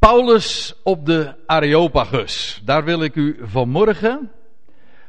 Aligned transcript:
Paulus 0.00 0.74
op 0.82 1.06
de 1.06 1.34
Areopagus. 1.46 2.62
Daar 2.64 2.84
wil 2.84 3.02
ik 3.02 3.14
u 3.14 3.36
vanmorgen, 3.42 4.30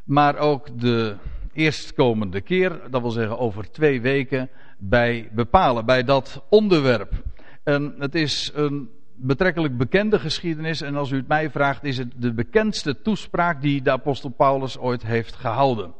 maar 0.04 0.38
ook 0.38 0.80
de 0.80 1.16
eerstkomende 1.54 2.42
keer, 2.42 2.82
dat 2.90 3.02
wil 3.02 3.10
zeggen 3.10 3.38
over 3.38 3.72
twee 3.72 4.02
weken, 4.02 4.50
bij 4.78 5.30
bepalen, 5.32 5.86
bij 5.86 6.04
dat 6.04 6.44
onderwerp. 6.50 7.24
En 7.64 7.96
het 7.98 8.16
is 8.16 8.52
een 8.54 8.90
betrekkelijk 9.16 9.78
bekende 9.78 10.20
geschiedenis 10.20 10.82
en 10.82 10.96
als 10.96 11.12
u 11.12 11.16
het 11.16 11.28
mij 11.28 11.50
vraagt, 11.50 11.84
is 11.84 11.98
het 11.98 12.14
de 12.16 12.34
bekendste 12.34 13.02
toespraak 13.02 13.62
die 13.62 13.82
de 13.82 13.92
apostel 13.92 14.30
Paulus 14.30 14.78
ooit 14.78 15.04
heeft 15.04 15.36
gehouden. 15.36 15.94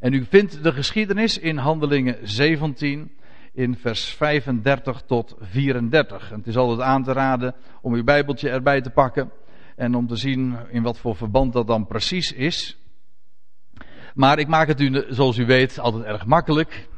En 0.00 0.12
u 0.12 0.24
vindt 0.24 0.62
de 0.62 0.72
geschiedenis 0.72 1.38
in 1.38 1.56
Handelingen 1.56 2.16
17 2.22 3.10
in 3.52 3.76
vers 3.76 4.04
35 4.04 5.02
tot 5.06 5.36
34. 5.40 6.30
En 6.30 6.38
het 6.38 6.46
is 6.46 6.56
altijd 6.56 6.80
aan 6.80 7.04
te 7.04 7.12
raden 7.12 7.54
om 7.80 7.94
uw 7.94 8.04
Bijbeltje 8.04 8.50
erbij 8.50 8.80
te 8.80 8.90
pakken 8.90 9.30
en 9.76 9.94
om 9.94 10.06
te 10.06 10.16
zien 10.16 10.56
in 10.70 10.82
wat 10.82 10.98
voor 10.98 11.16
verband 11.16 11.52
dat 11.52 11.66
dan 11.66 11.86
precies 11.86 12.32
is. 12.32 12.78
Maar 14.14 14.38
ik 14.38 14.48
maak 14.48 14.68
het 14.68 14.80
u, 14.80 15.04
zoals 15.08 15.36
u 15.36 15.46
weet, 15.46 15.78
altijd 15.78 16.04
erg 16.04 16.26
makkelijk. 16.26 16.88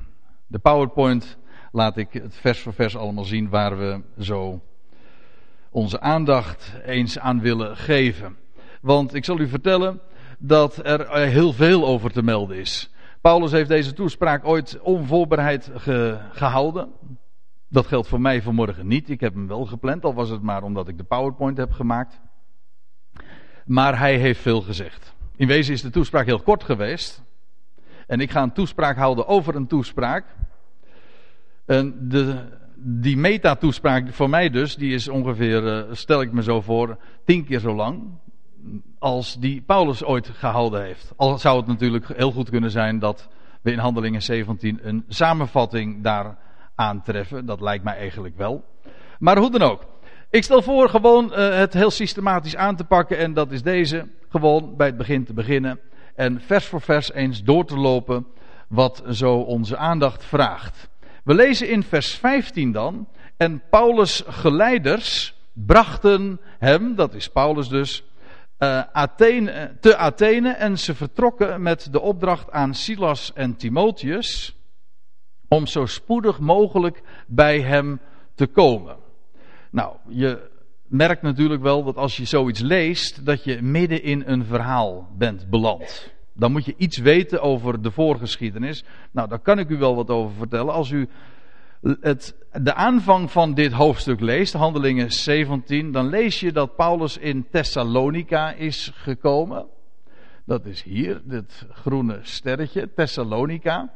De 0.47 0.59
PowerPoint 0.59 1.39
laat 1.73 1.97
ik 1.97 2.13
het 2.13 2.37
vers 2.37 2.61
voor 2.61 2.75
vers 2.75 2.97
allemaal 2.97 3.25
zien 3.25 3.49
waar 3.49 3.79
we 3.79 4.01
zo 4.19 4.63
onze 5.71 6.01
aandacht 6.01 6.75
eens 6.85 7.19
aan 7.19 7.41
willen 7.41 7.77
geven. 7.77 8.37
Want 8.81 9.15
ik 9.15 9.25
zal 9.25 9.39
u 9.39 9.49
vertellen 9.49 10.01
dat 10.39 10.87
er 10.87 11.19
heel 11.19 11.53
veel 11.53 11.87
over 11.87 12.11
te 12.11 12.23
melden 12.23 12.57
is. 12.57 12.92
Paulus 13.23 13.53
heeft 13.53 13.69
deze 13.69 13.93
toespraak 13.93 14.45
ooit 14.45 14.81
onvoorbereid 14.81 15.71
ge, 15.75 16.19
gehouden. 16.33 16.93
Dat 17.69 17.87
geldt 17.87 18.09
voor 18.09 18.21
mij 18.21 18.43
vanmorgen 18.43 18.87
niet. 18.87 19.11
Ik 19.11 19.21
heb 19.21 19.35
hem 19.35 19.47
wel 19.47 19.65
gepland, 19.65 20.05
al 20.05 20.15
was 20.15 20.29
het 20.29 20.43
maar 20.43 20.63
omdat 20.63 20.89
ik 20.89 20.97
de 20.97 21.05
PowerPoint 21.05 21.57
heb 21.57 21.73
gemaakt. 21.73 22.21
Maar 23.65 23.99
hij 23.99 24.17
heeft 24.17 24.41
veel 24.41 24.61
gezegd. 24.61 25.15
In 25.37 25.47
wezen 25.47 25.75
is 25.75 25.83
de 25.83 25.91
toespraak 25.91 26.27
heel 26.27 26.41
kort 26.41 26.65
geweest. 26.65 27.23
En 28.07 28.21
ik 28.21 28.31
ga 28.31 28.43
een 28.43 28.53
toespraak 28.53 28.97
houden 28.97 29.27
over 29.27 29.57
een 29.57 29.67
toespraak. 29.67 30.25
En 31.67 32.09
de, 32.09 32.45
die 32.77 33.17
meta-toespraak 33.17 34.13
voor 34.13 34.31
mij 34.31 34.51
dus, 34.51 34.77
die 34.77 34.95
is 34.95 35.09
ongeveer, 35.09 35.67
eh, 35.69 35.85
stel 35.93 36.21
ik 36.23 36.33
me 36.33 36.43
zo 36.43 36.61
voor, 36.61 36.99
tien 37.25 37.45
keer 37.45 37.61
zo 37.61 37.75
lang 37.75 38.03
als 38.99 39.37
die 39.39 39.61
Paulus 39.61 40.05
ooit 40.05 40.29
gehouden 40.29 40.83
heeft. 40.83 41.13
Al 41.17 41.39
zou 41.39 41.57
het 41.57 41.67
natuurlijk 41.67 42.09
heel 42.17 42.33
goed 42.33 42.51
kunnen 42.51 42.71
zijn 42.71 42.99
dat 42.99 43.29
we 43.63 43.73
in 43.73 43.79
Handelingen 43.79 44.23
17 44.23 44.79
een 44.83 45.05
samenvatting 45.09 46.03
daar 46.03 46.39
aantreffen. 46.75 47.47
Dat 47.47 47.61
lijkt 47.61 47.85
mij 47.85 47.97
eigenlijk 47.97 48.37
wel. 48.37 48.65
Maar 49.19 49.39
hoe 49.39 49.51
dan 49.51 49.63
ook. 49.63 49.85
Ik 50.31 50.45
stel 50.45 50.63
voor 50.63 50.89
gewoon 50.89 51.25
uh, 51.25 51.55
het 51.55 51.73
heel 51.73 51.91
systematisch 51.91 52.57
aan 52.57 52.77
te 52.77 52.85
pakken 52.85 53.19
en 53.19 53.35
dat 53.35 53.51
is 53.51 53.63
deze. 53.63 54.09
Gewoon 54.29 54.77
bij 54.77 54.87
het 54.87 54.97
begin 54.97 55.25
te 55.25 55.33
beginnen 55.33 55.81
en 56.15 56.41
vers 56.41 56.67
voor 56.67 56.81
vers 56.81 57.13
eens 57.13 57.43
door 57.43 57.65
te 57.65 57.77
lopen 57.77 58.27
wat 58.69 59.03
zo 59.11 59.35
onze 59.35 59.77
aandacht 59.77 60.25
vraagt. 60.25 60.91
We 61.25 61.35
lezen 61.35 61.71
in 61.71 61.83
vers 61.83 62.15
15 62.15 62.73
dan. 62.73 63.09
En 63.37 63.63
Paulus' 63.71 64.25
geleiders 64.27 65.35
brachten 65.53 66.41
hem, 66.59 66.95
dat 66.95 67.15
is 67.15 67.29
Paulus 67.29 67.69
dus, 67.69 68.05
uh, 68.63 68.83
Athene, 68.93 69.77
te 69.81 69.97
Athene 69.97 70.51
en 70.51 70.79
ze 70.79 70.95
vertrokken 70.95 71.63
met 71.63 71.93
de 71.93 72.01
opdracht 72.01 72.51
aan 72.51 72.75
Silas 72.75 73.33
en 73.33 73.57
Timotheus 73.57 74.57
om 75.49 75.67
zo 75.67 75.87
spoedig 75.87 76.41
mogelijk 76.41 77.03
bij 77.27 77.61
hem 77.61 78.01
te 78.35 78.47
komen. 78.47 78.97
Nou, 79.71 79.97
je 80.09 80.51
merkt 80.85 81.23
natuurlijk 81.23 81.63
wel 81.63 81.85
dat 81.85 81.97
als 81.97 82.17
je 82.17 82.25
zoiets 82.25 82.61
leest, 82.61 83.27
dat 83.27 83.45
je 83.45 83.63
midden 83.63 84.03
in 84.03 84.23
een 84.27 84.45
verhaal 84.45 85.09
bent 85.17 85.51
beland. 85.51 86.13
Dan 86.35 86.53
moet 86.53 86.65
je 86.65 86.75
iets 86.77 86.99
weten 86.99 87.43
over 87.43 87.83
de 87.83 87.91
voorgeschiedenis. 87.91 88.85
Nou, 89.11 89.29
daar 89.29 89.41
kan 89.41 89.59
ik 89.59 89.69
u 89.69 89.77
wel 89.77 89.95
wat 89.95 90.11
over 90.11 90.37
vertellen. 90.37 90.75
Als 90.75 90.91
u 90.91 91.09
het, 91.83 92.35
de 92.53 92.75
aanvang 92.75 93.31
van 93.31 93.55
dit 93.55 93.73
hoofdstuk 93.73 94.21
leest, 94.21 94.53
Handelingen 94.53 95.13
17, 95.13 95.93
dan 95.93 96.09
lees 96.09 96.41
je 96.41 96.53
dat 96.53 96.77
Paulus 96.77 97.19
in 97.19 97.47
Thessalonica 97.51 98.53
is 98.53 98.93
gekomen. 98.95 99.67
Dat 100.45 100.67
is 100.67 100.83
hier, 100.83 101.21
dit 101.25 101.67
groene 101.71 102.19
sterretje, 102.23 102.93
Thessalonica. 102.95 103.93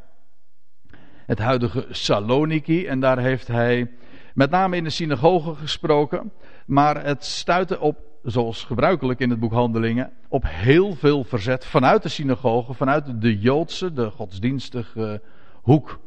Het 1.26 1.38
huidige 1.38 1.86
Saloniki. 1.90 2.86
En 2.86 3.00
daar 3.00 3.18
heeft 3.18 3.46
hij 3.46 3.90
met 4.34 4.50
name 4.50 4.76
in 4.76 4.84
de 4.84 4.90
synagoge 4.90 5.54
gesproken. 5.54 6.32
Maar 6.66 7.04
het 7.04 7.24
stuitte 7.24 7.80
op, 7.80 7.98
zoals 8.22 8.64
gebruikelijk 8.64 9.20
in 9.20 9.30
het 9.30 9.40
boek 9.40 9.52
Handelingen, 9.52 10.12
op 10.28 10.44
heel 10.46 10.94
veel 10.94 11.24
verzet 11.24 11.64
vanuit 11.64 12.02
de 12.02 12.08
synagoge, 12.08 12.74
vanuit 12.74 13.20
de 13.20 13.38
Joodse, 13.38 13.92
de 13.92 14.10
godsdienstige 14.10 15.22
hoek. 15.62 16.00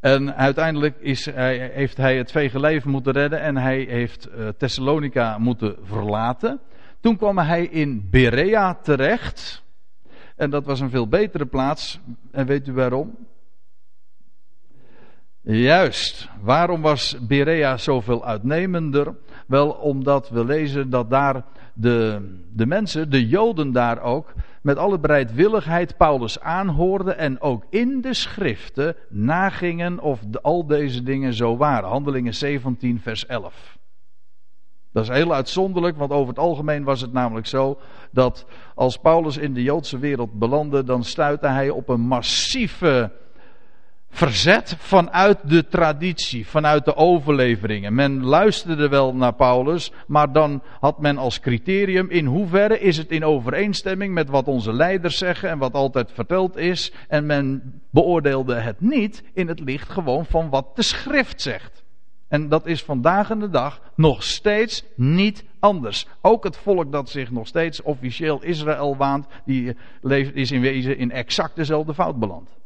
En 0.00 0.36
uiteindelijk 0.36 0.96
is, 1.00 1.24
hij, 1.24 1.70
heeft 1.72 1.96
hij 1.96 2.16
het 2.16 2.30
vege 2.30 2.60
leven 2.60 2.90
moeten 2.90 3.12
redden 3.12 3.40
en 3.40 3.56
hij 3.56 3.80
heeft 3.80 4.28
uh, 4.28 4.48
Thessalonica 4.48 5.38
moeten 5.38 5.76
verlaten. 5.82 6.60
Toen 7.00 7.16
kwam 7.16 7.38
hij 7.38 7.64
in 7.64 8.08
Berea 8.10 8.74
terecht. 8.74 9.62
En 10.36 10.50
dat 10.50 10.64
was 10.64 10.80
een 10.80 10.90
veel 10.90 11.08
betere 11.08 11.46
plaats. 11.46 12.00
En 12.30 12.46
weet 12.46 12.68
u 12.68 12.72
waarom? 12.72 13.16
Juist. 15.42 16.28
Waarom 16.40 16.80
was 16.80 17.16
Berea 17.20 17.76
zoveel 17.76 18.24
uitnemender? 18.24 19.14
Wel 19.46 19.70
omdat 19.70 20.28
we 20.28 20.44
lezen 20.44 20.90
dat 20.90 21.10
daar 21.10 21.44
de, 21.74 22.20
de 22.52 22.66
mensen, 22.66 23.10
de 23.10 23.28
Joden 23.28 23.72
daar 23.72 24.00
ook, 24.02 24.32
met 24.60 24.76
alle 24.76 24.98
bereidwilligheid 24.98 25.96
Paulus 25.96 26.40
aanhoorden 26.40 27.18
en 27.18 27.40
ook 27.40 27.64
in 27.70 28.00
de 28.00 28.14
schriften 28.14 28.96
nagingen 29.08 30.00
of 30.00 30.20
al 30.42 30.66
deze 30.66 31.02
dingen 31.02 31.34
zo 31.34 31.56
waren. 31.56 31.88
Handelingen 31.88 32.34
17, 32.34 33.00
vers 33.00 33.26
11. 33.26 33.78
Dat 34.92 35.02
is 35.02 35.08
heel 35.08 35.34
uitzonderlijk, 35.34 35.96
want 35.96 36.10
over 36.10 36.28
het 36.28 36.38
algemeen 36.38 36.84
was 36.84 37.00
het 37.00 37.12
namelijk 37.12 37.46
zo 37.46 37.78
dat 38.10 38.46
als 38.74 38.96
Paulus 38.96 39.36
in 39.36 39.54
de 39.54 39.62
Joodse 39.62 39.98
wereld 39.98 40.38
belandde, 40.38 40.84
dan 40.84 41.04
stuitte 41.04 41.46
hij 41.46 41.70
op 41.70 41.88
een 41.88 42.00
massieve 42.00 43.12
verzet 44.10 44.76
vanuit 44.78 45.38
de 45.42 45.68
traditie, 45.68 46.46
vanuit 46.46 46.84
de 46.84 46.96
overleveringen. 46.96 47.94
Men 47.94 48.24
luisterde 48.24 48.88
wel 48.88 49.14
naar 49.14 49.34
Paulus, 49.34 49.92
maar 50.06 50.32
dan 50.32 50.62
had 50.80 51.00
men 51.00 51.18
als 51.18 51.40
criterium 51.40 52.10
in 52.10 52.26
hoeverre 52.26 52.80
is 52.80 52.96
het 52.96 53.10
in 53.10 53.24
overeenstemming 53.24 54.14
met 54.14 54.28
wat 54.28 54.48
onze 54.48 54.72
leiders 54.72 55.18
zeggen 55.18 55.48
en 55.48 55.58
wat 55.58 55.74
altijd 55.74 56.12
verteld 56.12 56.56
is. 56.56 56.92
En 57.08 57.26
men 57.26 57.62
beoordeelde 57.90 58.54
het 58.54 58.80
niet 58.80 59.22
in 59.34 59.48
het 59.48 59.60
licht 59.60 59.88
gewoon 59.88 60.26
van 60.26 60.50
wat 60.50 60.76
de 60.76 60.82
schrift 60.82 61.42
zegt. 61.42 61.84
En 62.28 62.48
dat 62.48 62.66
is 62.66 62.82
vandaag 62.82 63.30
in 63.30 63.38
de 63.38 63.50
dag 63.50 63.80
nog 63.94 64.22
steeds 64.22 64.84
niet 64.94 65.44
anders. 65.58 66.06
Ook 66.20 66.44
het 66.44 66.56
volk 66.56 66.92
dat 66.92 67.10
zich 67.10 67.30
nog 67.30 67.46
steeds 67.46 67.82
officieel 67.82 68.42
Israël 68.42 68.96
waant, 68.96 69.26
die 69.44 69.76
is 70.32 70.50
in 70.50 70.60
wezen 70.60 70.98
in 70.98 71.10
exact 71.10 71.56
dezelfde 71.56 71.94
fout 71.94 72.18
beland. 72.18 72.59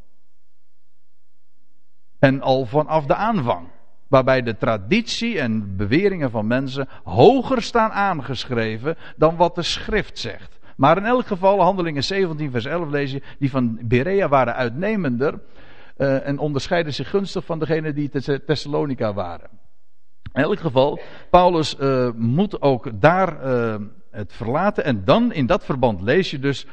En 2.25 2.41
al 2.41 2.67
vanaf 2.67 3.07
de 3.07 3.15
aanvang. 3.15 3.67
Waarbij 4.09 4.43
de 4.43 4.57
traditie 4.57 5.39
en 5.39 5.77
beweringen 5.77 6.31
van 6.31 6.47
mensen 6.47 6.89
hoger 7.03 7.63
staan 7.63 7.91
aangeschreven 7.91 8.97
dan 9.17 9.37
wat 9.37 9.55
de 9.55 9.63
schrift 9.63 10.19
zegt. 10.19 10.59
Maar 10.77 10.97
in 10.97 11.05
elk 11.05 11.27
geval, 11.27 11.61
handelingen 11.61 12.05
17 12.05 12.51
vers 12.51 12.65
11 12.65 12.89
lees 12.89 13.13
je, 13.13 13.23
die 13.39 13.51
van 13.51 13.79
Berea 13.83 14.29
waren 14.29 14.55
uitnemender. 14.55 15.41
Uh, 15.97 16.27
en 16.27 16.39
onderscheiden 16.39 16.95
zich 16.95 17.11
gunstig 17.11 17.45
van 17.45 17.59
degene 17.59 17.93
die 17.93 18.09
te 18.09 18.45
Thessalonica 18.45 19.15
waren. 19.15 19.49
In 20.33 20.43
elk 20.43 20.61
geval, 20.61 21.01
Paulus 21.31 21.77
uh, 21.81 22.11
moet 22.17 22.63
ook 22.63 23.01
daar 23.01 23.47
uh, 23.47 23.75
het 24.11 24.33
verlaten. 24.33 24.85
En 24.85 25.05
dan 25.05 25.33
in 25.33 25.47
dat 25.47 25.65
verband 25.65 26.01
lees 26.01 26.31
je 26.31 26.39
dus, 26.39 26.67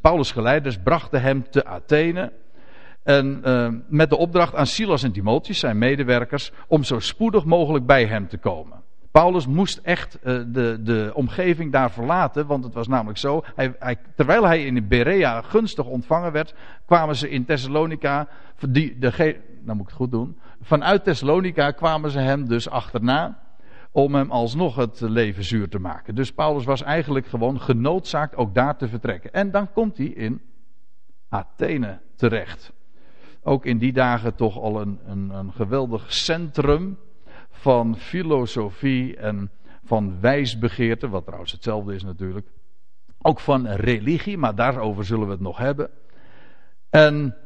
Paulus' 0.00 0.32
geleiders 0.32 0.78
brachten 0.78 1.22
hem 1.22 1.50
te 1.50 1.64
Athene. 1.64 2.32
En 3.06 3.40
uh, 3.44 3.68
met 3.88 4.10
de 4.10 4.16
opdracht 4.16 4.54
aan 4.54 4.66
Silas 4.66 5.02
en 5.02 5.12
Timotheus, 5.12 5.58
zijn 5.58 5.78
medewerkers, 5.78 6.52
om 6.66 6.84
zo 6.84 6.98
spoedig 6.98 7.44
mogelijk 7.44 7.86
bij 7.86 8.06
hem 8.06 8.28
te 8.28 8.38
komen. 8.38 8.82
Paulus 9.10 9.46
moest 9.46 9.78
echt 9.82 10.18
uh, 10.18 10.42
de, 10.46 10.78
de 10.82 11.10
omgeving 11.14 11.72
daar 11.72 11.90
verlaten, 11.90 12.46
want 12.46 12.64
het 12.64 12.74
was 12.74 12.88
namelijk 12.88 13.18
zo. 13.18 13.42
Hij, 13.54 13.74
hij, 13.78 13.96
terwijl 14.16 14.44
hij 14.44 14.64
in 14.64 14.88
Berea 14.88 15.42
gunstig 15.42 15.84
ontvangen 15.84 16.32
werd, 16.32 16.54
kwamen 16.86 17.16
ze 17.16 17.30
in 17.30 17.44
Thessalonica, 17.44 18.28
die, 18.68 18.98
de, 18.98 19.40
nou 19.62 19.76
moet 19.76 19.80
ik 19.80 19.86
het 19.86 19.92
goed 19.92 20.10
doen, 20.10 20.38
vanuit 20.60 21.04
Thessalonica 21.04 21.70
kwamen 21.70 22.10
ze 22.10 22.18
hem 22.18 22.48
dus 22.48 22.68
achterna 22.68 23.38
om 23.90 24.14
hem 24.14 24.30
alsnog 24.30 24.76
het 24.76 25.00
leven 25.00 25.44
zuur 25.44 25.68
te 25.68 25.78
maken. 25.78 26.14
Dus 26.14 26.32
Paulus 26.32 26.64
was 26.64 26.82
eigenlijk 26.82 27.26
gewoon 27.26 27.60
genoodzaakt 27.60 28.36
ook 28.36 28.54
daar 28.54 28.76
te 28.76 28.88
vertrekken. 28.88 29.32
En 29.32 29.50
dan 29.50 29.72
komt 29.72 29.96
hij 29.96 30.06
in 30.06 30.40
Athene 31.28 31.98
terecht 32.16 32.74
ook 33.46 33.66
in 33.66 33.78
die 33.78 33.92
dagen 33.92 34.34
toch 34.34 34.58
al 34.58 34.80
een, 34.80 34.98
een, 35.06 35.30
een 35.30 35.52
geweldig 35.52 36.12
centrum 36.12 36.98
van 37.50 37.96
filosofie 37.96 39.16
en 39.16 39.50
van 39.84 40.20
wijsbegeerte, 40.20 41.08
wat 41.08 41.24
trouwens 41.24 41.52
hetzelfde 41.52 41.94
is 41.94 42.02
natuurlijk. 42.04 42.46
Ook 43.22 43.40
van 43.40 43.66
religie, 43.66 44.38
maar 44.38 44.54
daarover 44.54 45.04
zullen 45.04 45.26
we 45.26 45.32
het 45.32 45.40
nog 45.40 45.58
hebben. 45.58 45.90
En 46.90 47.36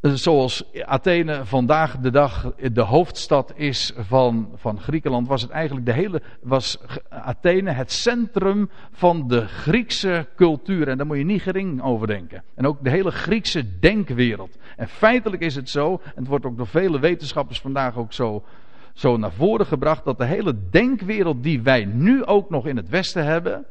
zoals 0.00 0.64
Athene 0.84 1.44
vandaag 1.44 1.98
de 1.98 2.10
dag 2.10 2.52
de 2.72 2.80
hoofdstad 2.80 3.52
is 3.56 3.92
van, 3.96 4.48
van 4.54 4.80
Griekenland, 4.80 5.28
was 5.28 5.42
het 5.42 5.50
eigenlijk 5.50 5.86
de 5.86 5.92
hele, 5.92 6.22
was 6.42 6.78
Athene 7.08 7.70
het 7.70 7.92
centrum 7.92 8.70
van 8.92 9.28
de 9.28 9.46
Griekse 9.46 10.26
cultuur. 10.36 10.88
En 10.88 10.96
daar 10.96 11.06
moet 11.06 11.16
je 11.16 11.24
niet 11.24 11.42
gering 11.42 11.82
over 11.82 12.06
denken. 12.06 12.42
En 12.54 12.66
ook 12.66 12.84
de 12.84 12.90
hele 12.90 13.10
Griekse 13.10 13.78
denkwereld. 13.78 14.58
En 14.76 14.88
feitelijk 14.88 15.42
is 15.42 15.54
het 15.54 15.70
zo, 15.70 16.00
en 16.04 16.12
het 16.14 16.26
wordt 16.26 16.44
ook 16.44 16.56
door 16.56 16.66
vele 16.66 16.98
wetenschappers 16.98 17.60
vandaag 17.60 17.96
ook 17.96 18.12
zo, 18.12 18.44
zo 18.92 19.16
naar 19.16 19.32
voren 19.32 19.66
gebracht, 19.66 20.04
dat 20.04 20.18
de 20.18 20.24
hele 20.24 20.54
denkwereld 20.70 21.42
die 21.42 21.62
wij 21.62 21.84
nu 21.84 22.24
ook 22.24 22.50
nog 22.50 22.66
in 22.66 22.76
het 22.76 22.88
Westen 22.88 23.24
hebben, 23.24 23.66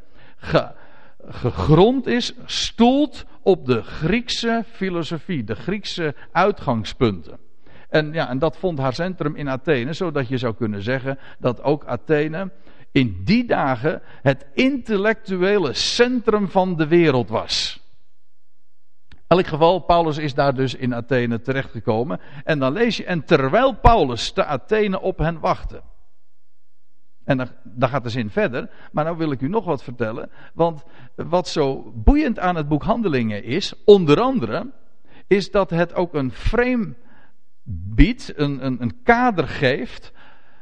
gegrond 1.25 2.07
is, 2.07 2.33
stoelt 2.45 3.25
op 3.41 3.65
de 3.65 3.83
Griekse 3.83 4.63
filosofie, 4.71 5.43
de 5.43 5.55
Griekse 5.55 6.15
uitgangspunten. 6.31 7.39
En, 7.89 8.13
ja, 8.13 8.29
en 8.29 8.39
dat 8.39 8.57
vond 8.57 8.79
haar 8.79 8.93
centrum 8.93 9.35
in 9.35 9.49
Athene, 9.49 9.93
zodat 9.93 10.27
je 10.27 10.37
zou 10.37 10.55
kunnen 10.55 10.81
zeggen 10.81 11.19
dat 11.39 11.61
ook 11.63 11.85
Athene 11.85 12.51
in 12.91 13.21
die 13.23 13.45
dagen 13.45 14.01
het 14.21 14.45
intellectuele 14.53 15.73
centrum 15.73 16.49
van 16.49 16.75
de 16.75 16.87
wereld 16.87 17.29
was. 17.29 17.81
In 19.09 19.37
elk 19.37 19.47
geval, 19.47 19.79
Paulus 19.79 20.17
is 20.17 20.33
daar 20.33 20.55
dus 20.55 20.75
in 20.75 20.95
Athene 20.95 21.41
terechtgekomen. 21.41 22.19
En 22.43 22.59
dan 22.59 22.73
lees 22.73 22.97
je, 22.97 23.05
en 23.05 23.25
terwijl 23.25 23.73
Paulus 23.73 24.31
te 24.31 24.45
Athene 24.45 25.01
op 25.01 25.17
hen 25.17 25.39
wachtte. 25.39 25.81
En 27.27 27.37
dan, 27.63 27.89
gaat 27.89 28.03
de 28.03 28.09
zin 28.09 28.29
verder. 28.29 28.69
Maar 28.91 29.03
nou 29.03 29.17
wil 29.17 29.31
ik 29.31 29.41
u 29.41 29.47
nog 29.47 29.65
wat 29.65 29.83
vertellen. 29.83 30.29
Want 30.53 30.83
wat 31.15 31.47
zo 31.47 31.91
boeiend 31.95 32.39
aan 32.39 32.55
het 32.55 32.67
boek 32.67 32.83
Handelingen 32.83 33.43
is, 33.43 33.73
onder 33.85 34.19
andere, 34.19 34.71
is 35.27 35.51
dat 35.51 35.69
het 35.69 35.93
ook 35.93 36.13
een 36.13 36.31
frame 36.31 36.93
biedt, 37.63 38.33
een, 38.35 38.65
een, 38.65 38.81
een 38.81 39.03
kader 39.03 39.47
geeft, 39.47 40.11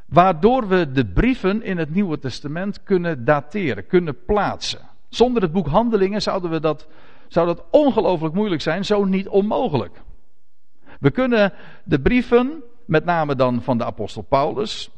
waardoor 0.06 0.68
we 0.68 0.92
de 0.92 1.06
brieven 1.06 1.64
in 1.64 1.78
het 1.78 1.94
Nieuwe 1.94 2.20
Testament 2.20 2.84
kunnen 2.84 3.26
dateren, 3.26 3.88
kunnen 3.88 4.26
plaatsen. 4.26 4.82
Zonder 5.10 5.42
het 5.42 5.52
boek 5.52 5.68
Handelingen 5.68 6.22
zouden 6.22 6.50
we 6.50 6.60
dat, 6.60 6.88
zou 7.28 7.48
dat 7.48 7.64
ongelooflijk 7.72 8.34
moeilijk 8.34 8.62
zijn, 8.62 8.86
zo 8.86 9.04
niet 9.04 9.28
onmogelijk. 9.28 10.02
We 11.00 11.12
kunnen 11.12 11.54
de 11.84 12.00
brieven, 12.02 12.64
met 12.86 13.06
name 13.06 13.36
dan 13.36 13.62
van 13.62 13.78
de 13.78 13.86
apostel 13.86 14.22
Paulus, 14.22 14.90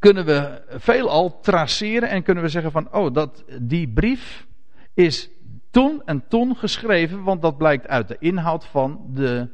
kunnen 0.00 0.24
we 0.24 0.62
veelal 0.68 1.40
traceren 1.40 2.08
en 2.08 2.22
kunnen 2.22 2.42
we 2.42 2.48
zeggen 2.48 2.72
van, 2.72 2.92
oh, 2.92 3.14
dat, 3.14 3.44
die 3.60 3.88
brief 3.88 4.46
is 4.94 5.30
toen 5.70 6.02
en 6.04 6.24
toen 6.28 6.56
geschreven, 6.56 7.22
want 7.22 7.42
dat 7.42 7.56
blijkt 7.56 7.88
uit 7.88 8.08
de 8.08 8.16
inhoud 8.18 8.64
van 8.64 9.00
de, 9.14 9.48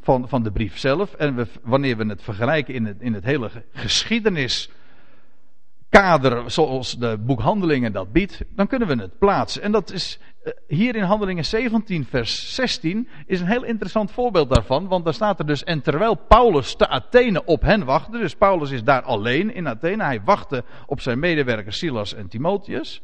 van, 0.00 0.28
van 0.28 0.42
de 0.42 0.52
brief 0.52 0.78
zelf. 0.78 1.14
En 1.14 1.48
wanneer 1.62 1.96
we 1.96 2.06
het 2.06 2.22
vergelijken 2.22 2.74
in 2.74 2.84
het, 2.84 3.00
in 3.00 3.14
het 3.14 3.24
hele 3.24 3.50
geschiedenis 3.72 4.70
kader 5.88 6.50
zoals 6.50 6.98
de 6.98 7.18
boekhandelingen 7.18 7.92
dat 7.92 8.12
biedt, 8.12 8.42
dan 8.50 8.66
kunnen 8.66 8.88
we 8.88 9.02
het 9.02 9.18
plaatsen. 9.18 9.62
En 9.62 9.72
dat 9.72 9.92
is 9.92 10.18
hier 10.66 10.96
in 10.96 11.02
Handelingen 11.02 11.44
17, 11.44 12.04
vers 12.04 12.54
16, 12.54 13.08
is 13.26 13.40
een 13.40 13.46
heel 13.46 13.64
interessant 13.64 14.10
voorbeeld 14.10 14.54
daarvan. 14.54 14.88
Want 14.88 15.04
daar 15.04 15.14
staat 15.14 15.38
er 15.38 15.46
dus, 15.46 15.64
en 15.64 15.82
terwijl 15.82 16.14
Paulus 16.14 16.74
te 16.76 16.88
Athene 16.88 17.44
op 17.44 17.62
hen 17.62 17.84
wachtte, 17.84 18.18
dus 18.18 18.34
Paulus 18.34 18.70
is 18.70 18.84
daar 18.84 19.02
alleen 19.02 19.54
in 19.54 19.68
Athene, 19.68 20.04
hij 20.04 20.20
wachtte 20.24 20.64
op 20.86 21.00
zijn 21.00 21.18
medewerkers 21.18 21.78
Silas 21.78 22.14
en 22.14 22.28
Timotheus. 22.28 23.02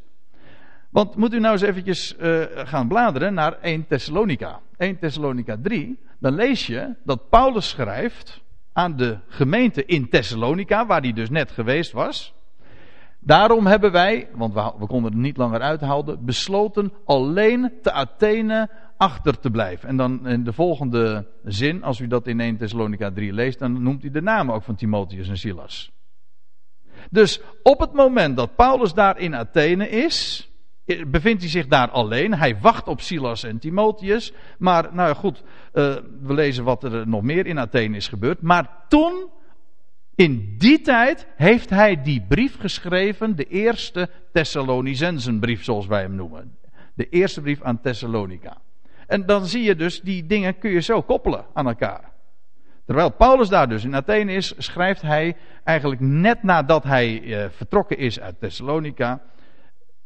Want 0.91 1.17
moet 1.17 1.35
u 1.35 1.41
nou 1.41 1.53
eens 1.53 1.63
eventjes 1.63 2.17
uh, 2.21 2.43
gaan 2.55 2.89
bladeren 2.89 3.35
naar 3.35 3.53
1 3.61 3.87
Thessalonica. 3.87 4.61
1 4.77 4.99
Thessalonica 4.99 5.57
3, 5.63 5.99
dan 6.19 6.35
lees 6.35 6.67
je 6.67 6.95
dat 7.05 7.29
Paulus 7.29 7.69
schrijft 7.69 8.41
aan 8.73 8.97
de 8.97 9.19
gemeente 9.29 9.85
in 9.85 10.09
Thessalonica, 10.09 10.87
waar 10.87 11.01
hij 11.01 11.13
dus 11.13 11.31
net 11.31 11.51
geweest 11.51 11.93
was. 11.93 12.35
Daarom 13.25 13.67
hebben 13.67 13.93
wij, 13.93 14.29
want 14.35 14.55
we, 14.55 14.87
konden 14.87 15.13
het 15.13 15.21
niet 15.21 15.37
langer 15.37 15.61
uithouden, 15.61 16.25
besloten 16.25 16.93
alleen 17.05 17.73
te 17.83 17.93
Athene 17.93 18.71
achter 18.97 19.39
te 19.39 19.51
blijven. 19.51 19.89
En 19.89 19.97
dan 19.97 20.27
in 20.27 20.45
de 20.45 20.53
volgende 20.53 21.27
zin, 21.45 21.83
als 21.83 22.01
u 22.01 22.07
dat 22.07 22.27
in 22.27 22.41
1 22.41 22.57
Thessalonica 22.57 23.11
3 23.11 23.33
leest, 23.33 23.59
dan 23.59 23.83
noemt 23.83 24.03
hij 24.03 24.11
de 24.11 24.23
namen 24.23 24.55
ook 24.55 24.63
van 24.63 24.75
Timotheus 24.75 25.29
en 25.29 25.39
Silas. 25.39 25.93
Dus 27.11 27.41
op 27.63 27.81
het 27.81 27.93
moment 27.93 28.37
dat 28.37 28.57
Paulus 28.57 28.95
daar 28.95 29.19
in 29.19 29.35
Athene 29.35 29.89
is, 29.89 30.51
bevindt 31.07 31.43
hij 31.43 31.51
zich 31.51 31.67
daar 31.67 31.91
alleen. 31.91 32.35
Hij 32.35 32.59
wacht 32.61 32.89
op 32.89 33.01
Silas 33.01 33.43
en 33.43 33.59
Timotheus. 33.59 34.33
Maar 34.59 34.95
nou 34.95 35.09
ja, 35.09 35.15
goed, 35.15 35.43
uh, 35.73 35.95
we 36.23 36.35
lezen 36.35 36.65
wat 36.65 36.85
er 36.85 37.09
nog 37.09 37.23
meer 37.23 37.47
in 37.47 37.59
Athene 37.59 37.97
is 37.97 38.09
gebeurd. 38.09 38.43
Maar 38.43 38.85
toen 38.89 39.31
in 40.23 40.55
die 40.59 40.81
tijd 40.81 41.27
heeft 41.37 41.71
hij 41.71 42.03
die 42.03 42.25
brief 42.29 42.59
geschreven, 42.59 43.37
de 43.37 43.45
eerste 43.45 44.09
Thessalonicensenbrief 44.33 45.65
zoals 45.65 45.87
wij 45.87 46.01
hem 46.01 46.15
noemen. 46.15 46.59
De 46.95 47.09
eerste 47.09 47.41
brief 47.41 47.63
aan 47.63 47.81
Thessalonica. 47.81 48.57
En 49.07 49.27
dan 49.27 49.47
zie 49.47 49.63
je 49.63 49.77
dus, 49.77 50.01
die 50.01 50.27
dingen 50.27 50.59
kun 50.59 50.71
je 50.71 50.81
zo 50.81 51.03
koppelen 51.03 51.45
aan 51.55 51.67
elkaar. 51.67 52.13
Terwijl 52.85 53.11
Paulus 53.11 53.49
daar 53.49 53.69
dus 53.69 53.85
in 53.85 53.95
Athene 53.95 54.33
is, 54.33 54.55
schrijft 54.59 55.03
hij 55.03 55.37
eigenlijk 55.65 56.01
net 56.01 56.43
nadat 56.43 56.85
hij 56.85 57.23
eh, 57.23 57.51
vertrokken 57.51 57.99
is 57.99 58.21
uit 58.21 58.41
Thessalonica, 58.41 59.23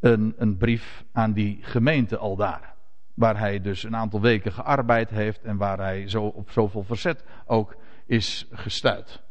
een, 0.00 0.34
een 0.36 0.56
brief 0.56 1.04
aan 1.12 1.32
die 1.32 1.58
gemeente 1.60 2.16
al 2.16 2.36
daar. 2.36 2.74
Waar 3.14 3.38
hij 3.38 3.60
dus 3.60 3.82
een 3.82 3.96
aantal 3.96 4.20
weken 4.20 4.52
gearbeid 4.52 5.10
heeft 5.10 5.42
en 5.42 5.56
waar 5.56 5.78
hij 5.78 6.08
zo 6.08 6.24
op 6.24 6.50
zoveel 6.50 6.82
verzet 6.82 7.24
ook 7.46 7.76
is 8.06 8.46
gestuurd. 8.50 9.24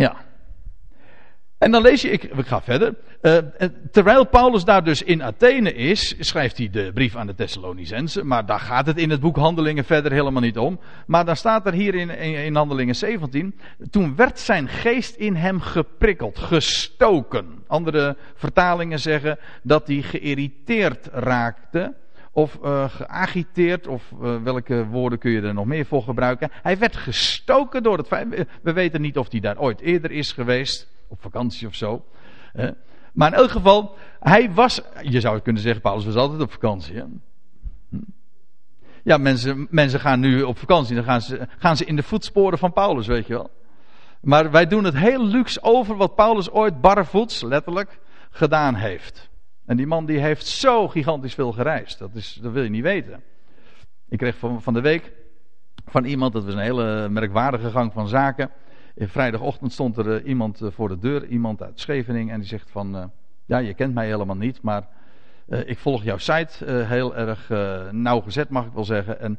Ja. 0.00 0.16
En 1.58 1.70
dan 1.70 1.82
lees 1.82 2.02
je, 2.02 2.10
ik, 2.10 2.22
ik 2.24 2.46
ga 2.46 2.62
verder. 2.62 2.94
Uh, 3.22 3.38
terwijl 3.90 4.24
Paulus 4.26 4.64
daar 4.64 4.84
dus 4.84 5.02
in 5.02 5.22
Athene 5.22 5.74
is, 5.74 6.14
schrijft 6.18 6.58
hij 6.58 6.70
de 6.70 6.90
brief 6.94 7.16
aan 7.16 7.26
de 7.26 7.34
Thessalonicensen. 7.34 8.26
Maar 8.26 8.46
daar 8.46 8.60
gaat 8.60 8.86
het 8.86 8.98
in 8.98 9.10
het 9.10 9.20
boek 9.20 9.36
Handelingen 9.36 9.84
verder 9.84 10.12
helemaal 10.12 10.42
niet 10.42 10.58
om. 10.58 10.80
Maar 11.06 11.24
dan 11.24 11.36
staat 11.36 11.66
er 11.66 11.72
hier 11.72 11.94
in, 11.94 12.10
in, 12.10 12.44
in 12.44 12.56
Handelingen 12.56 12.94
17. 12.94 13.58
Toen 13.90 14.16
werd 14.16 14.38
zijn 14.38 14.68
geest 14.68 15.14
in 15.14 15.34
hem 15.34 15.60
geprikkeld, 15.60 16.38
gestoken. 16.38 17.62
Andere 17.66 18.16
vertalingen 18.34 19.00
zeggen 19.00 19.38
dat 19.62 19.86
hij 19.86 20.02
geïrriteerd 20.02 21.08
raakte 21.12 21.94
of 22.32 22.58
uh, 22.64 22.90
geagiteerd, 22.90 23.86
of 23.86 24.12
uh, 24.22 24.42
welke 24.42 24.86
woorden 24.86 25.18
kun 25.18 25.30
je 25.30 25.40
er 25.40 25.54
nog 25.54 25.66
meer 25.66 25.86
voor 25.86 26.02
gebruiken. 26.02 26.50
Hij 26.52 26.78
werd 26.78 26.96
gestoken 26.96 27.82
door 27.82 27.98
het 27.98 28.06
feit. 28.06 28.46
We 28.62 28.72
weten 28.72 29.00
niet 29.00 29.18
of 29.18 29.30
hij 29.30 29.40
daar 29.40 29.58
ooit 29.58 29.80
eerder 29.80 30.10
is 30.10 30.32
geweest, 30.32 30.88
op 31.08 31.20
vakantie 31.20 31.66
of 31.66 31.74
zo. 31.74 32.04
maar 33.12 33.32
in 33.32 33.38
elk 33.38 33.50
geval, 33.50 33.94
hij 34.20 34.52
was. 34.52 34.80
Je 35.02 35.20
zou 35.20 35.40
kunnen 35.40 35.62
zeggen, 35.62 35.82
Paulus 35.82 36.04
was 36.04 36.14
altijd 36.14 36.40
op 36.40 36.52
vakantie. 36.52 37.02
Hm. 37.88 37.98
Ja, 39.02 39.16
mensen, 39.16 39.66
mensen 39.70 40.00
gaan 40.00 40.20
nu 40.20 40.42
op 40.42 40.58
vakantie, 40.58 40.94
dan 40.94 41.04
gaan 41.04 41.20
ze, 41.20 41.48
gaan 41.58 41.76
ze 41.76 41.84
in 41.84 41.96
de 41.96 42.02
voetsporen 42.02 42.58
van 42.58 42.72
Paulus, 42.72 43.06
weet 43.06 43.26
je 43.26 43.32
wel. 43.32 43.50
Maar 44.20 44.50
wij 44.50 44.66
doen 44.66 44.84
het 44.84 44.96
heel 44.96 45.26
luxe 45.26 45.62
over 45.62 45.96
wat 45.96 46.14
Paulus 46.14 46.50
ooit 46.50 46.80
barvoets, 46.80 47.42
letterlijk, 47.42 47.98
gedaan 48.30 48.74
heeft. 48.74 49.29
En 49.70 49.76
die 49.76 49.86
man 49.86 50.06
die 50.06 50.18
heeft 50.18 50.46
zo 50.46 50.88
gigantisch 50.88 51.34
veel 51.34 51.52
gereisd. 51.52 51.98
Dat, 51.98 52.14
is, 52.14 52.38
dat 52.42 52.52
wil 52.52 52.62
je 52.62 52.70
niet 52.70 52.82
weten. 52.82 53.22
Ik 54.08 54.18
kreeg 54.18 54.36
van, 54.36 54.62
van 54.62 54.74
de 54.74 54.80
week 54.80 55.12
van 55.86 56.04
iemand, 56.04 56.32
dat 56.32 56.44
was 56.44 56.54
een 56.54 56.60
hele 56.60 57.08
merkwaardige 57.08 57.70
gang 57.70 57.92
van 57.92 58.08
zaken. 58.08 58.50
In 58.94 59.08
vrijdagochtend 59.08 59.72
stond 59.72 59.96
er 59.96 60.06
uh, 60.06 60.28
iemand 60.28 60.60
uh, 60.60 60.70
voor 60.70 60.88
de 60.88 60.98
deur, 60.98 61.26
iemand 61.26 61.62
uit 61.62 61.80
Scheveningen. 61.80 62.34
En 62.34 62.40
die 62.40 62.48
zegt 62.48 62.70
van, 62.70 62.96
uh, 62.96 63.04
ja 63.44 63.58
je 63.58 63.74
kent 63.74 63.94
mij 63.94 64.06
helemaal 64.06 64.36
niet, 64.36 64.62
maar 64.62 64.88
ik 65.46 65.78
volg 65.78 66.02
jouw 66.02 66.18
site 66.18 66.64
heel 66.64 67.16
erg 67.16 67.48
nauwgezet 67.92 68.48
mag 68.48 68.66
ik 68.66 68.72
wel 68.72 68.84
zeggen. 68.84 69.20
En 69.20 69.38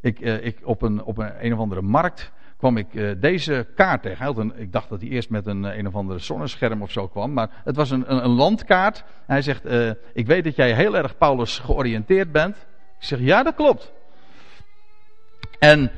ik, 0.00 0.20
ik 0.20 0.58
op, 0.62 0.82
een, 0.82 1.02
op 1.02 1.18
een, 1.18 1.44
een 1.44 1.52
of 1.52 1.58
andere 1.58 1.82
markt 1.82 2.32
kwam 2.58 2.76
ik 2.76 2.94
uh, 2.94 3.10
deze 3.20 3.66
kaart 3.74 4.02
tegen. 4.02 4.38
Een, 4.38 4.52
ik 4.56 4.72
dacht 4.72 4.88
dat 4.88 5.00
hij 5.00 5.10
eerst 5.10 5.30
met 5.30 5.46
een, 5.46 5.64
een 5.64 5.86
of 5.86 5.94
andere 5.94 6.18
zonnescherm 6.18 6.82
of 6.82 6.90
zo 6.90 7.08
kwam. 7.08 7.32
Maar 7.32 7.50
het 7.64 7.76
was 7.76 7.90
een, 7.90 8.12
een, 8.12 8.24
een 8.24 8.30
landkaart. 8.30 9.04
Hij 9.26 9.42
zegt, 9.42 9.66
uh, 9.66 9.90
ik 10.12 10.26
weet 10.26 10.44
dat 10.44 10.56
jij 10.56 10.74
heel 10.74 10.96
erg 10.96 11.18
Paulus 11.18 11.58
georiënteerd 11.58 12.32
bent. 12.32 12.56
Ik 12.98 13.04
zeg, 13.04 13.18
ja 13.18 13.42
dat 13.42 13.54
klopt. 13.54 13.92
En... 15.58 15.90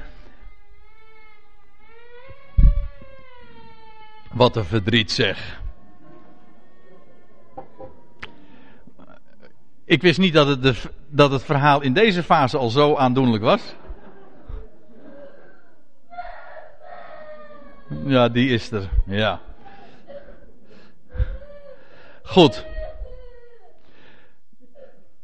Wat 4.33 4.57
een 4.57 4.65
verdriet 4.65 5.11
zeg. 5.11 5.61
Ik 9.85 10.03
wist 10.03 10.19
niet 10.19 10.33
dat 10.33 10.47
het, 10.47 10.63
de, 10.63 10.75
dat 11.09 11.31
het 11.31 11.43
verhaal 11.43 11.81
in 11.81 11.93
deze 11.93 12.23
fase 12.23 12.59
al 12.59 12.69
zo 12.69 12.97
aandoenlijk 12.97 13.43
was. 13.43 13.75
Ja, 18.11 18.29
die 18.29 18.49
is 18.49 18.71
er. 18.71 18.89
Ja. 19.07 19.41
Goed. 22.23 22.65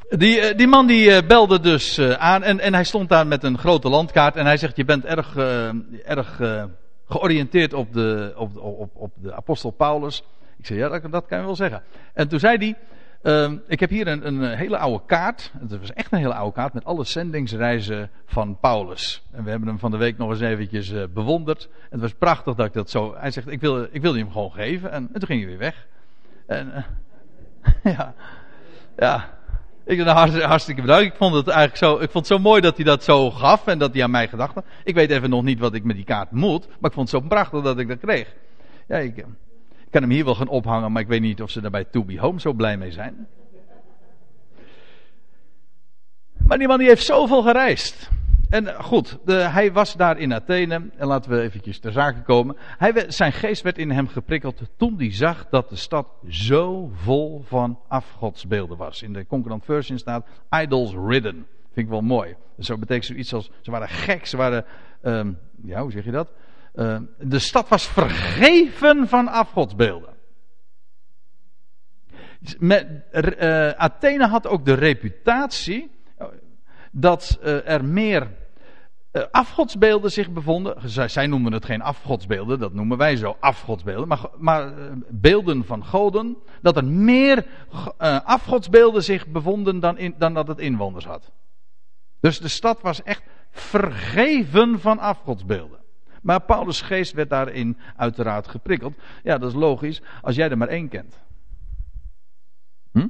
Die, 0.09 0.41
eh, 0.41 0.57
die 0.57 0.67
man 0.67 0.87
die 0.87 1.11
eh, 1.11 1.27
belde 1.27 1.61
dus 1.61 1.99
eh, 1.99 2.13
aan 2.13 2.43
en, 2.43 2.61
en 2.61 2.75
hij 2.75 2.85
stond 2.85 3.09
daar 3.09 3.27
met 3.27 3.43
een 3.43 3.59
grote 3.59 3.89
landkaart 3.89 4.37
en 4.37 4.47
hij 4.47 4.57
zegt, 4.57 4.77
je 4.77 4.85
bent 4.85 5.05
erg, 5.05 5.37
erg 6.05 6.41
georiënteerd 7.09 7.73
op 7.73 7.93
de, 7.93 8.33
op, 8.37 8.57
op, 8.57 8.91
op 8.95 9.13
de 9.15 9.35
apostel 9.35 9.71
Paulus. 9.71 10.23
Ik 10.59 10.67
zei, 10.67 10.79
ja, 10.79 10.89
dat, 10.89 11.13
dat 11.13 11.27
kan 11.27 11.39
je 11.39 11.45
wel 11.45 11.57
zeggen. 11.57 11.83
En 12.15 12.29
toen 12.29 12.39
zei 12.39 12.57
hij, 12.57 12.77
Ehm, 13.23 13.57
ik 13.67 13.81
heb 13.81 13.91
hier 13.91 14.07
een, 14.07 14.27
een, 14.27 14.57
hele 14.57 14.79
oude 14.79 15.05
kaart. 15.07 15.53
Het 15.59 15.79
was 15.79 15.93
echt 15.93 16.13
een 16.13 16.19
hele 16.19 16.35
oude 16.35 16.55
kaart 16.55 16.73
met 16.73 16.85
alle 16.85 17.05
zendingsreizen 17.05 18.11
van 18.27 18.59
Paulus. 18.61 19.23
En 19.33 19.45
we 19.45 19.51
hebben 19.51 19.69
hem 19.69 19.79
van 19.79 19.91
de 19.91 19.97
week 19.97 20.19
nog 20.19 20.31
eens 20.31 20.41
eventjes 20.41 20.91
uh, 20.91 21.05
bewonderd. 21.15 21.69
En 21.73 21.89
het 21.91 22.01
was 22.01 22.15
prachtig 22.15 22.55
dat 22.55 22.67
ik 22.67 22.73
dat 22.73 22.91
zo. 22.91 23.15
Hij 23.17 23.31
zegt: 23.31 23.49
Ik 23.49 23.61
wil, 23.61 23.87
ik 23.91 24.03
wil 24.03 24.15
hem 24.15 24.31
gewoon 24.31 24.53
geven. 24.53 24.91
En, 24.91 25.09
en 25.13 25.19
toen 25.19 25.29
ging 25.29 25.41
hij 25.41 25.49
weer 25.49 25.59
weg. 25.59 25.87
En 26.47 26.73
uh, 26.75 26.85
ja, 27.97 28.15
ja. 28.97 29.35
Ik 29.85 29.97
ben 29.97 30.07
hartstikke, 30.07 30.47
hartstikke 30.47 30.81
bedankt. 30.81 31.05
Ik 31.05 31.15
vond 31.17 31.35
het 31.35 31.49
eigenlijk 31.49 31.79
zo, 31.79 31.93
ik 31.95 32.11
vond 32.11 32.29
het 32.29 32.37
zo 32.37 32.39
mooi 32.39 32.61
dat 32.61 32.77
hij 32.77 32.85
dat 32.85 33.05
zo 33.05 33.31
gaf 33.31 33.67
en 33.67 33.79
dat 33.79 33.93
hij 33.93 34.03
aan 34.03 34.11
mij 34.11 34.29
gedacht 34.29 34.55
had. 34.55 34.65
Ik 34.85 34.95
weet 34.95 35.11
even 35.11 35.31
nog 35.31 35.43
niet 35.43 35.59
wat 35.59 35.75
ik 35.75 35.85
met 35.85 35.97
die 35.97 36.05
kaart 36.05 36.31
moet, 36.31 36.67
maar 36.67 36.91
ik 36.91 36.97
vond 36.97 37.11
het 37.11 37.23
zo 37.23 37.29
prachtig 37.29 37.63
dat 37.63 37.79
ik 37.79 37.89
dat 37.89 37.99
kreeg. 37.99 38.35
Ja, 38.89 38.97
ik 38.97 39.25
kan 39.97 40.05
hem 40.05 40.17
hier 40.17 40.25
wel 40.25 40.35
gaan 40.35 40.49
ophangen, 40.49 40.93
maar 40.93 41.03
ik 41.03 41.09
weet 41.09 41.21
niet 41.21 41.43
of 41.43 41.51
ze 41.51 41.61
daarbij 41.61 41.85
To 41.85 42.05
Be 42.05 42.19
Home 42.19 42.41
zo 42.41 42.53
blij 42.53 42.77
mee 42.77 42.93
zijn. 42.93 43.27
Maar 46.47 46.59
die 46.59 46.69
man 46.69 46.79
die 46.79 46.89
heeft 46.89 47.05
zoveel 47.05 47.43
gereisd. 47.43 48.11
En 48.51 48.85
goed, 48.85 49.19
de, 49.25 49.33
hij 49.33 49.73
was 49.73 49.95
daar 49.95 50.19
in 50.19 50.35
Athene. 50.35 50.91
En 50.97 51.07
laten 51.07 51.31
we 51.31 51.41
eventjes 51.41 51.79
ter 51.79 51.93
zake 51.93 52.23
komen. 52.23 52.57
Hij, 52.59 53.05
zijn 53.09 53.33
geest 53.33 53.63
werd 53.63 53.79
in 53.79 53.91
hem 53.91 54.09
geprikkeld 54.09 54.63
toen 54.77 54.95
hij 54.99 55.13
zag 55.13 55.47
dat 55.51 55.69
de 55.69 55.77
stad 55.77 56.09
zo 56.29 56.91
vol 56.95 57.43
van 57.47 57.79
afgodsbeelden 57.89 58.77
was. 58.77 59.03
In 59.03 59.13
de 59.13 59.27
concurrent 59.27 59.65
version 59.65 59.99
staat 59.99 60.27
idols 60.51 60.95
ridden. 61.07 61.47
Vind 61.73 61.87
ik 61.87 61.89
wel 61.89 62.01
mooi. 62.01 62.35
Zo 62.59 62.79
betekent 62.79 63.07
zoiets 63.07 63.35
als, 63.35 63.51
ze 63.61 63.71
waren 63.71 63.89
gek, 63.89 64.27
ze 64.27 64.37
waren, 64.37 64.65
um, 65.03 65.39
ja 65.63 65.83
hoe 65.83 65.91
zeg 65.91 66.05
je 66.05 66.11
dat? 66.11 66.33
Uh, 66.77 66.99
de 67.19 67.39
stad 67.39 67.69
was 67.69 67.89
vergeven 67.89 69.09
van 69.09 69.29
afgodsbeelden. 69.29 70.15
Met, 72.59 72.87
uh, 73.13 73.71
Athene 73.71 74.27
had 74.27 74.47
ook 74.47 74.65
de 74.65 74.75
reputatie 74.75 75.91
dat 76.93 77.39
uh, 77.43 77.69
er 77.69 77.85
meer 77.85 78.31
afgodsbeelden 79.31 80.13
zich 80.13 80.31
bevonden. 80.31 80.91
Zij, 80.91 81.09
zij, 81.09 81.27
noemen 81.27 81.53
het 81.53 81.65
geen 81.65 81.83
afgodsbeelden, 81.83 82.59
dat 82.59 82.73
noemen 82.73 82.99
wij 82.99 83.17
zo 83.17 83.37
afgodsbeelden. 83.41 84.09
Maar, 84.09 84.29
maar 84.37 84.73
beelden 85.09 85.65
van 85.65 85.85
goden. 85.85 86.37
Dat 86.63 86.77
er 86.77 86.85
meer 86.85 87.47
afgodsbeelden 88.25 89.03
zich 89.03 89.27
bevonden 89.27 89.81
dan, 89.81 89.99
in, 89.99 90.15
dan 90.19 90.35
dat 90.35 90.49
het 90.49 90.59
inwoners 90.59 91.05
had. 91.05 91.33
Dus 92.21 92.39
de 92.39 92.49
stad 92.49 92.81
was 92.81 93.03
echt 93.03 93.23
vergeven 93.51 94.81
van 94.81 94.99
afgodsbeelden. 94.99 95.85
Maar 96.27 96.41
Paulus' 96.41 96.81
geest 96.81 97.13
werd 97.13 97.31
daarin 97.31 97.77
uiteraard 97.97 98.49
geprikkeld. 98.49 98.95
Ja, 99.23 99.39
dat 99.39 99.49
is 99.49 99.57
logisch, 99.57 100.03
als 100.23 100.35
jij 100.35 100.51
er 100.51 100.59
maar 100.59 100.69
één 100.69 100.89
kent. 100.89 101.19
Hm? 102.93 103.09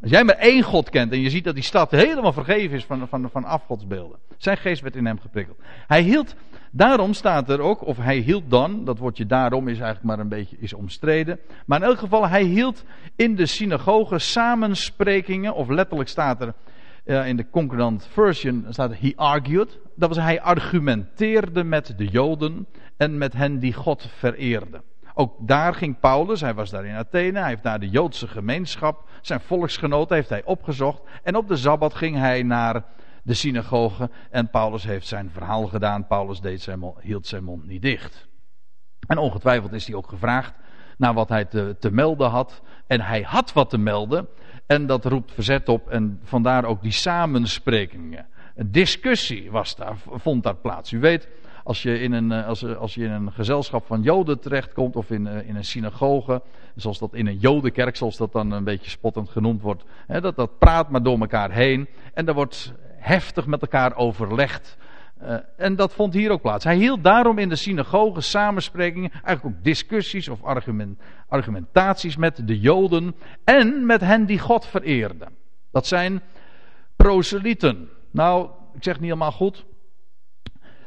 Als 0.00 0.10
jij 0.10 0.24
maar 0.24 0.34
één 0.36 0.62
God 0.62 0.90
kent 0.90 1.12
en 1.12 1.20
je 1.20 1.30
ziet 1.30 1.44
dat 1.44 1.54
die 1.54 1.64
stad 1.64 1.90
helemaal 1.90 2.32
vergeven 2.32 2.76
is 2.76 2.84
van, 2.84 3.08
van, 3.08 3.30
van 3.30 3.44
afgodsbeelden. 3.44 4.18
Zijn 4.36 4.56
geest 4.56 4.82
werd 4.82 4.96
in 4.96 5.06
hem 5.06 5.20
geprikkeld. 5.20 5.58
Hij 5.86 6.02
hield, 6.02 6.34
daarom 6.70 7.12
staat 7.12 7.50
er 7.50 7.60
ook, 7.60 7.86
of 7.86 7.96
hij 7.96 8.18
hield 8.18 8.50
dan, 8.50 8.84
dat 8.84 8.98
woordje 8.98 9.26
daarom 9.26 9.68
is 9.68 9.78
eigenlijk 9.78 10.06
maar 10.06 10.18
een 10.18 10.28
beetje 10.28 10.56
is 10.58 10.72
omstreden. 10.72 11.38
Maar 11.66 11.80
in 11.80 11.86
elk 11.86 11.98
geval, 11.98 12.28
hij 12.28 12.44
hield 12.44 12.84
in 13.16 13.36
de 13.36 13.46
synagoge 13.46 14.18
samensprekingen, 14.18 15.54
of 15.54 15.68
letterlijk 15.68 16.08
staat 16.08 16.40
er 16.40 16.54
in 17.04 17.36
de 17.36 17.50
concordant 17.50 18.06
version 18.06 18.66
staat 18.68 18.98
he 18.98 19.12
argued. 19.16 19.78
Dat 19.96 20.08
was 20.08 20.18
hij 20.18 20.40
argumenteerde 20.40 21.64
met 21.64 21.94
de 21.96 22.06
Joden 22.06 22.66
en 22.96 23.18
met 23.18 23.32
hen 23.32 23.58
die 23.58 23.72
God 23.72 24.08
vereerden. 24.16 24.82
Ook 25.14 25.48
daar 25.48 25.74
ging 25.74 26.00
Paulus, 26.00 26.40
hij 26.40 26.54
was 26.54 26.70
daar 26.70 26.84
in 26.84 26.94
Athene, 26.94 27.38
hij 27.38 27.48
heeft 27.48 27.62
daar 27.62 27.80
de 27.80 27.88
Joodse 27.88 28.28
gemeenschap, 28.28 29.08
zijn 29.20 29.40
volksgenoten 29.40 30.16
heeft 30.16 30.28
hij 30.28 30.44
opgezocht. 30.44 31.02
En 31.22 31.36
op 31.36 31.48
de 31.48 31.56
Sabbat 31.56 31.94
ging 31.94 32.16
hij 32.16 32.42
naar 32.42 32.84
de 33.22 33.34
synagoge 33.34 34.10
en 34.30 34.50
Paulus 34.50 34.84
heeft 34.84 35.06
zijn 35.06 35.30
verhaal 35.30 35.66
gedaan. 35.66 36.06
Paulus 36.06 36.40
deed 36.40 36.62
zijn 36.62 36.78
mond, 36.78 37.00
hield 37.00 37.26
zijn 37.26 37.44
mond 37.44 37.66
niet 37.66 37.82
dicht. 37.82 38.28
En 39.06 39.18
ongetwijfeld 39.18 39.72
is 39.72 39.86
hij 39.86 39.96
ook 39.96 40.08
gevraagd 40.08 40.52
naar 40.96 41.14
wat 41.14 41.28
hij 41.28 41.44
te 41.78 41.90
melden 41.90 42.30
had. 42.30 42.62
En 42.86 43.00
hij 43.00 43.22
had 43.22 43.52
wat 43.52 43.70
te 43.70 43.78
melden. 43.78 44.28
En 44.70 44.86
dat 44.86 45.04
roept 45.04 45.32
verzet 45.32 45.68
op 45.68 45.88
en 45.88 46.20
vandaar 46.22 46.64
ook 46.64 46.82
die 46.82 46.92
samensprekingen. 46.92 48.26
Een 48.54 48.70
discussie 48.70 49.50
was 49.50 49.76
daar, 49.76 49.96
vond 50.10 50.42
daar 50.42 50.54
plaats. 50.54 50.92
U 50.92 51.00
weet, 51.00 51.28
als 51.64 51.82
je 51.82 52.00
in 52.00 52.12
een, 52.12 52.32
eh, 52.32 52.46
als, 52.46 52.76
als 52.76 52.94
je 52.94 53.04
in 53.04 53.10
een 53.10 53.32
gezelschap 53.32 53.86
van 53.86 54.02
Joden 54.02 54.40
terechtkomt 54.40 54.96
of 54.96 55.10
in, 55.10 55.26
eh, 55.26 55.48
in 55.48 55.56
een 55.56 55.64
synagoge, 55.64 56.42
zoals 56.74 56.98
dat 56.98 57.14
in 57.14 57.26
een 57.26 57.38
Jodenkerk, 57.38 57.96
zoals 57.96 58.16
dat 58.16 58.32
dan 58.32 58.50
een 58.50 58.64
beetje 58.64 58.90
spottend 58.90 59.28
genoemd 59.28 59.62
wordt, 59.62 59.84
hè, 60.06 60.20
dat, 60.20 60.36
dat 60.36 60.58
praat 60.58 60.90
maar 60.90 61.02
door 61.02 61.20
elkaar 61.20 61.50
heen 61.50 61.88
en 62.14 62.28
er 62.28 62.34
wordt 62.34 62.72
heftig 62.96 63.46
met 63.46 63.62
elkaar 63.62 63.96
overlegd. 63.96 64.76
Uh, 65.22 65.36
en 65.56 65.76
dat 65.76 65.92
vond 65.92 66.14
hier 66.14 66.30
ook 66.30 66.42
plaats. 66.42 66.64
Hij 66.64 66.76
hield 66.76 67.04
daarom 67.04 67.38
in 67.38 67.48
de 67.48 67.56
synagoge 67.56 68.20
samensprekingen, 68.20 69.10
eigenlijk 69.10 69.44
ook 69.44 69.64
discussies 69.64 70.28
of 70.28 70.42
argument, 70.42 70.98
argumentaties 71.28 72.16
met 72.16 72.46
de 72.46 72.60
Joden 72.60 73.14
en 73.44 73.86
met 73.86 74.00
hen 74.00 74.26
die 74.26 74.38
God 74.38 74.66
vereerden. 74.66 75.28
Dat 75.70 75.86
zijn 75.86 76.22
proselieten. 76.96 77.88
Nou, 78.10 78.48
ik 78.74 78.82
zeg 78.82 78.94
niet 78.94 79.04
helemaal 79.04 79.32
goed. 79.32 79.64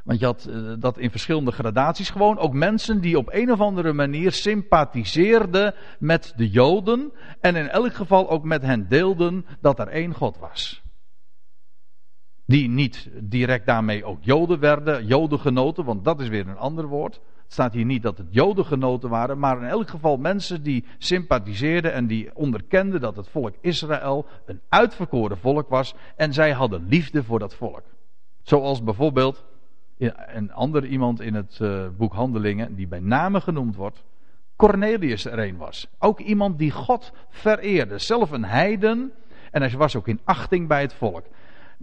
Want 0.03 0.19
je 0.19 0.25
had 0.25 0.47
uh, 0.49 0.73
dat 0.79 0.97
in 0.97 1.11
verschillende 1.11 1.51
gradaties 1.51 2.09
gewoon. 2.09 2.37
Ook 2.37 2.53
mensen 2.53 3.01
die 3.01 3.17
op 3.17 3.29
een 3.31 3.51
of 3.51 3.59
andere 3.59 3.93
manier 3.93 4.31
sympathiseerden 4.31 5.73
met 5.99 6.33
de 6.35 6.49
Joden. 6.49 7.11
En 7.41 7.55
in 7.55 7.69
elk 7.69 7.93
geval 7.93 8.29
ook 8.29 8.43
met 8.43 8.61
hen 8.61 8.87
deelden 8.89 9.45
dat 9.61 9.79
er 9.79 9.87
één 9.87 10.13
God 10.13 10.37
was. 10.37 10.82
Die 12.45 12.69
niet 12.69 13.09
direct 13.19 13.65
daarmee 13.65 14.05
ook 14.05 14.17
Joden 14.21 14.59
werden, 14.59 15.05
Jodengenoten, 15.05 15.85
want 15.85 16.03
dat 16.03 16.19
is 16.19 16.27
weer 16.27 16.47
een 16.47 16.57
ander 16.57 16.85
woord. 16.85 17.13
Het 17.43 17.51
staat 17.51 17.73
hier 17.73 17.85
niet 17.85 18.03
dat 18.03 18.17
het 18.17 18.27
Jodengenoten 18.29 19.09
waren, 19.09 19.39
maar 19.39 19.57
in 19.57 19.67
elk 19.67 19.89
geval 19.89 20.17
mensen 20.17 20.63
die 20.63 20.85
sympathiseerden 20.97 21.93
en 21.93 22.07
die 22.07 22.35
onderkenden 22.35 23.01
dat 23.01 23.15
het 23.15 23.29
volk 23.29 23.55
Israël 23.61 24.25
een 24.45 24.61
uitverkoren 24.69 25.37
volk 25.37 25.69
was 25.69 25.95
en 26.15 26.33
zij 26.33 26.51
hadden 26.51 26.85
liefde 26.87 27.23
voor 27.23 27.39
dat 27.39 27.55
volk. 27.55 27.83
Zoals 28.41 28.83
bijvoorbeeld 28.83 29.45
een 30.27 30.53
ander 30.53 30.85
iemand 30.85 31.21
in 31.21 31.33
het 31.33 31.59
uh, 31.61 31.87
boek 31.97 32.13
Handelingen, 32.13 32.75
die 32.75 32.87
bij 32.87 32.99
name 32.99 33.41
genoemd 33.41 33.75
wordt, 33.75 34.03
Cornelius 34.55 35.25
er 35.25 35.39
een 35.39 35.57
was. 35.57 35.87
Ook 35.99 36.19
iemand 36.19 36.57
die 36.57 36.71
God 36.71 37.11
vereerde, 37.29 37.97
zelf 37.97 38.31
een 38.31 38.45
heiden 38.45 39.11
en 39.51 39.61
hij 39.61 39.77
was 39.77 39.95
ook 39.95 40.07
in 40.07 40.19
achting 40.23 40.67
bij 40.67 40.81
het 40.81 40.93
volk. 40.93 41.25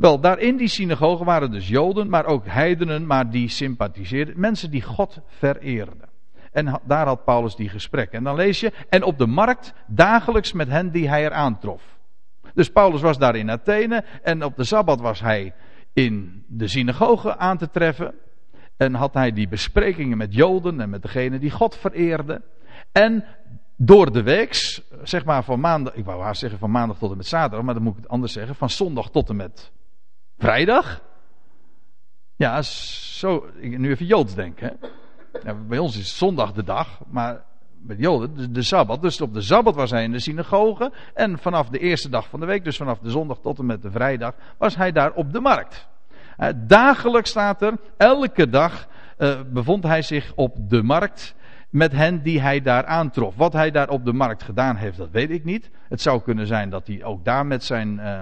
Wel, 0.01 0.21
daar 0.21 0.39
in 0.39 0.57
die 0.57 0.69
synagoge 0.69 1.25
waren 1.25 1.51
dus 1.51 1.69
Joden, 1.69 2.09
maar 2.09 2.27
ook 2.27 2.47
heidenen, 2.47 3.07
maar 3.07 3.31
die 3.31 3.49
sympathiseerden. 3.49 4.41
Mensen 4.41 4.71
die 4.71 4.83
God 4.83 5.21
vereerden. 5.27 6.09
En 6.53 6.81
daar 6.85 7.07
had 7.07 7.25
Paulus 7.25 7.57
die 7.57 7.69
gesprekken. 7.69 8.19
En 8.19 8.25
dan 8.25 8.35
lees 8.35 8.61
je, 8.61 8.73
en 8.89 9.03
op 9.03 9.19
de 9.19 9.27
markt 9.27 9.75
dagelijks 9.87 10.53
met 10.53 10.69
hen 10.69 10.91
die 10.91 11.09
hij 11.09 11.25
er 11.25 11.33
aantrof. 11.33 11.99
Dus 12.55 12.71
Paulus 12.71 13.01
was 13.01 13.19
daar 13.19 13.37
in 13.37 13.51
Athene 13.51 14.05
en 14.23 14.45
op 14.45 14.57
de 14.57 14.65
Sabbat 14.65 15.01
was 15.01 15.21
hij 15.21 15.55
in 15.93 16.45
de 16.49 16.69
synagoge 16.69 17.37
aan 17.37 17.59
te 17.59 17.71
treffen. 17.71 18.15
En 18.77 18.95
had 18.95 19.15
hij 19.15 19.33
die 19.33 19.49
besprekingen 19.49 20.19
met 20.19 20.35
Joden 20.35 20.81
en 20.81 20.91
met 20.91 21.03
degenen 21.03 21.41
die 21.41 21.51
God 21.51 21.77
vereerden. 21.77 22.43
En 22.93 23.25
door 23.77 24.13
de 24.13 24.23
weeks, 24.23 24.83
zeg 25.03 25.25
maar 25.25 25.45
van 25.45 25.61
maandag, 25.61 25.95
ik 25.95 26.05
wou 26.05 26.23
haast 26.23 26.41
zeggen 26.41 26.59
van 26.59 26.71
maandag 26.71 26.99
tot 26.99 27.11
en 27.11 27.17
met 27.17 27.27
zaterdag, 27.27 27.63
maar 27.63 27.75
dan 27.75 27.83
moet 27.83 27.97
ik 27.97 28.03
het 28.03 28.11
anders 28.11 28.33
zeggen, 28.33 28.55
van 28.55 28.71
zondag 28.71 29.11
tot 29.11 29.29
en 29.29 29.37
met 29.37 29.73
Vrijdag? 30.41 31.01
Ja, 32.37 32.63
zo, 32.63 33.47
nu 33.61 33.91
even 33.91 34.07
Joods 34.07 34.35
denken. 34.35 34.79
Bij 35.69 35.79
ons 35.79 35.99
is 35.99 36.19
zondag 36.19 36.53
de 36.53 36.65
dag, 36.65 37.01
maar 37.11 37.43
bij 37.79 37.97
de 37.97 38.03
Joden 38.03 38.37
de, 38.37 38.51
de 38.51 38.63
Sabbat. 38.63 39.03
Dus 39.03 39.21
op 39.21 39.35
de 39.35 39.41
Sabbat 39.41 39.75
was 39.75 39.91
hij 39.91 40.05
in 40.05 40.13
de 40.13 40.19
synagoge. 40.19 40.93
En 41.15 41.39
vanaf 41.39 41.69
de 41.69 41.79
eerste 41.79 42.09
dag 42.09 42.29
van 42.29 42.41
de 42.41 42.47
week, 42.47 42.65
dus 42.65 42.77
vanaf 42.77 42.99
de 42.99 43.11
zondag 43.11 43.39
tot 43.43 43.59
en 43.59 43.67
met 43.67 43.83
de 43.83 43.91
vrijdag, 43.91 44.35
was 44.59 44.77
hij 44.77 44.93
daar 44.93 45.13
op 45.13 45.33
de 45.33 45.41
markt. 45.41 45.89
dagelijks 46.57 47.31
staat 47.31 47.63
er, 47.63 47.75
elke 47.97 48.49
dag 48.49 48.89
uh, 49.19 49.41
bevond 49.47 49.85
hij 49.85 50.03
zich 50.03 50.33
op 50.35 50.57
de 50.71 50.83
markt 50.83 51.35
met 51.71 51.93
hen 51.93 52.23
die 52.23 52.41
hij 52.41 52.61
daar 52.61 52.85
aantrof. 52.85 53.37
Wat 53.37 53.53
hij 53.53 53.71
daar 53.71 53.89
op 53.89 54.05
de 54.05 54.13
markt 54.13 54.43
gedaan 54.43 54.77
heeft, 54.77 54.97
dat 54.97 55.11
weet 55.11 55.31
ik 55.31 55.45
niet. 55.45 55.71
Het 55.89 56.01
zou 56.01 56.23
kunnen 56.23 56.47
zijn 56.47 56.71
dat 56.71 56.87
hij 56.87 57.05
ook 57.05 57.25
daar 57.25 57.47
met 57.47 57.65
zijn... 57.65 57.99
Uh, 57.99 58.21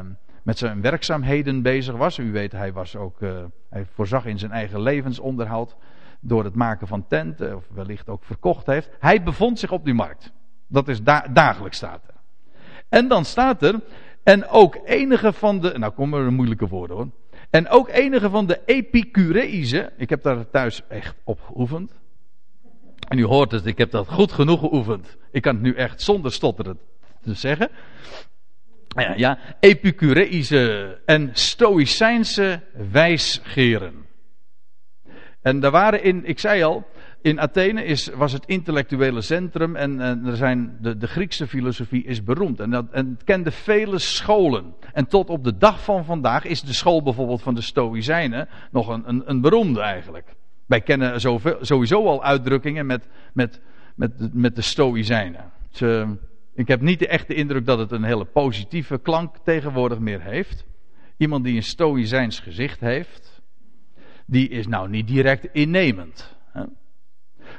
met 0.49 0.59
zijn 0.59 0.81
werkzaamheden 0.81 1.62
bezig 1.62 1.97
was. 1.97 2.19
U 2.19 2.33
weet, 2.33 2.52
hij, 2.52 2.73
was 2.73 2.97
ook, 2.97 3.21
uh, 3.21 3.45
hij 3.71 3.87
voorzag 3.95 4.26
in 4.26 4.38
zijn 4.38 4.50
eigen 4.50 4.81
levensonderhoud 4.81 5.76
door 6.21 6.45
het 6.45 6.55
maken 6.55 6.87
van 6.87 7.07
tenten, 7.07 7.57
of 7.57 7.64
wellicht 7.75 8.09
ook 8.09 8.25
verkocht 8.25 8.67
heeft. 8.67 8.90
Hij 8.99 9.23
bevond 9.23 9.59
zich 9.59 9.71
op 9.71 9.85
die 9.85 9.95
markt. 9.95 10.33
Dat 10.67 10.88
is 10.88 11.02
dagelijks 11.33 11.76
staat 11.76 12.05
er. 12.07 12.14
En 12.88 13.09
dan 13.09 13.25
staat 13.25 13.62
er, 13.62 13.81
en 14.23 14.49
ook 14.49 14.78
enige 14.85 15.33
van 15.33 15.61
de, 15.61 15.78
nou 15.78 15.93
komen 15.93 16.25
er 16.25 16.33
moeilijke 16.33 16.69
woorden. 16.69 17.12
En 17.50 17.69
ook 17.69 17.88
enige 17.88 18.31
van 18.31 18.47
de 18.47 18.61
Epicureïzen, 18.64 19.90
ik 19.97 20.11
heb 20.11 20.23
daar 20.23 20.50
thuis 20.50 20.83
echt 20.88 21.14
op 21.25 21.40
geoefend. 21.40 21.93
En 23.09 23.19
u 23.19 23.25
hoort 23.25 23.50
het, 23.50 23.67
ik 23.67 23.78
heb 23.78 23.90
dat 23.90 24.09
goed 24.09 24.33
genoeg 24.33 24.61
geoefend. 24.61 25.17
Ik 25.31 25.43
kan 25.43 25.55
het 25.55 25.62
nu 25.62 25.75
echt 25.75 26.02
zonder 26.02 26.33
stotteren 26.33 26.78
te 27.23 27.35
zeggen. 27.35 27.71
Ja, 28.88 29.14
ja 29.16 29.38
Epicureïsche 29.61 30.99
en 31.04 31.30
Stoïcijnse 31.33 32.61
wijsgeren. 32.90 34.07
En 35.42 35.61
daar 35.61 35.71
waren 35.71 36.02
in, 36.02 36.25
ik 36.25 36.38
zei 36.38 36.62
al, 36.62 36.87
in 37.23 37.40
Athene 37.40 37.85
is, 37.85 38.09
was 38.09 38.33
het 38.33 38.47
intellectuele 38.47 39.21
centrum 39.21 39.76
en, 39.76 40.00
en 40.00 40.26
er 40.26 40.37
zijn, 40.37 40.76
de, 40.80 40.97
de, 40.97 41.07
Griekse 41.07 41.47
filosofie 41.47 42.04
is 42.04 42.25
beroemd. 42.25 42.61
En, 42.61 42.71
dat, 42.71 42.87
en 42.90 43.09
het 43.11 43.25
kende 43.25 43.50
vele 43.50 43.99
scholen. 43.99 44.75
En 44.92 45.07
tot 45.07 45.30
op 45.30 45.45
de 45.45 45.57
dag 45.57 45.85
van 45.85 46.04
vandaag 46.04 46.45
is 46.45 46.61
de 46.61 46.73
school 46.73 47.02
bijvoorbeeld 47.02 47.42
van 47.42 47.54
de 47.54 47.61
Stoïcijnen 47.61 48.49
nog 48.71 48.88
een, 48.88 49.02
een, 49.07 49.23
een 49.25 49.40
beroemde 49.40 49.80
eigenlijk. 49.80 50.35
Wij 50.66 50.80
kennen 50.80 51.21
zoveel, 51.21 51.57
sowieso 51.61 52.07
al 52.07 52.25
uitdrukkingen 52.25 52.87
met, 52.87 53.07
met, 53.33 53.61
met, 53.95 54.35
met 54.35 54.57
de 54.57 54.62
Stoïcijnen. 54.62 55.50
Ze, 55.71 56.16
ik 56.59 56.69
heb 56.69 56.81
niet 56.81 56.99
de 56.99 57.09
echte 57.09 57.35
indruk 57.35 57.67
dat 57.67 57.79
het 57.79 57.93
een 57.93 58.03
hele 58.03 58.25
positieve 58.25 58.99
klank 58.99 59.37
tegenwoordig 59.37 59.99
meer 59.99 60.23
heeft. 60.23 60.67
Iemand 61.17 61.45
die 61.45 61.57
een 61.57 61.62
Stoïcijns 61.62 62.41
gezicht 62.41 62.81
heeft, 62.81 63.43
die 64.27 64.49
is 64.49 64.67
nou 64.67 64.88
niet 64.88 65.07
direct 65.07 65.49
innemend. 65.53 66.37
Hè? 66.53 66.65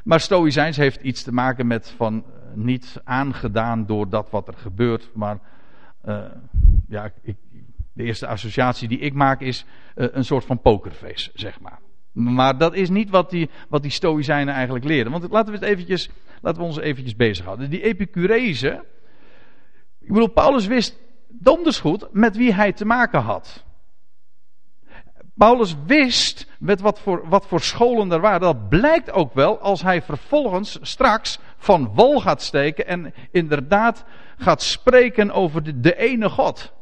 Maar 0.03 0.20
Stoïcijns 0.20 0.77
heeft 0.77 1.01
iets 1.01 1.24
te 1.24 1.32
maken 1.32 1.68
met 1.68 1.89
van 1.89 2.24
eh, 2.24 2.32
niet 2.53 3.01
aangedaan 3.03 3.86
door 3.86 4.10
dat 4.10 4.29
wat 4.29 4.48
er 4.48 4.58
gebeurt, 4.58 5.10
maar 5.13 5.39
uh, 6.06 6.25
ja, 6.88 7.12
ik, 7.22 7.36
de 7.94 8.03
eerste 8.03 8.27
associatie 8.27 8.88
die 8.88 9.00
ik 9.00 9.13
maak 9.13 9.41
is 9.41 9.65
uh, 9.96 10.08
een 10.12 10.25
soort 10.25 10.46
van 10.46 10.62
pokerface, 10.62 11.32
zeg 11.34 11.60
maar. 11.60 11.79
Maar 12.11 12.57
dat 12.57 12.73
is 12.73 12.89
niet 12.89 13.09
wat 13.09 13.29
die, 13.29 13.49
wat 13.69 13.81
die 13.81 13.91
Stoïcijnen 13.91 14.53
eigenlijk 14.53 14.85
leren. 14.85 15.11
Want 15.11 15.31
laten 15.31 15.53
we, 15.53 15.59
het 15.59 15.67
eventjes, 15.67 16.09
laten 16.41 16.61
we 16.61 16.67
ons 16.67 16.77
eventjes 16.77 17.15
bezighouden. 17.15 17.69
Die 17.69 17.81
Epicurezen. 17.81 18.83
Ik 19.99 20.07
bedoel, 20.07 20.27
Paulus 20.27 20.67
wist 20.67 20.97
donders 21.27 21.79
goed 21.79 22.07
met 22.11 22.37
wie 22.37 22.53
hij 22.53 22.73
te 22.73 22.85
maken 22.85 23.21
had. 23.21 23.63
Paulus 25.39 25.75
wist 25.85 26.47
met 26.59 26.81
wat 26.81 26.99
voor, 26.99 27.29
wat 27.29 27.45
voor 27.45 27.61
scholen 27.61 28.11
er 28.11 28.19
waren. 28.19 28.41
Dat 28.41 28.69
blijkt 28.69 29.11
ook 29.11 29.33
wel 29.33 29.59
als 29.59 29.81
hij 29.81 30.01
vervolgens 30.01 30.77
straks 30.81 31.39
van 31.57 31.93
wal 31.93 32.19
gaat 32.19 32.41
steken 32.41 32.87
en 32.87 33.13
inderdaad 33.31 34.05
gaat 34.37 34.61
spreken 34.61 35.31
over 35.31 35.63
de, 35.63 35.79
de 35.79 35.95
ene 35.95 36.29
God. 36.29 36.73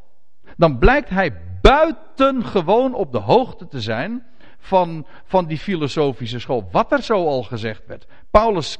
Dan 0.55 0.77
blijkt 0.77 1.10
hij 1.10 1.41
buitengewoon 1.62 2.93
op 2.93 3.12
de 3.12 3.19
hoogte 3.19 3.67
te 3.67 3.81
zijn 3.81 4.25
van, 4.58 5.06
van 5.26 5.46
die 5.46 5.58
filosofische 5.58 6.40
school. 6.40 6.70
Wat 6.72 6.92
er 6.92 7.02
zo 7.02 7.28
al 7.28 7.44
gezegd 7.44 7.86
werd. 7.86 8.08
Paulus 8.32 8.78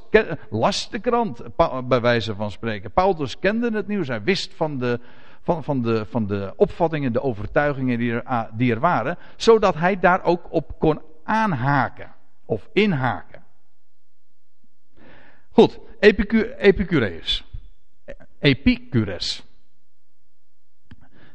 las 0.50 0.90
de 0.90 1.00
krant, 1.00 1.42
bij 1.88 2.02
wijze 2.02 2.36
van 2.36 2.52
spreken. 2.52 2.92
Paulus 2.92 3.40
kende 3.40 3.72
het 3.72 3.88
nieuws. 3.88 4.08
Hij 4.08 4.24
wist 4.24 4.54
van 4.54 4.78
de, 4.78 5.00
van, 5.42 5.64
van, 5.64 5.82
de, 5.82 6.06
van 6.06 6.28
de 6.28 6.54
opvattingen, 6.56 7.14
de 7.14 7.22
overtuigingen 7.22 7.98
die 7.98 8.22
er, 8.22 8.50
die 8.54 8.72
er 8.72 8.80
waren. 8.80 9.18
Zodat 9.36 9.76
hij 9.76 10.00
daar 10.00 10.24
ook 10.24 10.48
op 10.50 10.80
kon 10.80 11.02
aanhaken. 11.24 12.16
Of 12.46 12.70
inhaken. 12.74 13.44
Goed, 15.52 15.80
Epicu 16.00 16.54
Epicurus. 16.58 17.44
Epicurus. 18.40 19.47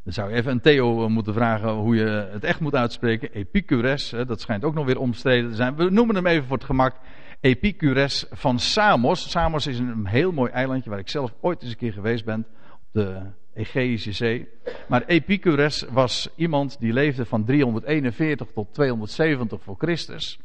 Dan 0.04 0.12
zou 0.12 0.30
je 0.30 0.36
even 0.36 0.52
een 0.52 0.60
Theo 0.60 1.08
moeten 1.08 1.34
vragen 1.34 1.70
hoe 1.70 1.96
je 1.96 2.28
het 2.32 2.44
echt 2.44 2.60
moet 2.60 2.74
uitspreken. 2.74 3.32
Epicures, 3.32 4.14
dat 4.26 4.40
schijnt 4.40 4.64
ook 4.64 4.74
nog 4.74 4.86
weer 4.86 4.98
omstreden 4.98 5.50
te 5.50 5.56
zijn. 5.56 5.76
We 5.76 5.90
noemen 5.90 6.14
hem 6.14 6.26
even 6.26 6.46
voor 6.46 6.56
het 6.56 6.66
gemak 6.66 6.94
Epicures 7.40 8.26
van 8.30 8.58
Samos. 8.58 9.30
Samos 9.30 9.66
is 9.66 9.78
een 9.78 10.06
heel 10.06 10.32
mooi 10.32 10.50
eilandje 10.50 10.90
waar 10.90 10.98
ik 10.98 11.08
zelf 11.08 11.34
ooit 11.40 11.62
eens 11.62 11.70
een 11.70 11.76
keer 11.76 11.92
geweest 11.92 12.24
ben. 12.24 12.46
Op 12.72 12.88
de 12.92 13.20
Egeïsche 13.54 14.12
Zee. 14.12 14.48
Maar 14.88 15.04
Epicures 15.06 15.84
was 15.90 16.28
iemand 16.36 16.76
die 16.80 16.92
leefde 16.92 17.24
van 17.24 17.44
341 17.44 18.46
tot 18.54 18.74
270 18.74 19.62
voor 19.62 19.76
Christus. 19.78 20.38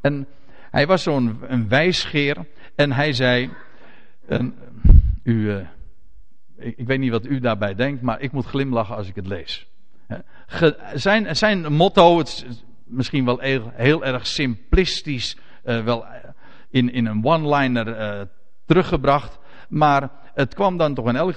En 0.00 0.26
hij 0.70 0.86
was 0.86 1.02
zo'n 1.02 1.40
wijsgeer. 1.68 2.36
En 2.74 2.92
hij 2.92 3.12
zei. 3.12 3.50
U, 5.22 5.32
uh, 5.32 5.56
ik, 6.60 6.76
ik, 6.76 6.86
weet 6.86 6.98
niet 6.98 7.10
wat 7.10 7.26
u 7.26 7.40
daarbij 7.40 7.74
denkt, 7.74 8.02
maar 8.02 8.20
ik 8.20 8.32
moet 8.32 8.46
glimlachen 8.46 8.96
als 8.96 9.08
ik 9.08 9.14
het 9.14 9.26
lees. 9.26 9.66
zijn, 10.94 11.36
zijn 11.36 11.72
motto, 11.72 12.18
het 12.18 12.28
is 12.28 12.64
misschien 12.84 13.24
wel 13.24 13.38
heel, 13.38 14.04
erg 14.04 14.26
simplistisch, 14.26 15.36
uh, 15.64 15.84
wel 15.84 16.04
in, 16.70 16.92
in 16.92 17.06
een 17.06 17.24
one-liner 17.24 17.88
uh, 17.88 18.20
teruggebracht. 18.64 19.38
Maar 19.68 20.10
het 20.34 20.54
kwam 20.54 20.76
dan 20.76 20.94
toch 20.94 21.08
in 21.08 21.16
elk, 21.16 21.34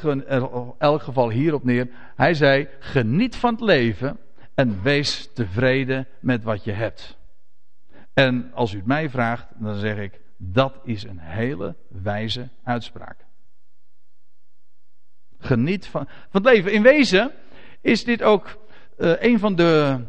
elk 0.78 1.02
geval 1.02 1.30
hierop 1.30 1.64
neer. 1.64 1.90
Hij 2.16 2.34
zei: 2.34 2.68
geniet 2.80 3.36
van 3.36 3.52
het 3.52 3.62
leven 3.62 4.18
en 4.56 4.82
wees 4.82 5.30
tevreden 5.34 6.08
met 6.20 6.44
wat 6.44 6.64
je 6.64 6.72
hebt. 6.72 7.18
En 8.14 8.52
als 8.54 8.74
u 8.74 8.78
het 8.78 8.86
mij 8.86 9.10
vraagt, 9.10 9.48
dan 9.58 9.76
zeg 9.76 9.98
ik: 9.98 10.20
dat 10.38 10.80
is 10.84 11.04
een 11.04 11.20
hele 11.20 11.76
wijze 11.90 12.50
uitspraak. 12.64 13.26
Geniet 15.44 15.88
van, 15.88 16.06
van 16.06 16.42
het 16.42 16.54
leven. 16.54 16.72
In 16.72 16.82
wezen 16.82 17.32
is 17.82 18.04
dit 18.04 18.24
ook 18.24 18.58
uh, 18.98 19.22
een, 19.22 19.40
van 19.40 19.56
de, 19.56 20.00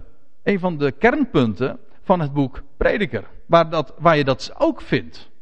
een 0.43 0.59
van 0.59 0.79
de 0.79 0.93
kernpunten 0.93 1.79
van 2.03 2.21
het 2.21 2.33
boek 2.33 2.63
Prediker. 2.77 3.25
Waar, 3.47 3.71
dat, 3.71 3.95
waar 3.99 4.17
je 4.17 4.25
dat 4.25 4.55
ook 4.59 4.81
vindt. 4.81 5.33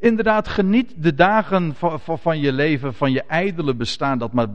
Inderdaad, 0.00 0.48
geniet 0.48 1.02
de 1.02 1.14
dagen 1.14 1.74
van, 1.74 2.00
van, 2.18 2.40
je 2.40 2.52
leven, 2.52 2.94
van 2.94 3.12
je 3.12 3.22
ijdele 3.22 3.74
bestaan, 3.74 4.18
dat 4.18 4.32
maar, 4.32 4.46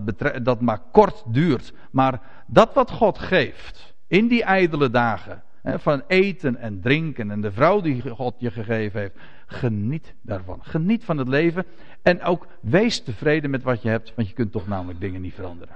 dat 0.43 0.61
maar 0.61 0.79
kort 0.91 1.23
duurt. 1.27 1.73
Maar 1.91 2.21
dat 2.47 2.73
wat 2.73 2.91
God 2.91 3.19
geeft, 3.19 3.93
in 4.07 4.27
die 4.27 4.43
ijdele 4.43 4.89
dagen, 4.89 5.43
van 5.65 6.03
eten 6.07 6.57
en 6.57 6.81
drinken 6.81 7.31
en 7.31 7.41
de 7.41 7.51
vrouw 7.51 7.81
die 7.81 8.09
God 8.09 8.35
je 8.37 8.51
gegeven 8.51 8.99
heeft, 8.99 9.15
geniet 9.45 10.13
daarvan. 10.21 10.59
Geniet 10.63 11.03
van 11.03 11.17
het 11.17 11.27
leven 11.27 11.65
en 12.01 12.21
ook 12.21 12.47
wees 12.61 13.03
tevreden 13.03 13.49
met 13.49 13.63
wat 13.63 13.81
je 13.81 13.89
hebt, 13.89 14.13
want 14.15 14.27
je 14.27 14.33
kunt 14.33 14.51
toch 14.51 14.67
namelijk 14.67 14.99
dingen 14.99 15.21
niet 15.21 15.33
veranderen. 15.33 15.75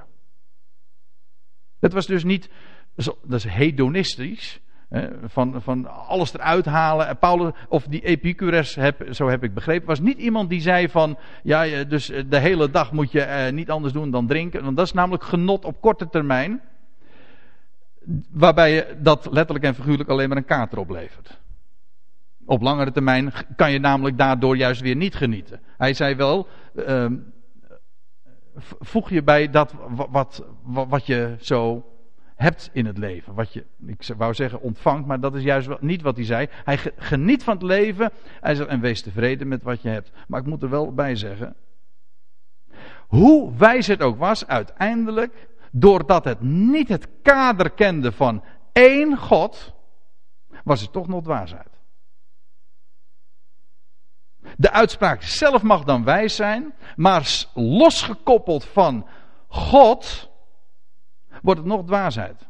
Het 1.79 1.93
was 1.93 2.05
dus 2.05 2.23
niet, 2.23 2.49
dat 2.95 3.15
is 3.31 3.43
hedonistisch, 3.43 4.61
van, 5.23 5.61
van 5.61 6.07
alles 6.07 6.33
eruit 6.33 6.65
halen. 6.65 7.17
Paulus, 7.17 7.51
of 7.67 7.83
die 7.83 8.01
Epicurus, 8.01 8.75
heb, 8.75 9.07
zo 9.11 9.27
heb 9.27 9.43
ik 9.43 9.53
begrepen, 9.53 9.87
was 9.87 9.99
niet 9.99 10.17
iemand 10.17 10.49
die 10.49 10.61
zei 10.61 10.89
van, 10.89 11.17
ja, 11.43 11.83
dus 11.83 12.11
de 12.27 12.39
hele 12.39 12.69
dag 12.69 12.91
moet 12.91 13.11
je 13.11 13.21
eh, 13.21 13.53
niet 13.53 13.69
anders 13.69 13.93
doen 13.93 14.11
dan 14.11 14.27
drinken. 14.27 14.63
Want 14.63 14.77
dat 14.77 14.85
is 14.85 14.93
namelijk 14.93 15.23
genot 15.23 15.65
op 15.65 15.81
korte 15.81 16.09
termijn. 16.09 16.61
Waarbij 18.29 18.73
je 18.73 18.95
dat 18.99 19.27
letterlijk 19.31 19.65
en 19.65 19.75
figuurlijk 19.75 20.09
alleen 20.09 20.29
maar 20.29 20.37
een 20.37 20.45
kater 20.45 20.79
oplevert. 20.79 21.39
Op 22.45 22.61
langere 22.61 22.91
termijn 22.91 23.31
kan 23.55 23.71
je 23.71 23.79
namelijk 23.79 24.17
daardoor 24.17 24.57
juist 24.57 24.81
weer 24.81 24.95
niet 24.95 25.15
genieten. 25.15 25.59
Hij 25.77 25.93
zei 25.93 26.15
wel, 26.15 26.47
uh, 26.73 27.05
voeg 28.79 29.09
je 29.09 29.23
bij 29.23 29.49
dat 29.49 29.73
wat, 29.89 30.43
wat, 30.63 30.87
wat 30.89 31.05
je 31.05 31.35
zo 31.39 31.85
hebt 32.35 32.69
in 32.73 32.85
het 32.85 32.97
leven. 32.97 33.33
Wat 33.33 33.53
je, 33.53 33.65
ik 33.85 34.03
wou 34.17 34.33
zeggen 34.33 34.61
ontvangt, 34.61 35.07
maar 35.07 35.19
dat 35.19 35.35
is 35.35 35.43
juist 35.43 35.69
niet 35.79 36.01
wat 36.01 36.15
hij 36.15 36.25
zei. 36.25 36.47
Hij 36.63 36.77
geniet 36.97 37.43
van 37.43 37.53
het 37.53 37.63
leven 37.63 38.11
hij 38.41 38.65
en 38.65 38.79
wees 38.79 39.01
tevreden 39.01 39.47
met 39.47 39.63
wat 39.63 39.81
je 39.81 39.89
hebt. 39.89 40.11
Maar 40.27 40.39
ik 40.39 40.45
moet 40.45 40.63
er 40.63 40.69
wel 40.69 40.93
bij 40.93 41.15
zeggen. 41.15 41.55
Hoe 43.07 43.55
wijs 43.57 43.87
het 43.87 44.01
ook 44.01 44.17
was, 44.17 44.47
uiteindelijk, 44.47 45.47
doordat 45.71 46.23
het 46.23 46.41
niet 46.41 46.89
het 46.89 47.07
kader 47.21 47.69
kende 47.69 48.11
van 48.11 48.43
één 48.71 49.17
God, 49.17 49.73
was 50.63 50.81
het 50.81 50.91
toch 50.91 51.07
nog 51.07 51.23
dwaasheid. 51.23 51.67
De 54.57 54.71
uitspraak 54.71 55.21
zelf 55.21 55.61
mag 55.61 55.83
dan 55.83 56.03
wijs 56.03 56.35
zijn, 56.35 56.73
maar 56.95 57.45
losgekoppeld 57.53 58.65
van 58.65 59.07
God 59.47 60.29
wordt 61.41 61.59
het 61.59 61.69
nog 61.69 61.85
dwaasheid. 61.85 62.47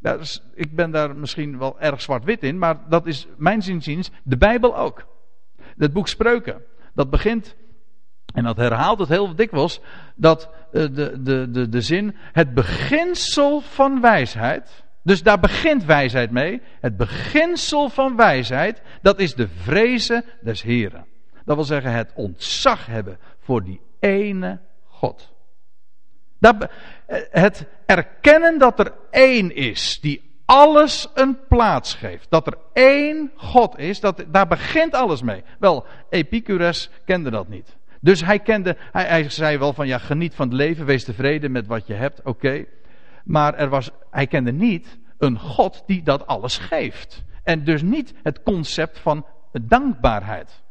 Is, 0.00 0.42
ik 0.54 0.76
ben 0.76 0.90
daar 0.90 1.16
misschien 1.16 1.58
wel 1.58 1.80
erg 1.80 2.00
zwart-wit 2.00 2.42
in, 2.42 2.58
maar 2.58 2.88
dat 2.88 3.06
is 3.06 3.26
mijn 3.36 3.62
zinziens 3.62 4.10
de 4.24 4.36
Bijbel 4.36 4.76
ook. 4.76 5.06
Het 5.76 5.92
boek 5.92 6.08
Spreuken, 6.08 6.62
dat 6.94 7.10
begint, 7.10 7.56
en 8.36 8.44
dat 8.44 8.56
herhaalt 8.56 8.98
het 8.98 9.08
heel 9.08 9.34
dikwijls, 9.34 9.80
dat 10.14 10.50
uh, 10.72 10.82
de, 10.92 11.22
de, 11.22 11.50
de, 11.50 11.68
de 11.68 11.80
zin, 11.80 12.16
het 12.32 12.54
beginsel 12.54 13.60
van 13.60 14.00
wijsheid, 14.00 14.84
dus 15.02 15.22
daar 15.22 15.40
begint 15.40 15.84
wijsheid 15.84 16.30
mee, 16.30 16.62
het 16.80 16.96
beginsel 16.96 17.88
van 17.88 18.16
wijsheid, 18.16 18.82
dat 19.02 19.18
is 19.18 19.34
de 19.34 19.48
vrezen 19.48 20.24
des 20.40 20.62
Heren. 20.62 21.06
Dat 21.44 21.56
wil 21.56 21.64
zeggen 21.64 21.92
het 21.92 22.12
ontzag 22.14 22.86
hebben 22.86 23.18
voor 23.40 23.64
die 23.64 23.80
ene 24.00 24.58
God. 24.84 25.32
Dat, 26.38 26.68
het 27.30 27.66
erkennen 27.86 28.58
dat 28.58 28.78
er 28.78 28.92
één 29.10 29.54
is 29.54 30.00
die 30.00 30.40
alles 30.44 31.08
een 31.14 31.38
plaats 31.48 31.94
geeft. 31.94 32.30
Dat 32.30 32.46
er 32.46 32.58
één 32.72 33.32
God 33.36 33.78
is, 33.78 34.00
dat, 34.00 34.24
daar 34.28 34.46
begint 34.46 34.94
alles 34.94 35.22
mee. 35.22 35.44
Wel, 35.58 35.86
Epicurus 36.10 36.90
kende 37.04 37.30
dat 37.30 37.48
niet. 37.48 37.75
Dus 38.00 38.24
hij 38.24 38.38
kende, 38.38 38.76
hij, 38.92 39.30
zei 39.30 39.58
wel 39.58 39.72
van 39.72 39.86
ja, 39.86 39.98
geniet 39.98 40.34
van 40.34 40.46
het 40.48 40.56
leven, 40.56 40.86
wees 40.86 41.04
tevreden 41.04 41.52
met 41.52 41.66
wat 41.66 41.86
je 41.86 41.94
hebt, 41.94 42.22
oké. 42.22 42.64
Maar 43.24 43.54
er 43.54 43.68
was, 43.68 43.90
hij 44.10 44.26
kende 44.26 44.52
niet 44.52 44.98
een 45.18 45.38
God 45.38 45.82
die 45.86 46.02
dat 46.02 46.26
alles 46.26 46.58
geeft. 46.58 47.24
En 47.42 47.64
dus 47.64 47.82
niet 47.82 48.14
het 48.22 48.42
concept 48.42 48.98
van 48.98 49.26
dankbaarheid. 49.52 50.64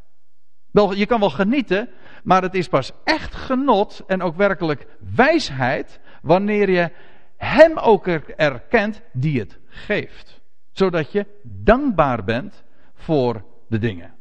Wel, 0.72 0.94
je 0.94 1.06
kan 1.06 1.20
wel 1.20 1.30
genieten, 1.30 1.90
maar 2.24 2.42
het 2.42 2.54
is 2.54 2.68
pas 2.68 2.92
echt 3.04 3.36
genot 3.36 4.04
en 4.08 4.22
ook 4.22 4.36
werkelijk 4.36 4.88
wijsheid 5.16 6.00
wanneer 6.22 6.70
je 6.70 6.92
Hem 7.38 7.78
ook 7.78 8.08
erkent 8.08 9.02
die 9.14 9.40
het 9.40 9.60
geeft. 9.68 10.42
Zodat 10.72 11.12
je 11.12 11.26
dankbaar 11.44 12.24
bent 12.24 12.64
voor 12.94 13.46
de 13.68 13.80
dingen. 13.80 14.14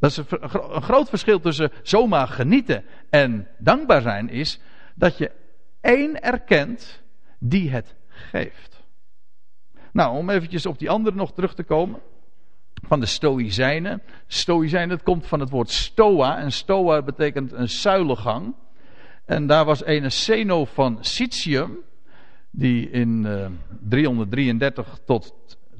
Dat 0.00 0.10
is 0.10 0.16
een 0.16 0.82
groot 0.82 1.08
verschil 1.08 1.40
tussen 1.40 1.70
zomaar 1.82 2.28
genieten 2.28 2.84
en 3.10 3.48
dankbaar 3.58 4.02
zijn 4.02 4.28
is 4.28 4.60
dat 4.94 5.18
je 5.18 5.30
één 5.80 6.22
erkent 6.22 7.02
die 7.38 7.70
het 7.70 7.94
geeft. 8.08 8.82
Nou, 9.92 10.16
om 10.16 10.30
eventjes 10.30 10.66
op 10.66 10.78
die 10.78 10.90
andere 10.90 11.16
nog 11.16 11.32
terug 11.32 11.54
te 11.54 11.62
komen. 11.62 12.00
Van 12.86 13.00
de 13.00 13.06
Stoïcijnen. 13.06 14.02
Stoïcijnen, 14.26 14.88
dat 14.88 15.02
komt 15.02 15.26
van 15.26 15.40
het 15.40 15.50
woord 15.50 15.70
stoa. 15.70 16.38
En 16.38 16.52
stoa 16.52 17.02
betekent 17.02 17.52
een 17.52 17.68
zuilengang. 17.68 18.54
En 19.24 19.46
daar 19.46 19.64
was 19.64 19.86
een 19.86 20.12
Seno 20.12 20.64
van 20.64 20.98
Sitium. 21.00 21.78
Die 22.50 22.90
in 22.90 23.24
uh, 23.24 23.44
eh, 23.44 23.50
333 23.80 24.98
tot 25.04 25.34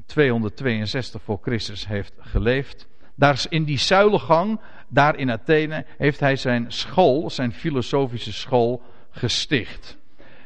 262 0.07 1.23
voor 1.23 1.39
Christus 1.43 1.87
heeft 1.87 2.13
geleefd. 2.19 2.89
Daar 3.21 3.45
in 3.49 3.65
die 3.65 3.79
zuilengang, 3.79 4.61
daar 4.89 5.17
in 5.17 5.31
Athene, 5.31 5.85
heeft 5.99 6.21
hij 6.21 6.37
zijn 6.37 6.73
school, 6.73 7.31
zijn 7.31 7.53
filosofische 7.53 8.33
school, 8.33 8.83
gesticht. 9.11 9.97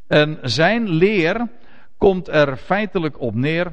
En 0.06 0.38
zijn 0.42 0.88
leer 0.88 1.48
komt 1.96 2.28
er 2.28 2.56
feitelijk 2.56 3.20
op 3.20 3.34
neer 3.34 3.72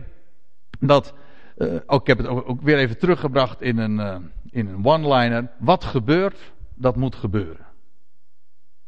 dat. 0.80 1.14
Uh, 1.58 1.76
ook, 1.86 2.02
ik 2.02 2.08
heb 2.08 2.18
het 2.18 2.28
ook 2.28 2.62
weer 2.62 2.78
even 2.78 2.98
teruggebracht 2.98 3.62
in 3.62 3.78
een, 3.78 4.00
uh, 4.00 4.16
in 4.50 4.68
een 4.68 4.86
one-liner. 4.86 5.52
Wat 5.60 5.84
gebeurt, 5.84 6.52
dat 6.76 6.96
moet 6.96 7.16
gebeuren. 7.16 7.66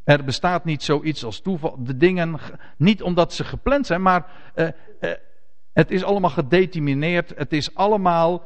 Er 0.04 0.24
bestaat 0.24 0.66
niet 0.66 0.84
zoiets 0.84 1.24
als 1.26 1.42
toeval. 1.42 1.84
De 1.84 1.98
dingen, 1.98 2.40
niet 2.78 3.02
omdat 3.02 3.34
ze 3.34 3.44
gepland 3.44 3.86
zijn, 3.86 4.02
maar 4.02 4.26
uh, 4.56 4.68
het 5.74 5.92
is 5.92 6.04
allemaal 6.04 6.30
gedetermineerd. 6.30 7.34
Het 7.36 7.54
is 7.54 7.76
allemaal. 7.76 8.44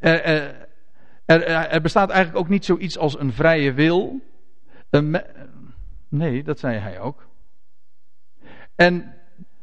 Er, 0.00 1.80
bestaat 1.82 2.10
eigenlijk 2.10 2.44
ook 2.44 2.50
niet 2.50 2.64
zoiets 2.64 2.98
als 2.98 3.18
een 3.18 3.32
vrije 3.32 3.72
wil. 3.72 4.20
Een, 4.90 5.22
nee, 6.08 6.42
dat 6.42 6.58
zei 6.58 6.78
hij 6.78 7.00
ook. 7.00 7.28
En 8.74 9.14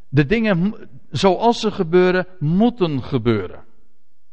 de 0.09 0.25
dingen 0.25 0.75
zoals 1.09 1.59
ze 1.59 1.71
gebeuren, 1.71 2.27
moeten 2.39 3.03
gebeuren. 3.03 3.65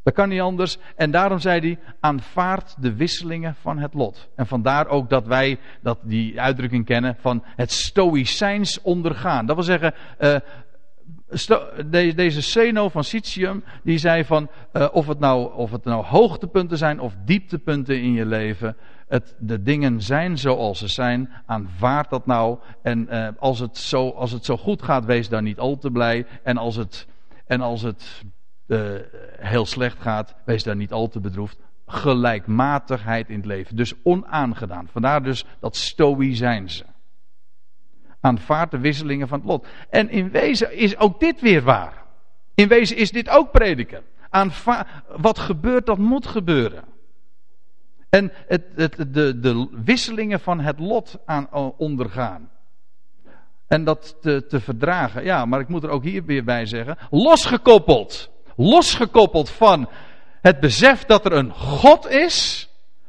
Dat 0.02 0.14
kan 0.14 0.28
niet 0.28 0.40
anders. 0.40 0.78
En 0.96 1.10
daarom 1.10 1.38
zei 1.38 1.60
hij: 1.60 1.78
aanvaard 2.00 2.82
de 2.82 2.94
wisselingen 2.94 3.54
van 3.54 3.78
het 3.78 3.94
lot. 3.94 4.28
En 4.36 4.46
vandaar 4.46 4.86
ook 4.86 5.08
dat 5.08 5.26
wij 5.26 5.58
dat 5.82 5.98
die 6.02 6.40
uitdrukking 6.40 6.84
kennen 6.84 7.16
van 7.20 7.44
het 7.44 7.72
stoïcijns 7.72 8.80
ondergaan. 8.80 9.46
Dat 9.46 9.56
wil 9.56 9.64
zeggen, 9.64 9.94
uh, 10.20 10.36
deze 12.14 12.42
Seno 12.42 12.88
van 12.88 13.04
Sitium, 13.04 13.64
die 13.82 13.98
zei 13.98 14.24
van 14.24 14.50
uh, 14.72 14.88
of, 14.92 15.06
het 15.06 15.18
nou, 15.18 15.54
of 15.54 15.70
het 15.70 15.84
nou 15.84 16.04
hoogtepunten 16.04 16.78
zijn 16.78 17.00
of 17.00 17.14
dieptepunten 17.24 18.02
in 18.02 18.12
je 18.12 18.26
leven. 18.26 18.76
Het, 19.08 19.34
de 19.38 19.62
dingen 19.62 20.02
zijn 20.02 20.38
zoals 20.38 20.78
ze 20.78 20.88
zijn. 20.88 21.30
Aanvaard 21.46 22.10
dat 22.10 22.26
nou. 22.26 22.58
En 22.82 23.06
uh, 23.10 23.28
als, 23.38 23.58
het 23.58 23.78
zo, 23.78 24.08
als 24.08 24.32
het 24.32 24.44
zo 24.44 24.56
goed 24.56 24.82
gaat, 24.82 25.04
wees 25.04 25.28
daar 25.28 25.42
niet 25.42 25.58
al 25.58 25.78
te 25.78 25.90
blij. 25.90 26.26
En 26.42 26.56
als 26.56 26.76
het, 26.76 27.06
en 27.46 27.60
als 27.60 27.82
het 27.82 28.22
uh, 28.66 28.80
heel 29.38 29.66
slecht 29.66 30.00
gaat, 30.00 30.34
wees 30.44 30.62
daar 30.62 30.76
niet 30.76 30.92
al 30.92 31.08
te 31.08 31.20
bedroefd. 31.20 31.58
Gelijkmatigheid 31.86 33.28
in 33.28 33.36
het 33.36 33.46
leven. 33.46 33.76
Dus 33.76 33.94
onaangedaan. 34.02 34.88
Vandaar 34.92 35.22
dus 35.22 35.44
dat 35.60 35.76
zijn 35.76 36.70
ze 36.70 36.84
aanvaardt 38.24 38.70
de 38.70 38.78
wisselingen 38.78 39.28
van 39.28 39.38
het 39.38 39.48
lot. 39.48 39.66
En 39.90 40.10
in 40.10 40.30
wezen 40.30 40.76
is 40.76 40.96
ook 40.96 41.20
dit 41.20 41.40
weer 41.40 41.62
waar. 41.62 42.02
In 42.54 42.68
wezen 42.68 42.96
is 42.96 43.10
dit 43.10 43.28
ook 43.28 43.50
prediken. 43.50 44.02
Aanvaar, 44.30 45.04
wat 45.16 45.38
gebeurt, 45.38 45.86
dat 45.86 45.98
moet 45.98 46.26
gebeuren. 46.26 46.84
En 48.08 48.32
het, 48.46 48.64
het, 48.74 49.14
de, 49.14 49.40
de 49.40 49.68
wisselingen 49.84 50.40
van 50.40 50.60
het 50.60 50.78
lot 50.78 51.18
aan 51.24 51.48
ondergaan. 51.76 52.50
En 53.66 53.84
dat 53.84 54.16
te, 54.20 54.46
te 54.46 54.60
verdragen. 54.60 55.24
Ja, 55.24 55.44
maar 55.44 55.60
ik 55.60 55.68
moet 55.68 55.82
er 55.82 55.90
ook 55.90 56.04
hier 56.04 56.24
weer 56.24 56.44
bij 56.44 56.66
zeggen. 56.66 56.96
Losgekoppeld. 57.10 58.30
Losgekoppeld 58.56 59.50
van 59.50 59.88
het 60.40 60.60
besef 60.60 61.04
dat 61.04 61.24
er 61.24 61.32
een 61.32 61.52
God 61.52 62.08
is. 62.10 62.68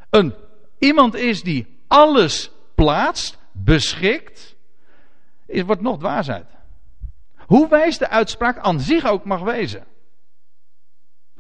Een, 0.10 0.34
iemand 0.80 1.16
is 1.16 1.44
die 1.44 1.68
alles 1.88 2.52
plaatst, 2.76 3.38
beschikt 3.52 4.55
het 5.48 5.66
wordt 5.66 5.82
nog 5.82 5.98
dwaasheid. 5.98 6.46
Hoe 7.38 7.70
wijs 7.70 7.98
de 7.98 8.10
uitspraak 8.10 8.58
aan 8.58 8.80
zich 8.80 9.06
ook 9.06 9.26
mag 9.26 9.42
wezen. 9.42 9.84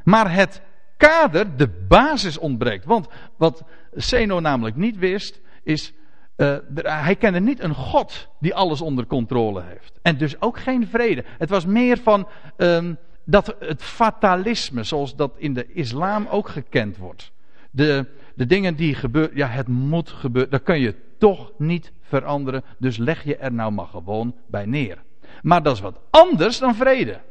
Maar 0.03 0.33
het 0.33 0.61
kader, 0.97 1.57
de 1.57 1.67
basis 1.87 2.37
ontbreekt. 2.37 2.85
Want 2.85 3.07
wat 3.37 3.63
Zeno 3.91 4.39
namelijk 4.39 4.75
niet 4.75 4.97
wist, 4.97 5.41
is. 5.63 5.93
Uh, 6.37 6.57
hij 6.75 7.15
kende 7.15 7.39
niet 7.39 7.59
een 7.59 7.73
God 7.73 8.29
die 8.39 8.55
alles 8.55 8.81
onder 8.81 9.05
controle 9.05 9.61
heeft. 9.61 9.99
En 10.01 10.17
dus 10.17 10.41
ook 10.41 10.59
geen 10.59 10.87
vrede. 10.87 11.23
Het 11.37 11.49
was 11.49 11.65
meer 11.65 11.97
van 11.97 12.27
um, 12.57 12.97
dat 13.25 13.55
het 13.59 13.83
fatalisme, 13.83 14.83
zoals 14.83 15.15
dat 15.15 15.35
in 15.37 15.53
de 15.53 15.73
islam 15.73 16.27
ook 16.27 16.49
gekend 16.49 16.97
wordt. 16.97 17.31
De, 17.71 18.05
de 18.35 18.45
dingen 18.45 18.75
die 18.75 18.95
gebeuren, 18.95 19.37
ja, 19.37 19.47
het 19.47 19.67
moet 19.67 20.09
gebeuren. 20.09 20.51
Dat 20.51 20.63
kun 20.63 20.79
je 20.79 20.95
toch 21.17 21.51
niet 21.57 21.91
veranderen. 22.01 22.63
Dus 22.77 22.97
leg 22.97 23.23
je 23.23 23.37
er 23.37 23.53
nou 23.53 23.71
maar 23.71 23.87
gewoon 23.87 24.35
bij 24.47 24.65
neer. 24.65 25.03
Maar 25.41 25.63
dat 25.63 25.75
is 25.75 25.81
wat 25.81 25.99
anders 26.09 26.59
dan 26.59 26.75
vrede. 26.75 27.21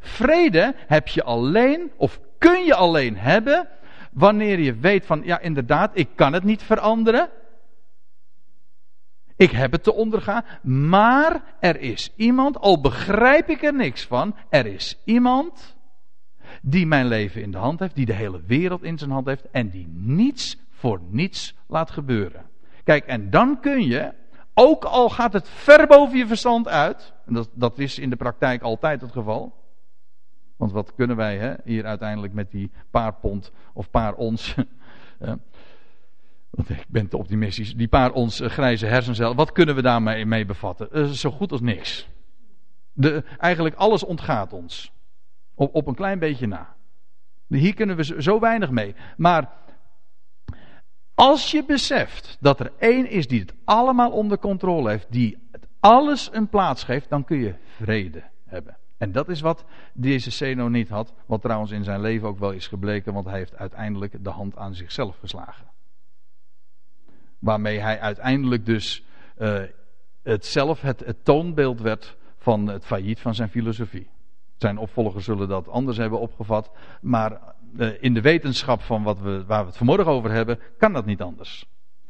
Vrede 0.00 0.74
heb 0.76 1.08
je 1.08 1.22
alleen, 1.22 1.90
of 1.96 2.20
kun 2.38 2.64
je 2.64 2.74
alleen 2.74 3.16
hebben, 3.16 3.68
wanneer 4.12 4.58
je 4.58 4.74
weet 4.74 5.06
van, 5.06 5.20
ja 5.24 5.40
inderdaad, 5.40 5.90
ik 5.94 6.08
kan 6.14 6.32
het 6.32 6.44
niet 6.44 6.62
veranderen. 6.62 7.28
Ik 9.36 9.50
heb 9.50 9.72
het 9.72 9.82
te 9.82 9.94
ondergaan, 9.94 10.44
maar 10.62 11.42
er 11.60 11.80
is 11.80 12.12
iemand, 12.16 12.58
al 12.58 12.80
begrijp 12.80 13.48
ik 13.48 13.62
er 13.62 13.74
niks 13.74 14.06
van, 14.06 14.36
er 14.48 14.66
is 14.66 15.00
iemand 15.04 15.76
die 16.62 16.86
mijn 16.86 17.06
leven 17.06 17.42
in 17.42 17.50
de 17.50 17.58
hand 17.58 17.80
heeft, 17.80 17.94
die 17.94 18.06
de 18.06 18.12
hele 18.12 18.42
wereld 18.46 18.82
in 18.82 18.98
zijn 18.98 19.10
hand 19.10 19.26
heeft 19.26 19.50
en 19.50 19.70
die 19.70 19.86
niets 19.88 20.58
voor 20.70 21.00
niets 21.10 21.54
laat 21.66 21.90
gebeuren. 21.90 22.46
Kijk, 22.84 23.06
en 23.06 23.30
dan 23.30 23.60
kun 23.60 23.86
je, 23.86 24.12
ook 24.54 24.84
al 24.84 25.08
gaat 25.08 25.32
het 25.32 25.48
ver 25.48 25.86
boven 25.86 26.18
je 26.18 26.26
verstand 26.26 26.68
uit, 26.68 27.12
en 27.26 27.34
dat, 27.34 27.50
dat 27.54 27.78
is 27.78 27.98
in 27.98 28.10
de 28.10 28.16
praktijk 28.16 28.62
altijd 28.62 29.00
het 29.00 29.12
geval. 29.12 29.56
Want 30.56 30.72
wat 30.72 30.94
kunnen 30.94 31.16
wij 31.16 31.38
hè, 31.38 31.54
hier 31.64 31.84
uiteindelijk 31.84 32.32
met 32.32 32.50
die 32.50 32.70
paar 32.90 33.14
pond 33.14 33.52
of 33.72 33.90
paar 33.90 34.14
ons. 34.14 34.54
want 36.50 36.68
ik 36.68 36.84
ben 36.88 37.08
te 37.08 37.16
optimistisch. 37.16 37.74
Die 37.74 37.88
paar 37.88 38.12
ons 38.12 38.40
eh, 38.40 38.50
grijze 38.50 38.86
hersencel. 38.86 39.34
Wat 39.34 39.52
kunnen 39.52 39.74
we 39.74 39.82
daarmee 39.82 40.26
mee 40.26 40.44
bevatten? 40.44 40.88
Uh, 40.92 41.06
zo 41.06 41.30
goed 41.30 41.52
als 41.52 41.60
niks. 41.60 42.08
De, 42.92 43.24
eigenlijk 43.38 43.74
alles 43.74 44.04
ontgaat 44.04 44.52
ons. 44.52 44.92
Op, 45.58 45.74
op 45.74 45.86
een 45.86 45.94
klein 45.94 46.18
beetje 46.18 46.46
na. 46.46 46.76
Hier 47.46 47.74
kunnen 47.74 47.96
we 47.96 48.22
zo 48.22 48.40
weinig 48.40 48.70
mee. 48.70 48.94
Maar 49.16 49.52
als 51.14 51.50
je 51.50 51.64
beseft 51.64 52.36
dat 52.40 52.60
er 52.60 52.72
één 52.78 53.10
is 53.10 53.26
die 53.26 53.40
het 53.40 53.54
allemaal 53.64 54.10
onder 54.10 54.38
controle 54.38 54.90
heeft, 54.90 55.06
die 55.10 55.48
het 55.52 55.66
alles 55.80 56.28
een 56.32 56.48
plaats 56.48 56.84
geeft, 56.84 57.08
dan 57.08 57.24
kun 57.24 57.38
je 57.38 57.54
vrede 57.76 58.22
hebben. 58.44 58.76
En 58.98 59.12
dat 59.12 59.28
is 59.28 59.40
wat 59.40 59.64
deze 59.92 60.30
Zeno 60.30 60.68
niet 60.68 60.88
had, 60.88 61.14
wat 61.26 61.42
trouwens 61.42 61.70
in 61.70 61.84
zijn 61.84 62.00
leven 62.00 62.28
ook 62.28 62.38
wel 62.38 62.52
is 62.52 62.66
gebleken, 62.66 63.12
want 63.12 63.26
hij 63.26 63.38
heeft 63.38 63.56
uiteindelijk 63.56 64.24
de 64.24 64.30
hand 64.30 64.56
aan 64.56 64.74
zichzelf 64.74 65.18
geslagen. 65.18 65.66
Waarmee 67.38 67.78
hij 67.78 68.00
uiteindelijk 68.00 68.66
dus 68.66 69.04
uh, 69.38 69.62
het 70.22 70.46
zelf 70.46 70.80
het, 70.80 71.00
het 71.00 71.24
toonbeeld 71.24 71.80
werd 71.80 72.16
van 72.38 72.66
het 72.66 72.84
failliet 72.84 73.20
van 73.20 73.34
zijn 73.34 73.48
filosofie. 73.48 74.08
Zijn 74.58 74.78
opvolgers 74.78 75.24
zullen 75.24 75.48
dat 75.48 75.68
anders 75.68 75.96
hebben 75.96 76.20
opgevat, 76.20 76.70
maar 77.00 77.40
in 78.00 78.14
de 78.14 78.20
wetenschap 78.20 78.82
van 78.82 79.02
wat 79.02 79.20
we, 79.20 79.44
waar 79.46 79.60
we 79.60 79.66
het 79.66 79.76
vanmorgen 79.76 80.12
over 80.12 80.30
hebben, 80.30 80.58
kan 80.78 80.92
dat 80.92 81.06
niet 81.06 81.22
anders. 81.22 81.66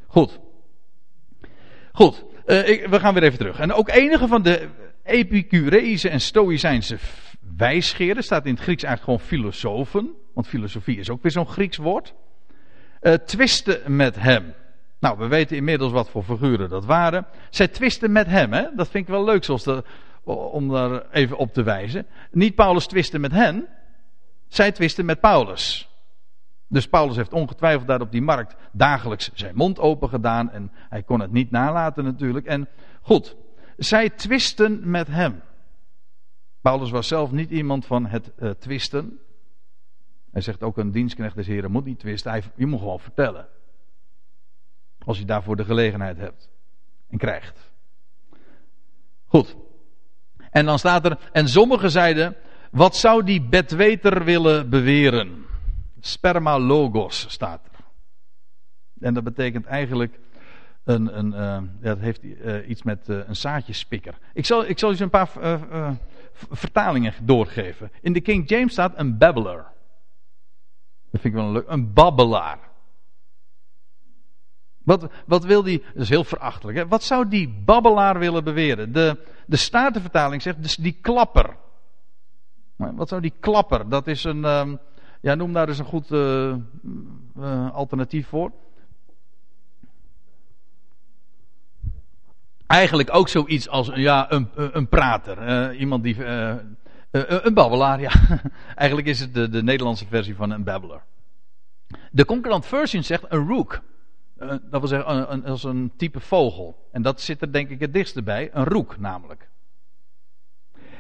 Goed. 0.07 0.41
Goed, 1.93 2.25
ik, 2.47 2.87
we 2.91 3.01
gaan 3.01 3.15
weer 3.15 3.23
even 3.23 3.39
terug. 3.39 3.59
En 3.59 3.73
ook 3.73 3.89
enige 3.89 4.27
van 4.27 4.43
de 4.43 4.69
Epicureïsche 5.03 6.09
en 6.09 6.21
Stoïcijnse 6.21 6.99
wijsgeerden, 7.57 8.25
staat 8.25 8.47
in 8.47 8.55
het 8.55 8.63
Grieks 8.63 8.83
eigenlijk 8.83 9.21
gewoon 9.21 9.41
filosofen, 9.41 10.11
want 10.35 10.47
filosofie 10.49 10.99
is 10.99 11.11
ook 11.11 11.23
weer 11.23 11.33
zo'n 11.33 11.47
Grieks 11.47 11.77
woord, 11.77 12.15
uh, 13.03 13.13
twisten 13.13 13.97
met 13.97 14.17
hem. 14.17 14.55
Nou, 15.01 15.19
we 15.19 15.27
weten 15.27 15.57
inmiddels 15.57 15.93
wat 15.93 16.11
voor 16.11 16.23
figuren 16.23 16.69
dat 16.69 16.85
waren. 16.85 17.27
Zij 17.51 17.69
twisten 17.69 18.13
met 18.13 18.27
hem, 18.27 18.53
hè? 18.53 18.63
dat 18.75 18.89
vind 18.89 19.05
ik 19.05 19.11
wel 19.11 19.25
leuk 19.25 19.45
zoals 19.45 19.65
de, 19.65 19.85
om 20.37 20.69
daar 20.69 21.11
even 21.11 21.37
op 21.37 21.53
te 21.53 21.63
wijzen. 21.63 22.07
Niet 22.31 22.55
Paulus 22.55 22.87
twisten 22.87 23.21
met 23.21 23.33
hen, 23.33 23.67
zij 24.49 24.73
twisten 24.73 25.05
met 25.05 25.21
Paulus. 25.21 25.89
Dus 26.69 26.89
Paulus 26.89 27.17
heeft 27.17 27.33
ongetwijfeld 27.33 27.87
daar 27.87 28.01
op 28.01 28.13
die 28.13 28.23
markt 28.23 28.57
dagelijks 28.73 29.31
zijn 29.35 29.55
mond 29.55 29.79
open 29.79 30.09
gedaan 30.09 30.51
en 30.51 30.71
hij 30.73 31.03
kon 31.03 31.21
het 31.21 31.33
niet 31.33 31.51
nalaten 31.51 32.05
natuurlijk. 32.05 32.47
En 32.47 32.69
goed, 33.01 33.37
zij 33.77 34.11
twisten 34.11 34.91
met 34.91 35.07
hem. 35.07 35.43
Paulus 36.61 36.91
was 36.91 37.09
zelf 37.09 37.31
niet 37.31 37.51
iemand 37.51 37.87
van 37.87 38.07
het 38.07 38.33
uh, 38.39 38.51
twisten. 38.51 39.21
Hij 40.31 40.41
zegt 40.41 40.63
ook 40.63 40.79
een 40.79 40.93
dienstknecht 40.93 41.37
des 41.37 41.47
heren 41.47 41.71
moet 41.71 41.85
niet 41.85 41.99
twisten. 41.99 42.31
Hij, 42.31 42.43
je 42.55 42.67
moet 42.67 42.79
gewoon 42.79 43.01
vertellen. 43.01 43.49
Als 45.05 45.19
je 45.19 45.25
daarvoor 45.25 45.57
de 45.57 45.65
gelegenheid 45.65 46.17
hebt. 46.17 46.51
En 47.09 47.19
krijgt. 47.19 47.71
Goed. 49.27 49.57
En 50.51 50.67
dan 50.67 50.79
staat 50.79 51.05
er, 51.05 51.19
en 51.33 51.49
sommigen 51.49 51.91
zeiden, 51.91 52.37
wat 52.71 52.97
zou 52.97 53.25
die 53.25 53.43
bedweter 53.43 54.25
willen 54.25 54.71
beweren? 54.71 55.45
Sperma 56.01 56.59
logos 56.59 57.27
staat 57.29 57.61
er. 57.73 57.85
En 59.01 59.15
dat 59.15 59.25
betekent 59.25 59.67
eigenlijk 59.67 60.19
een, 60.85 61.19
een 61.19 61.33
uh, 61.33 61.59
dat 61.81 61.99
heeft 61.99 62.23
uh, 62.23 62.69
iets 62.69 62.83
met 62.83 63.09
uh, 63.09 63.19
een 63.27 63.37
zaadjespikker. 63.37 64.19
Ik 64.33 64.47
zal, 64.47 64.65
ik 64.65 64.79
zal 64.79 64.93
je 64.93 65.03
een 65.03 65.11
paar 65.11 65.31
vertalingen 66.51 67.15
doorgeven. 67.23 67.91
In 68.01 68.13
de 68.13 68.21
King 68.21 68.49
James 68.49 68.73
staat 68.73 68.93
een 68.97 69.19
babbler. 69.19 69.67
Dat 71.11 71.21
vind 71.21 71.25
ik 71.25 71.33
wel 71.33 71.45
een 71.45 71.53
leuk. 71.53 71.69
Een 71.69 71.93
babbelaar. 71.93 72.59
Wat, 74.89 75.11
wat 75.27 75.45
wil 75.45 75.63
die, 75.63 75.83
dat 75.95 76.03
is 76.03 76.09
heel 76.09 76.25
verachtelijk, 76.25 76.79
hè? 76.79 76.87
wat 76.87 77.03
zou 77.03 77.29
die 77.29 77.49
babbelaar 77.65 78.19
willen 78.19 78.45
beweren? 78.45 78.93
De, 78.93 79.17
de 79.47 79.57
Statenvertaling 79.57 80.43
zegt, 80.43 80.63
dus 80.63 80.77
die 80.77 80.99
klapper. 81.01 81.57
Wat 82.77 83.09
zou 83.09 83.21
die 83.21 83.33
klapper, 83.41 83.89
dat 83.89 84.07
is 84.07 84.25
een, 84.25 84.45
um, 84.45 84.79
ja 85.21 85.35
noem 85.35 85.53
daar 85.53 85.69
eens 85.69 85.79
een 85.79 85.85
goed 85.85 86.11
uh, 86.11 86.55
uh, 87.39 87.71
alternatief 87.75 88.29
voor. 88.29 88.53
Eigenlijk 92.67 93.15
ook 93.15 93.29
zoiets 93.29 93.69
als 93.69 93.91
ja, 93.95 94.33
een, 94.33 94.49
een 94.55 94.89
prater, 94.89 95.71
uh, 95.71 95.81
iemand 95.81 96.03
die, 96.03 96.25
een 97.11 97.55
babbelaar, 97.55 98.01
ja. 98.01 98.13
Eigenlijk 98.75 99.09
is 99.09 99.21
het 99.21 99.35
de, 99.35 99.49
de 99.49 99.63
Nederlandse 99.63 100.07
versie 100.07 100.35
van 100.35 100.51
een 100.51 100.65
babbler. 100.65 101.03
De 102.11 102.25
Concurrent 102.25 102.67
Version 102.67 103.03
zegt 103.03 103.25
een 103.29 103.49
rook. 103.49 103.83
Uh, 104.41 104.49
dat 104.49 104.81
wil 104.81 104.87
zeggen, 104.87 105.33
een, 105.33 105.45
als 105.45 105.65
een 105.65 105.93
type 105.97 106.21
vogel. 106.21 106.89
En 106.93 107.03
dat 107.03 107.21
zit 107.21 107.43
er 107.43 107.53
denk 107.53 107.71
ik 107.71 107.81
het 107.81 107.93
dichtste 107.93 108.23
bij. 108.23 108.51
Een 108.53 108.65
roek 108.65 108.99
namelijk. 108.99 109.49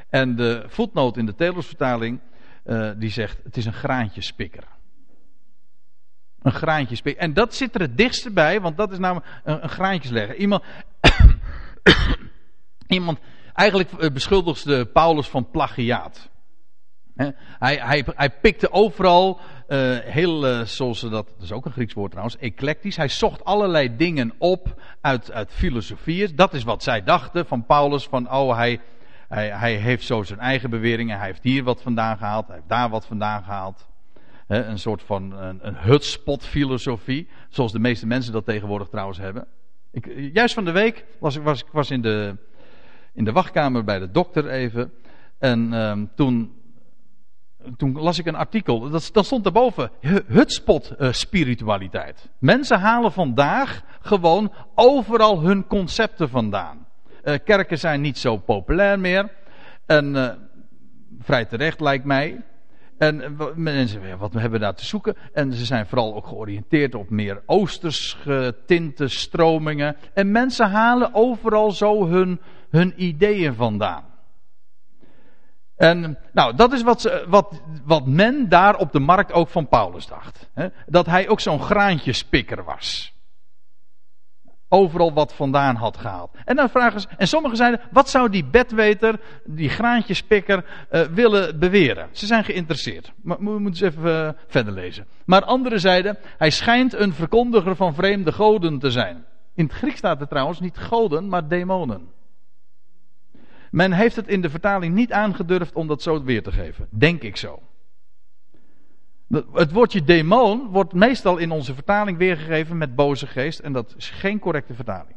En 0.08 0.36
de 0.36 0.64
voetnoot 0.66 1.16
in 1.16 1.26
de 1.26 1.34
Telosvertaling, 1.34 2.20
uh, 2.64 2.90
die 2.96 3.10
zegt, 3.10 3.40
het 3.44 3.56
is 3.56 3.64
een 3.64 3.72
graantjespikker. 3.72 4.64
Een 6.42 6.52
graantjespikker. 6.52 7.22
En 7.22 7.32
dat 7.32 7.54
zit 7.54 7.74
er 7.74 7.80
het 7.80 7.96
dichtste 7.96 8.30
bij, 8.30 8.60
want 8.60 8.76
dat 8.76 8.92
is 8.92 8.98
namelijk 8.98 9.26
een, 9.44 9.62
een 9.62 9.68
graantjeslegger. 9.68 10.36
Iemand, 10.36 10.64
iemand, 12.86 13.18
eigenlijk 13.54 13.92
eh, 13.92 14.10
beschuldigde 14.10 14.86
Paulus 14.86 15.28
van 15.28 15.50
plagiaat. 15.50 16.30
Hij, 17.58 17.76
hij, 17.76 18.04
hij 18.06 18.30
pikte 18.30 18.72
overal 18.72 19.40
uh, 19.68 19.98
heel, 19.98 20.48
uh, 20.48 20.60
zoals 20.60 20.98
ze 20.98 21.08
dat, 21.08 21.26
dat 21.26 21.42
is 21.42 21.52
ook 21.52 21.64
een 21.64 21.72
Grieks 21.72 21.94
woord 21.94 22.10
trouwens, 22.10 22.38
eclectisch. 22.38 22.96
Hij 22.96 23.08
zocht 23.08 23.44
allerlei 23.44 23.96
dingen 23.96 24.32
op 24.38 24.80
uit, 25.00 25.32
uit 25.32 25.52
filosofieën. 25.52 26.36
Dat 26.36 26.54
is 26.54 26.64
wat 26.64 26.82
zij 26.82 27.02
dachten 27.02 27.46
van 27.46 27.66
Paulus, 27.66 28.06
van 28.06 28.32
oh 28.32 28.56
hij, 28.56 28.80
hij, 29.28 29.48
hij 29.48 29.74
heeft 29.74 30.04
zo 30.04 30.22
zijn 30.22 30.38
eigen 30.38 30.70
beweringen. 30.70 31.18
Hij 31.18 31.26
heeft 31.26 31.42
hier 31.42 31.64
wat 31.64 31.82
vandaan 31.82 32.16
gehaald, 32.16 32.46
hij 32.46 32.56
heeft 32.56 32.68
daar 32.68 32.88
wat 32.88 33.06
vandaan 33.06 33.42
gehaald. 33.42 33.86
Een 34.46 34.78
soort 34.78 35.02
van 35.02 35.32
een, 35.32 35.58
een 35.62 35.76
hutspot 35.76 36.44
filosofie, 36.44 37.28
zoals 37.48 37.72
de 37.72 37.78
meeste 37.78 38.06
mensen 38.06 38.32
dat 38.32 38.44
tegenwoordig 38.44 38.88
trouwens 38.88 39.18
hebben. 39.18 39.46
Ik, 39.90 40.30
juist 40.32 40.54
van 40.54 40.64
de 40.64 40.70
week 40.70 41.04
was 41.20 41.36
ik 41.36 41.42
was, 41.42 41.64
was 41.72 41.90
in, 41.90 42.02
de, 42.02 42.36
in 43.14 43.24
de 43.24 43.32
wachtkamer 43.32 43.84
bij 43.84 43.98
de 43.98 44.10
dokter 44.10 44.48
even. 44.48 44.92
En 45.38 45.72
um, 45.72 46.10
toen 46.14 46.57
toen 47.76 47.92
las 47.92 48.18
ik 48.18 48.26
een 48.26 48.34
artikel, 48.34 48.90
dat, 48.90 49.02
stond 49.02 49.44
daarboven, 49.44 49.90
hutspot 50.26 50.94
uh, 50.98 51.12
spiritualiteit. 51.12 52.28
Mensen 52.38 52.78
halen 52.78 53.12
vandaag 53.12 53.82
gewoon 54.00 54.52
overal 54.74 55.40
hun 55.40 55.66
concepten 55.66 56.28
vandaan. 56.28 56.86
Uh, 57.24 57.34
kerken 57.44 57.78
zijn 57.78 58.00
niet 58.00 58.18
zo 58.18 58.36
populair 58.36 59.00
meer. 59.00 59.30
En 59.86 60.14
uh, 60.14 60.28
vrij 61.20 61.44
terecht 61.44 61.80
lijkt 61.80 62.04
mij. 62.04 62.42
En 62.98 63.36
mensen, 63.54 64.18
wat 64.18 64.32
hebben 64.32 64.50
we 64.52 64.58
daar 64.58 64.74
te 64.74 64.84
zoeken? 64.84 65.16
En 65.32 65.52
ze 65.52 65.64
zijn 65.64 65.86
vooral 65.86 66.14
ook 66.14 66.26
georiënteerd 66.26 66.94
op 66.94 67.10
meer 67.10 67.42
oosters 67.46 68.16
getinte 68.20 69.08
stromingen. 69.08 69.96
En 70.14 70.30
mensen 70.30 70.70
halen 70.70 71.14
overal 71.14 71.70
zo 71.70 72.06
hun, 72.06 72.40
hun 72.70 72.92
ideeën 72.96 73.54
vandaan. 73.54 74.04
En 75.78 76.18
nou, 76.32 76.54
dat 76.56 76.72
is 76.72 76.82
wat, 76.82 77.22
wat, 77.28 77.62
wat 77.84 78.06
men 78.06 78.48
daar 78.48 78.76
op 78.76 78.92
de 78.92 79.00
markt 79.00 79.32
ook 79.32 79.48
van 79.48 79.68
Paulus 79.68 80.06
dacht. 80.06 80.50
Hè? 80.54 80.68
Dat 80.86 81.06
hij 81.06 81.28
ook 81.28 81.40
zo'n 81.40 81.62
graantjespikker 81.62 82.64
was. 82.64 83.16
Overal 84.68 85.12
wat 85.12 85.34
vandaan 85.34 85.74
had 85.76 85.96
gehaald. 85.96 86.30
En 86.44 86.56
dan 86.56 86.70
vragen 86.70 87.00
ze, 87.00 87.08
en 87.16 87.28
sommigen 87.28 87.56
zeiden, 87.56 87.80
wat 87.90 88.08
zou 88.08 88.30
die 88.30 88.44
bedweter, 88.44 89.20
die 89.44 89.68
graantjespikker, 89.68 90.64
uh, 90.90 91.00
willen 91.00 91.58
beweren? 91.58 92.08
Ze 92.12 92.26
zijn 92.26 92.44
geïnteresseerd. 92.44 93.12
Maar 93.22 93.38
we 93.38 93.58
moeten 93.58 93.84
eens 93.84 93.96
even 93.96 94.24
uh, 94.24 94.30
verder 94.46 94.72
lezen. 94.72 95.06
Maar 95.24 95.44
anderen 95.44 95.80
zeiden, 95.80 96.18
hij 96.38 96.50
schijnt 96.50 96.94
een 96.94 97.12
verkondiger 97.12 97.76
van 97.76 97.94
vreemde 97.94 98.32
goden 98.32 98.78
te 98.78 98.90
zijn. 98.90 99.24
In 99.54 99.64
het 99.64 99.74
Grieks 99.74 99.98
staat 99.98 100.20
er 100.20 100.28
trouwens 100.28 100.60
niet 100.60 100.78
goden, 100.78 101.28
maar 101.28 101.48
demonen. 101.48 102.16
Men 103.70 103.92
heeft 103.92 104.16
het 104.16 104.28
in 104.28 104.40
de 104.40 104.50
vertaling 104.50 104.94
niet 104.94 105.12
aangedurfd 105.12 105.74
om 105.74 105.86
dat 105.86 106.02
zo 106.02 106.22
weer 106.22 106.42
te 106.42 106.52
geven. 106.52 106.88
Denk 106.90 107.22
ik 107.22 107.36
zo. 107.36 107.62
Het 109.52 109.72
woordje 109.72 110.04
demon 110.04 110.68
wordt 110.68 110.92
meestal 110.92 111.36
in 111.36 111.50
onze 111.50 111.74
vertaling 111.74 112.18
weergegeven 112.18 112.78
met 112.78 112.94
boze 112.94 113.26
geest. 113.26 113.58
En 113.58 113.72
dat 113.72 113.94
is 113.96 114.10
geen 114.10 114.38
correcte 114.38 114.74
vertaling. 114.74 115.16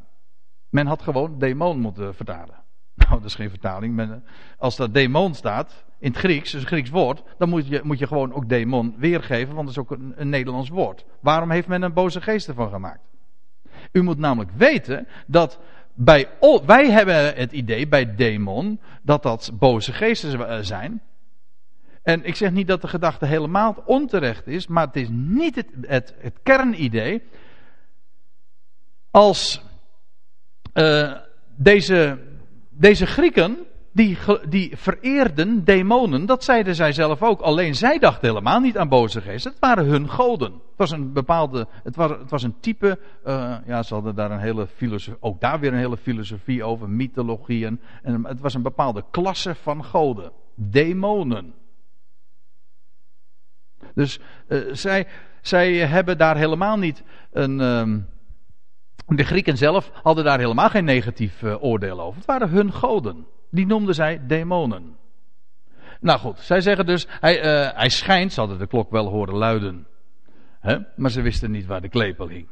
Men 0.70 0.88
had 0.88 1.02
gewoon 1.02 1.40
demon 1.40 1.80
moeten 1.80 2.16
vertalen. 2.16 2.60
Nou, 2.96 3.14
dat 3.14 3.26
is 3.26 3.36
geen 3.36 3.50
vertaling. 3.50 3.96
Men, 3.96 4.24
als 4.58 4.76
dat 4.76 4.94
demon 4.94 5.34
staat, 5.34 5.86
in 6.00 6.10
het 6.10 6.20
Grieks, 6.20 6.52
dus 6.52 6.62
een 6.62 6.68
Grieks 6.68 6.90
woord, 6.90 7.24
dan 7.38 7.50
moet 7.50 7.68
je, 7.68 7.82
moet 7.84 8.00
je 8.00 8.08
gewoon 8.08 8.34
ook 8.34 8.50
demon 8.50 8.96
weergeven, 8.98 9.56
want 9.56 9.68
dat 9.68 9.76
is 9.76 9.82
ook 9.82 9.92
een, 9.92 10.14
een 10.16 10.30
Nederlands 10.30 10.70
woord. 10.70 11.06
Waarom 11.20 11.52
heeft 11.52 11.68
men 11.68 11.82
een 11.82 11.94
boze 11.94 12.22
geest 12.22 12.48
ervan 12.48 12.70
gemaakt? 12.70 13.10
U 13.92 14.02
moet 14.02 14.18
namelijk 14.18 14.52
weten 14.52 15.08
dat 15.28 15.60
bij, 16.04 16.30
wij 16.66 16.92
hebben 16.92 17.36
het 17.36 17.52
idee 17.52 17.88
bij 17.88 18.16
demon 18.16 18.80
dat 19.02 19.24
dat 19.24 19.52
boze 19.54 19.94
geesten 19.94 20.48
eh, 20.48 20.58
zijn. 20.62 21.02
En 22.04 22.26
ik 22.26 22.36
zeg 22.36 22.52
niet 22.52 22.68
dat 22.68 22.82
de 22.82 22.88
gedachte 22.88 23.26
helemaal 23.26 23.84
onterecht 23.86 24.48
is, 24.48 24.68
maar 24.68 24.86
het 24.86 24.96
is 24.96 25.08
niet 25.12 25.56
het, 25.56 26.14
het, 26.20 26.34
kernidee. 26.44 27.24
Als 29.12 29.62
uh, 30.74 31.18
deze, 31.56 32.20
deze 32.70 33.06
Grieken 33.06 33.58
die, 33.92 34.18
die 34.50 34.78
vereerden 34.78 35.64
demonen, 35.64 36.26
dat 36.26 36.44
zeiden 36.44 36.76
zij 36.76 36.92
zelf 36.92 37.24
ook. 37.24 37.42
Alleen 37.42 37.76
zij 37.76 38.00
dachten 38.00 38.28
helemaal 38.28 38.60
niet 38.60 38.78
aan 38.78 38.90
boze 38.90 39.22
geesten. 39.22 39.52
Het 39.52 39.60
waren 39.60 39.86
hun 39.86 40.10
goden. 40.10 40.52
Het 40.52 40.78
was 40.90 40.92
een 40.92 41.14
bepaalde, 41.14 41.68
het 41.84 41.96
was, 41.96 42.12
het 42.12 42.30
was 42.30 42.44
een 42.44 42.60
type, 42.60 43.00
uh, 43.26 43.56
ja, 43.66 43.84
ze 43.84 43.94
hadden 43.94 44.16
daar 44.16 44.32
een 44.32 44.40
hele 44.40 44.68
filosofie, 44.68 45.22
ook 45.22 45.42
daar 45.42 45.60
weer 45.60 45.74
een 45.74 45.80
hele 45.80 45.98
filosofie 45.98 46.64
over, 46.64 46.90
mythologieën. 46.90 47.80
En 48.04 48.26
het 48.26 48.40
was 48.40 48.54
een 48.54 48.62
bepaalde 48.62 49.04
klasse 49.12 49.56
van 49.56 49.84
goden. 49.84 50.32
Demonen. 50.56 51.54
Dus 53.94 54.20
uh, 54.48 54.74
zij, 54.74 55.08
zij 55.42 55.74
hebben 55.78 56.18
daar 56.18 56.38
helemaal 56.38 56.78
niet 56.78 57.04
een. 57.32 57.60
Uh, 57.60 57.96
de 59.16 59.24
Grieken 59.24 59.58
zelf 59.58 59.92
hadden 60.04 60.24
daar 60.24 60.40
helemaal 60.40 60.70
geen 60.70 60.86
negatief 60.86 61.42
uh, 61.42 61.64
oordeel 61.64 62.02
over. 62.02 62.18
Het 62.18 62.26
waren 62.26 62.50
hun 62.50 62.74
goden. 62.74 63.26
Die 63.52 63.66
noemden 63.66 63.96
zij 63.96 64.22
demonen. 64.28 64.96
Nou 66.00 66.20
goed, 66.20 66.40
zij 66.40 66.62
zeggen 66.62 66.86
dus, 66.86 67.08
hij, 67.10 67.38
uh, 67.38 67.78
hij 67.78 67.90
schijnt, 67.90 68.34
ze 68.34 68.40
hadden 68.40 68.60
de 68.60 68.68
klok 68.68 68.92
wel 68.92 69.08
horen 69.08 69.36
luiden. 69.36 69.88
Hè? 70.60 70.78
Maar 70.96 71.12
ze 71.12 71.22
wisten 71.22 71.52
niet 71.52 71.66
waar 71.66 71.82
de 71.82 71.90
klepel 71.90 72.28
hing. 72.28 72.48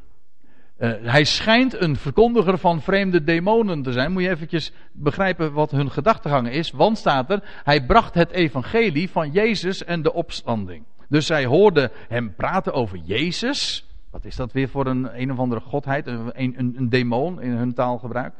Uh, 0.80 0.92
hij 1.02 1.24
schijnt 1.24 1.82
een 1.82 1.96
verkondiger 1.96 2.58
van 2.58 2.82
vreemde 2.82 3.24
demonen 3.24 3.82
te 3.82 3.92
zijn. 3.92 4.12
Moet 4.12 4.22
je 4.22 4.30
eventjes 4.30 4.72
begrijpen 4.92 5.54
wat 5.54 5.72
hun 5.72 5.92
gedachtegang 5.92 6.50
is. 6.50 6.72
Want 6.72 6.98
staat 6.98 7.32
er, 7.32 7.44
hij 7.64 7.86
bracht 7.86 8.14
het 8.14 8.32
evangelie 8.32 9.10
van 9.10 9.32
Jezus 9.32 9.84
en 9.84 10.02
de 10.02 10.14
opstanding. 10.14 10.86
Dus 11.10 11.26
zij 11.26 11.46
hoorden 11.46 11.92
hem 12.08 12.36
praten 12.36 12.74
over 12.74 12.98
Jezus. 12.98 13.88
Wat 14.12 14.26
is 14.26 14.36
dat 14.36 14.52
weer 14.52 14.70
voor 14.70 14.86
een 14.86 15.22
een 15.22 15.32
of 15.32 15.40
andere 15.40 15.62
godheid? 15.62 16.08
Een, 16.08 16.32
een, 16.34 16.74
een 16.78 16.90
demon 16.90 17.42
in 17.42 17.52
hun 17.52 17.74
taalgebruik. 17.74 18.34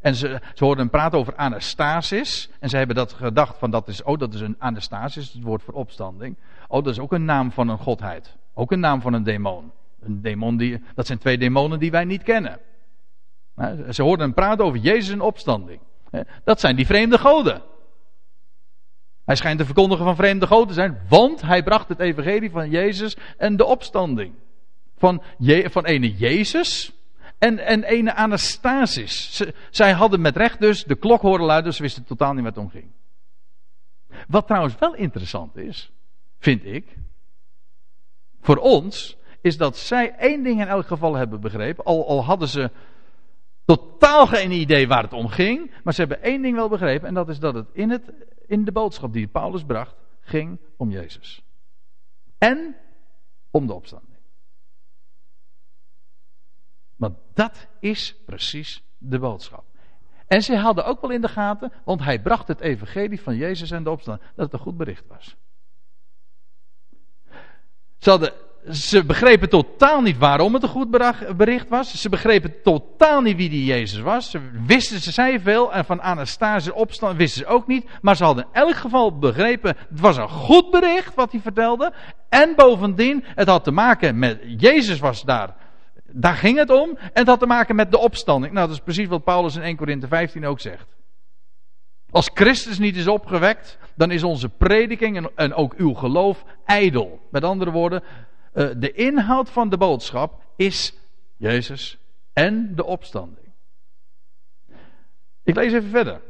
En 0.00 0.14
ze, 0.14 0.40
hoorden 0.54 0.78
hem 0.78 0.90
praten 0.90 1.18
over 1.18 1.36
anastasis. 1.36 2.50
En 2.60 2.68
ze 2.68 2.76
hebben 2.76 2.96
dat 2.96 3.12
gedacht 3.12 3.58
van 3.58 3.70
dat 3.70 3.88
is, 3.88 4.02
oh 4.02 4.18
dat 4.18 4.34
is 4.34 4.40
een 4.40 4.56
anastasis, 4.58 5.32
het 5.32 5.42
woord 5.42 5.62
voor 5.62 5.74
opstanding. 5.74 6.36
Oh 6.68 6.84
dat 6.84 6.92
is 6.92 6.98
ook 6.98 7.12
een 7.12 7.24
naam 7.24 7.52
van 7.52 7.68
een 7.68 7.78
godheid. 7.78 8.36
Ook 8.54 8.72
een 8.72 8.80
naam 8.80 9.00
van 9.00 9.12
een 9.12 9.22
demon. 9.22 9.72
Een 10.00 10.22
demon 10.22 10.56
die, 10.56 10.82
dat 10.94 11.06
zijn 11.06 11.18
twee 11.18 11.38
demonen 11.38 11.78
die 11.78 11.90
wij 11.90 12.04
niet 12.04 12.22
kennen. 12.22 12.58
Ze 13.90 14.02
hoorden 14.02 14.26
hem 14.26 14.34
praten 14.34 14.64
over 14.64 14.78
Jezus 14.78 15.12
en 15.12 15.20
opstanding. 15.20 15.80
Dat 16.44 16.60
zijn 16.60 16.76
die 16.76 16.86
vreemde 16.86 17.18
goden. 17.18 17.62
Hij 19.24 19.36
schijnt 19.36 19.58
de 19.58 19.64
verkondiger 19.64 20.04
van 20.04 20.16
vreemde 20.16 20.46
goden 20.46 20.68
te 20.68 20.74
zijn, 20.74 21.00
want 21.08 21.42
hij 21.42 21.62
bracht 21.62 21.88
het 21.88 21.98
evangelie 21.98 22.50
van 22.50 22.70
Jezus 22.70 23.16
en 23.36 23.56
de 23.56 23.64
opstanding. 23.64 24.34
Van, 24.96 25.22
Je, 25.38 25.70
van 25.70 25.84
ene 25.84 26.16
Jezus 26.16 26.92
en, 27.38 27.58
en 27.58 27.84
ene 27.84 28.14
Anastasis. 28.14 29.42
zij 29.70 29.92
hadden 29.92 30.20
met 30.20 30.36
recht 30.36 30.60
dus 30.60 30.84
de 30.84 30.96
klok 30.96 31.20
horen 31.20 31.44
luiden, 31.44 31.74
ze 31.74 31.82
wisten 31.82 32.04
totaal 32.04 32.32
niet 32.32 32.44
wat 32.44 32.54
het 32.54 32.64
omging. 32.64 32.90
Wat 34.28 34.46
trouwens 34.46 34.74
wel 34.78 34.94
interessant 34.94 35.56
is, 35.56 35.92
vind 36.38 36.64
ik, 36.64 36.96
voor 38.40 38.56
ons, 38.56 39.16
is 39.40 39.56
dat 39.56 39.76
zij 39.76 40.14
één 40.14 40.42
ding 40.42 40.60
in 40.60 40.66
elk 40.66 40.86
geval 40.86 41.14
hebben 41.14 41.40
begrepen, 41.40 41.84
al, 41.84 42.08
al 42.08 42.24
hadden 42.24 42.48
ze 42.48 42.70
totaal 43.64 44.26
geen 44.26 44.50
idee 44.50 44.88
waar 44.88 45.02
het 45.02 45.12
om 45.12 45.28
ging, 45.28 45.70
maar 45.84 45.94
ze 45.94 46.00
hebben 46.00 46.22
één 46.22 46.42
ding 46.42 46.54
wel 46.54 46.68
begrepen, 46.68 47.08
en 47.08 47.14
dat 47.14 47.28
is 47.28 47.38
dat 47.38 47.54
het 47.54 47.68
in, 47.72 47.90
het, 47.90 48.12
in 48.46 48.64
de 48.64 48.72
boodschap 48.72 49.12
die 49.12 49.26
Paulus 49.26 49.64
bracht, 49.64 49.94
ging 50.20 50.58
om 50.76 50.90
Jezus. 50.90 51.42
En 52.38 52.76
om 53.50 53.66
de 53.66 53.72
opstanding. 53.72 54.15
Want 56.96 57.16
dat 57.34 57.66
is 57.80 58.16
precies 58.26 58.82
de 58.98 59.18
boodschap. 59.18 59.64
En 60.26 60.42
ze 60.42 60.56
hadden 60.56 60.84
ook 60.84 61.00
wel 61.00 61.10
in 61.10 61.20
de 61.20 61.28
gaten, 61.28 61.72
want 61.84 62.02
hij 62.02 62.20
bracht 62.22 62.48
het 62.48 62.60
evangelie 62.60 63.20
van 63.20 63.36
Jezus 63.36 63.70
en 63.70 63.82
de 63.82 63.90
opstanding, 63.90 64.28
dat 64.34 64.44
het 64.44 64.54
een 64.54 64.66
goed 64.66 64.76
bericht 64.76 65.04
was. 65.08 65.36
Ze 67.98 68.10
hadden 68.10 68.32
ze 68.70 69.04
begrepen 69.04 69.48
totaal 69.48 70.00
niet 70.00 70.18
waarom 70.18 70.54
het 70.54 70.62
een 70.62 70.68
goed 70.68 70.90
bericht 71.36 71.68
was. 71.68 72.00
Ze 72.00 72.08
begrepen 72.08 72.62
totaal 72.62 73.20
niet 73.20 73.36
wie 73.36 73.48
die 73.48 73.64
Jezus 73.64 74.00
was. 74.00 74.30
Ze 74.30 74.40
wisten, 74.66 75.00
ze 75.00 75.12
zei 75.12 75.40
veel. 75.40 75.72
En 75.72 75.84
van 75.84 76.02
Anastasia 76.02 76.72
opstand 76.72 77.16
wisten 77.16 77.44
ze 77.44 77.46
ook 77.46 77.66
niet. 77.66 77.86
Maar 78.00 78.16
ze 78.16 78.24
hadden 78.24 78.44
in 78.44 78.60
elk 78.60 78.76
geval 78.76 79.18
begrepen. 79.18 79.76
Het 79.88 80.00
was 80.00 80.16
een 80.16 80.28
goed 80.28 80.70
bericht 80.70 81.14
wat 81.14 81.32
hij 81.32 81.40
vertelde. 81.40 81.92
En 82.28 82.52
bovendien, 82.56 83.24
het 83.26 83.48
had 83.48 83.64
te 83.64 83.70
maken 83.70 84.18
met. 84.18 84.40
Jezus 84.56 84.98
was 84.98 85.22
daar. 85.22 85.54
Daar 86.18 86.34
ging 86.34 86.58
het 86.58 86.70
om. 86.70 86.96
En 86.96 87.10
het 87.12 87.26
had 87.26 87.38
te 87.38 87.46
maken 87.46 87.76
met 87.76 87.90
de 87.90 87.98
opstanding. 87.98 88.52
Nou, 88.52 88.66
dat 88.66 88.76
is 88.76 88.82
precies 88.82 89.08
wat 89.08 89.24
Paulus 89.24 89.56
in 89.56 89.62
1 89.62 89.76
Korinthe 89.76 90.08
15 90.08 90.46
ook 90.46 90.60
zegt. 90.60 90.96
Als 92.10 92.30
Christus 92.34 92.78
niet 92.78 92.96
is 92.96 93.06
opgewekt, 93.06 93.78
dan 93.94 94.10
is 94.10 94.22
onze 94.22 94.48
prediking 94.48 95.30
en, 95.34 95.54
ook 95.54 95.74
uw 95.74 95.94
geloof 95.94 96.44
ijdel. 96.64 97.20
Met 97.30 97.44
andere 97.44 97.70
woorden, 97.70 98.02
uh, 98.54 98.68
de 98.76 98.92
inhoud 98.92 99.50
van 99.50 99.68
de 99.68 99.76
boodschap 99.76 100.42
is 100.56 100.94
Jezus 101.36 101.98
en 102.32 102.72
de 102.74 102.84
opstanding. 102.84 103.52
Ik 105.42 105.54
lees 105.54 105.72
even 105.72 105.90
verder. 105.90 106.20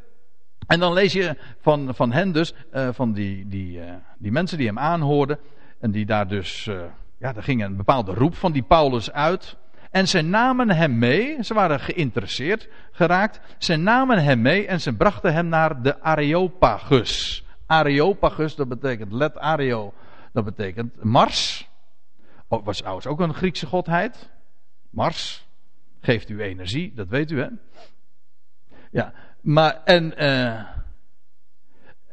En 0.66 0.80
dan 0.80 0.92
lees 0.92 1.12
je 1.12 1.36
van, 1.60 1.94
van 1.94 2.12
hen 2.12 2.32
dus, 2.32 2.54
uh, 2.74 2.88
van 2.92 3.12
die, 3.12 3.48
die, 3.48 3.78
uh, 3.78 3.94
die 4.18 4.32
mensen 4.32 4.58
die 4.58 4.66
hem 4.66 4.78
aanhoorden. 4.78 5.38
En 5.80 5.90
die 5.90 6.06
daar 6.06 6.28
dus, 6.28 6.64
ja, 7.18 7.32
daar 7.32 7.42
ging 7.42 7.64
een 7.64 7.76
bepaalde 7.76 8.14
roep 8.14 8.34
van 8.34 8.52
die 8.52 8.62
Paulus 8.62 9.12
uit. 9.12 9.56
En 9.96 10.08
ze 10.08 10.20
namen 10.20 10.70
hem 10.70 10.98
mee, 10.98 11.44
ze 11.44 11.54
waren 11.54 11.80
geïnteresseerd 11.80 12.68
geraakt. 12.92 13.40
Ze 13.58 13.76
namen 13.76 14.22
hem 14.22 14.42
mee 14.42 14.66
en 14.66 14.80
ze 14.80 14.92
brachten 14.92 15.32
hem 15.32 15.48
naar 15.48 15.82
de 15.82 16.02
Areopagus. 16.02 17.44
Areopagus, 17.66 18.54
dat 18.54 18.68
betekent, 18.68 19.12
let 19.12 19.38
Areo, 19.38 19.92
dat 20.32 20.44
betekent 20.44 21.02
Mars. 21.02 21.68
Oh, 22.48 22.64
was 22.64 22.78
trouwens 22.78 23.06
ook 23.06 23.20
een 23.20 23.34
Griekse 23.34 23.66
godheid. 23.66 24.30
Mars 24.90 25.46
geeft 26.00 26.28
u 26.28 26.42
energie, 26.42 26.92
dat 26.94 27.08
weet 27.08 27.30
u 27.30 27.40
hè. 27.40 27.48
Ja, 28.90 29.12
maar 29.40 29.80
en, 29.84 30.22
uh, 30.22 30.60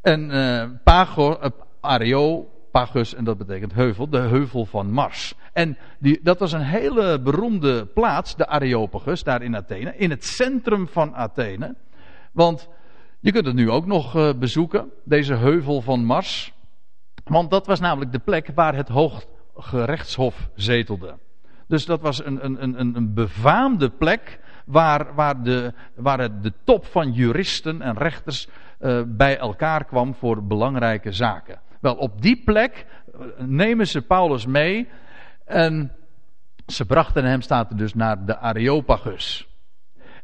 en 0.02 0.30
uh, 0.30 0.69
Pago, 0.84 1.39
uh, 1.43 1.50
Areopagus, 1.80 3.13
en 3.13 3.24
dat 3.24 3.38
betekent 3.38 3.74
heuvel, 3.74 4.10
de 4.10 4.19
heuvel 4.19 4.65
van 4.65 4.91
Mars. 4.91 5.36
En 5.54 5.78
die, 6.00 6.20
dat 6.24 6.39
was 6.39 6.52
een 6.52 6.62
hele 6.62 7.22
beroemde 7.22 7.86
plaats, 7.86 8.36
de 8.36 8.48
Areopagus, 8.48 9.24
daar 9.24 9.42
in 9.42 9.56
Athene, 9.56 9.98
in 9.98 10.10
het 10.10 10.26
centrum 10.26 10.88
van 10.88 11.16
Athene. 11.16 11.76
Want 12.32 12.70
je 13.20 13.32
kunt 13.32 13.46
het 13.46 13.56
nu 13.56 13.70
ook 13.70 13.86
nog 13.86 14.38
bezoeken, 14.38 14.92
deze 15.04 15.36
heuvel 15.36 15.82
van 15.82 16.06
Mars. 16.06 16.54
Want 17.24 17.52
dat 17.52 17.68
was 17.68 17.80
namelijk 17.80 18.12
de 18.12 18.20
plek 18.20 18.52
waar 18.56 18.76
het 18.76 18.88
hoog, 18.88 19.26
gerechtshof 19.56 20.50
zetelde. 20.56 21.18
Dus 21.68 21.86
dat 21.86 22.02
was 22.02 22.26
een, 22.26 22.46
een, 22.46 22.63
een, 22.63 22.96
een 22.96 23.13
befaamde 23.13 23.89
plek 23.89 24.39
waar, 24.66 25.16
waar, 25.16 25.44
de, 25.44 25.74
waar 25.96 26.42
de 26.42 26.54
top 26.63 26.86
van 26.86 27.12
juristen 27.12 27.82
en 27.82 27.98
rechters 27.98 28.48
uh, 28.80 29.02
bij 29.08 29.38
elkaar 29.38 29.86
kwam 29.86 30.13
voor 30.13 30.44
belangrijke 30.44 31.12
zaken. 31.12 31.60
Wel, 31.82 31.96
op 31.96 32.22
die 32.22 32.42
plek 32.46 32.86
eh, 32.86 33.20
nemen 33.46 33.88
ze 33.88 34.02
Paulus 34.02 34.46
mee 34.46 34.88
en 35.45 35.91
ze 36.67 36.86
brachten 36.86 37.25
hem, 37.25 37.41
staat 37.41 37.69
er 37.69 37.77
dus, 37.77 37.93
naar 37.93 38.25
de 38.25 38.38
Areopagus. 38.38 39.47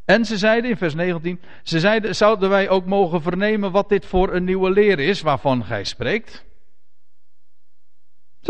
En 0.05 0.25
ze 0.25 0.38
zeiden 0.38 0.69
in 0.69 0.77
vers 0.77 0.93
19, 0.93 1.39
ze 1.63 1.79
zeiden, 1.79 2.15
zouden 2.15 2.49
wij 2.49 2.69
ook 2.69 2.86
mogen 2.86 3.21
vernemen 3.21 3.71
wat 3.71 3.89
dit 3.89 4.05
voor 4.05 4.34
een 4.34 4.43
nieuwe 4.43 4.69
leer 4.69 4.99
is 4.99 5.21
waarvan 5.21 5.65
gij 5.65 5.84
spreekt? 5.84 6.47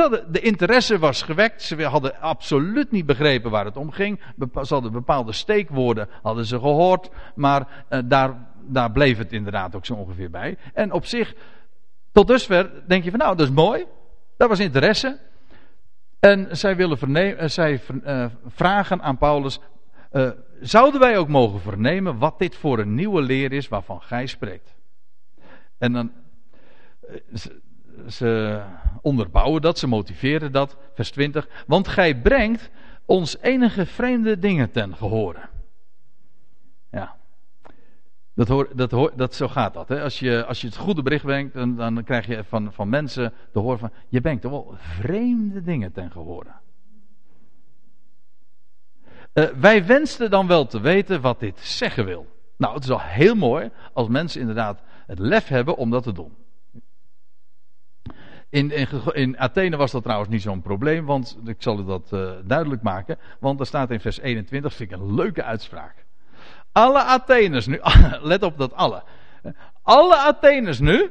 de 0.07 0.39
interesse 0.39 0.99
was 0.99 1.21
gewekt. 1.21 1.61
Ze 1.61 1.83
hadden 1.83 2.19
absoluut 2.19 2.91
niet 2.91 3.05
begrepen 3.05 3.51
waar 3.51 3.65
het 3.65 3.77
om 3.77 3.91
ging. 3.91 4.19
Ze 4.39 4.73
hadden 4.73 4.91
bepaalde 4.91 5.31
steekwoorden 5.31 6.09
hadden 6.21 6.45
ze 6.45 6.59
gehoord. 6.59 7.09
Maar 7.35 7.85
uh, 7.89 7.99
daar, 8.05 8.47
daar 8.61 8.91
bleef 8.91 9.17
het 9.17 9.31
inderdaad 9.31 9.75
ook 9.75 9.85
zo 9.85 9.93
ongeveer 9.93 10.29
bij. 10.29 10.57
En 10.73 10.91
op 10.91 11.05
zich, 11.05 11.35
tot 12.11 12.27
dusver 12.27 12.71
denk 12.87 13.03
je 13.03 13.09
van 13.09 13.19
nou, 13.19 13.35
dat 13.35 13.47
is 13.47 13.53
mooi. 13.53 13.85
Dat 14.37 14.49
was 14.49 14.59
interesse. 14.59 15.19
En 16.19 16.57
zij, 16.57 16.75
willen 16.75 16.97
vernemen, 16.97 17.37
eh, 17.37 17.47
zij 17.47 17.81
uh, 18.05 18.25
vragen 18.47 19.01
aan 19.01 19.17
Paulus. 19.17 19.59
Uh, 20.11 20.29
zouden 20.61 20.99
wij 20.99 21.17
ook 21.17 21.27
mogen 21.27 21.59
vernemen 21.61 22.17
wat 22.17 22.39
dit 22.39 22.55
voor 22.55 22.79
een 22.79 22.95
nieuwe 22.95 23.21
leer 23.21 23.51
is 23.51 23.67
waarvan 23.67 24.01
gij 24.01 24.25
spreekt? 24.25 24.75
En 25.77 25.93
dan 25.93 26.11
ze 28.07 28.61
onderbouwen 29.01 29.61
dat, 29.61 29.79
ze 29.79 29.87
motiveren 29.87 30.51
dat. 30.51 30.77
Vers 30.93 31.11
20. 31.11 31.47
Want 31.67 31.87
gij 31.87 32.15
brengt 32.21 32.69
ons 33.05 33.37
enige 33.41 33.85
vreemde 33.85 34.39
dingen 34.39 34.71
ten 34.71 34.95
gehore. 34.95 35.48
Dat 38.39 38.47
hoor, 38.47 38.69
dat 38.75 38.91
hoor, 38.91 39.11
dat, 39.15 39.35
zo 39.35 39.47
gaat 39.47 39.73
dat. 39.73 39.89
Hè? 39.89 40.01
Als, 40.01 40.19
je, 40.19 40.45
als 40.45 40.61
je 40.61 40.67
het 40.67 40.75
goede 40.75 41.01
bericht 41.01 41.23
brengt, 41.23 41.53
dan, 41.53 41.75
dan 41.75 42.03
krijg 42.03 42.27
je 42.27 42.43
van, 42.43 42.73
van 42.73 42.89
mensen 42.89 43.33
te 43.51 43.59
horen 43.59 43.79
van... 43.79 43.91
Je 44.09 44.21
brengt 44.21 44.41
toch 44.41 44.51
wel 44.51 44.75
vreemde 44.77 45.63
dingen 45.63 45.91
ten 45.91 46.11
gehore. 46.11 46.49
Uh, 49.33 49.45
wij 49.45 49.85
wensten 49.85 50.29
dan 50.29 50.47
wel 50.47 50.65
te 50.65 50.79
weten 50.79 51.21
wat 51.21 51.39
dit 51.39 51.59
zeggen 51.59 52.05
wil. 52.05 52.27
Nou, 52.57 52.73
het 52.73 52.83
is 52.83 52.89
al 52.89 53.01
heel 53.01 53.35
mooi 53.35 53.71
als 53.93 54.07
mensen 54.07 54.39
inderdaad 54.39 54.81
het 55.07 55.19
lef 55.19 55.47
hebben 55.47 55.75
om 55.77 55.89
dat 55.89 56.03
te 56.03 56.13
doen. 56.13 56.35
In, 58.49 58.71
in, 58.71 58.87
in, 59.11 59.39
Athene 59.39 59.77
was 59.77 59.91
dat 59.91 60.03
trouwens 60.03 60.29
niet 60.29 60.41
zo'n 60.41 60.61
probleem, 60.61 61.05
want 61.05 61.37
ik 61.45 61.61
zal 61.61 61.79
u 61.79 61.85
dat 61.85 62.09
uh, 62.13 62.31
duidelijk 62.45 62.81
maken. 62.81 63.17
Want 63.39 63.59
er 63.59 63.65
staat 63.65 63.91
in 63.91 63.99
vers 63.99 64.19
21, 64.19 64.73
vind 64.73 64.91
ik 64.91 64.97
een 64.97 65.15
leuke 65.15 65.43
uitspraak. 65.43 66.07
Alle 66.71 67.03
Atheners 67.03 67.67
nu, 67.67 67.79
let 68.21 68.43
op 68.43 68.57
dat 68.57 68.73
alle. 68.73 69.03
Alle 69.81 70.15
Atheners 70.15 70.79
nu, 70.79 71.09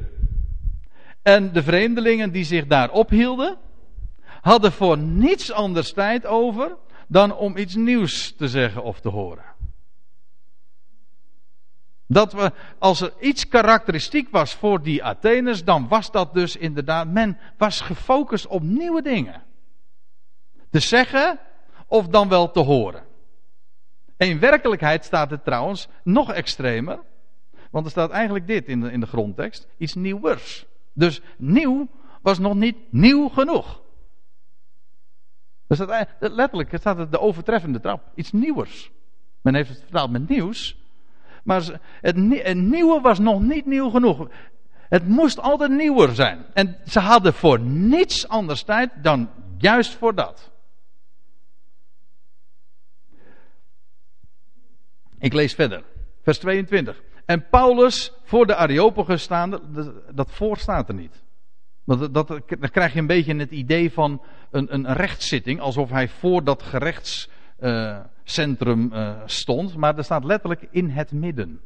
en 1.23 1.53
de 1.53 1.63
vreemdelingen 1.63 2.33
die 2.33 2.45
zich 2.45 2.67
daar 2.67 2.91
ophielden, 2.91 3.59
hadden 4.41 4.73
voor 4.73 4.99
niets 4.99 5.53
anders 5.53 5.93
tijd 5.93 6.27
over 6.27 6.77
dan 7.07 7.37
om 7.37 7.57
iets 7.57 7.75
nieuws 7.75 8.35
te 8.37 8.49
zeggen 8.49 8.83
of 8.83 9.01
te 9.01 9.09
horen. 9.09 9.45
Dat 12.07 12.33
we, 12.33 12.53
als 12.79 13.01
er 13.01 13.13
iets 13.21 13.49
karakteristiek 13.49 14.29
was 14.31 14.55
voor 14.55 14.83
die 14.83 15.05
Atheners, 15.05 15.65
dan 15.65 15.89
was 15.89 16.11
dat 16.11 16.35
dus 16.35 16.57
inderdaad, 16.57 17.09
men 17.09 17.39
was 17.57 17.81
gefocust 17.81 18.47
op 18.47 18.63
nieuwe 18.63 19.03
dingen. 19.03 19.43
Te 20.71 20.81
zeggen 20.81 21.39
of 21.87 22.09
dan 22.09 22.29
wel 22.29 22.51
te 22.51 22.61
horen. 22.61 23.08
In 24.19 24.41
werkelijkheid 24.41 25.05
staat 25.05 25.31
het 25.31 25.45
trouwens 25.45 25.89
nog 26.03 26.33
extremer. 26.33 26.99
Want 27.71 27.85
er 27.85 27.91
staat 27.91 28.11
eigenlijk 28.11 28.47
dit 28.47 28.67
in 28.67 28.81
de, 28.81 28.93
in 28.93 29.01
de 29.01 29.07
grondtekst. 29.07 29.69
Iets 29.77 29.95
nieuwers. 29.95 30.67
Dus 30.93 31.21
nieuw 31.37 31.89
was 32.23 32.39
nog 32.39 32.55
niet 32.55 32.77
nieuw 32.91 33.29
genoeg. 33.29 33.83
Dat, 35.67 36.07
letterlijk 36.19 36.71
staat 36.79 36.99
het 36.99 37.13
de 37.13 37.21
overtreffende 37.21 37.81
trap. 37.81 38.03
Iets 38.15 38.33
nieuwers. 38.33 38.91
Men 39.41 39.55
heeft 39.55 39.69
het 39.69 39.81
vertaald 39.81 40.11
met 40.11 40.29
nieuws. 40.29 40.77
Maar 41.45 41.63
het, 42.01 42.17
het 42.43 42.57
nieuwe 42.57 43.01
was 43.01 43.19
nog 43.19 43.41
niet 43.41 43.67
nieuw 43.67 43.91
genoeg. 43.91 44.29
Het 44.89 45.09
moest 45.09 45.41
altijd 45.41 45.71
nieuwer 45.71 46.15
zijn. 46.15 46.45
En 46.53 46.77
ze 46.85 47.01
hadden 47.01 47.35
voor 47.35 47.61
niets 47.61 48.29
anders 48.29 48.63
tijd 48.63 48.91
dan 49.03 49.31
juist 49.59 49.95
voor 49.95 50.15
dat. 50.15 50.51
Ik 55.19 55.33
lees 55.33 55.55
verder. 55.55 55.83
Vers 56.23 56.39
22. 56.39 57.03
En 57.25 57.49
Paulus 57.49 58.13
voor 58.23 58.47
de 58.47 58.55
Areopagus 58.55 59.23
staande, 59.23 59.61
dat 60.15 60.31
voor 60.31 60.57
staat 60.57 60.89
er 60.89 60.95
niet. 60.95 61.23
Dat, 61.85 62.15
dat, 62.15 62.29
dan 62.29 62.71
krijg 62.71 62.93
je 62.93 62.99
een 62.99 63.07
beetje 63.07 63.37
het 63.37 63.51
idee 63.51 63.93
van 63.93 64.23
een, 64.51 64.75
een 64.75 64.93
rechtszitting, 64.93 65.61
alsof 65.61 65.91
hij 65.91 66.09
voor 66.09 66.45
dat 66.45 66.63
gerechtscentrum 66.63 68.91
uh, 68.93 68.99
uh, 68.99 69.21
stond. 69.25 69.77
Maar 69.77 69.97
er 69.97 70.05
staat 70.05 70.25
letterlijk 70.25 70.67
in 70.71 70.91
het 70.91 71.13
midden. 71.13 71.61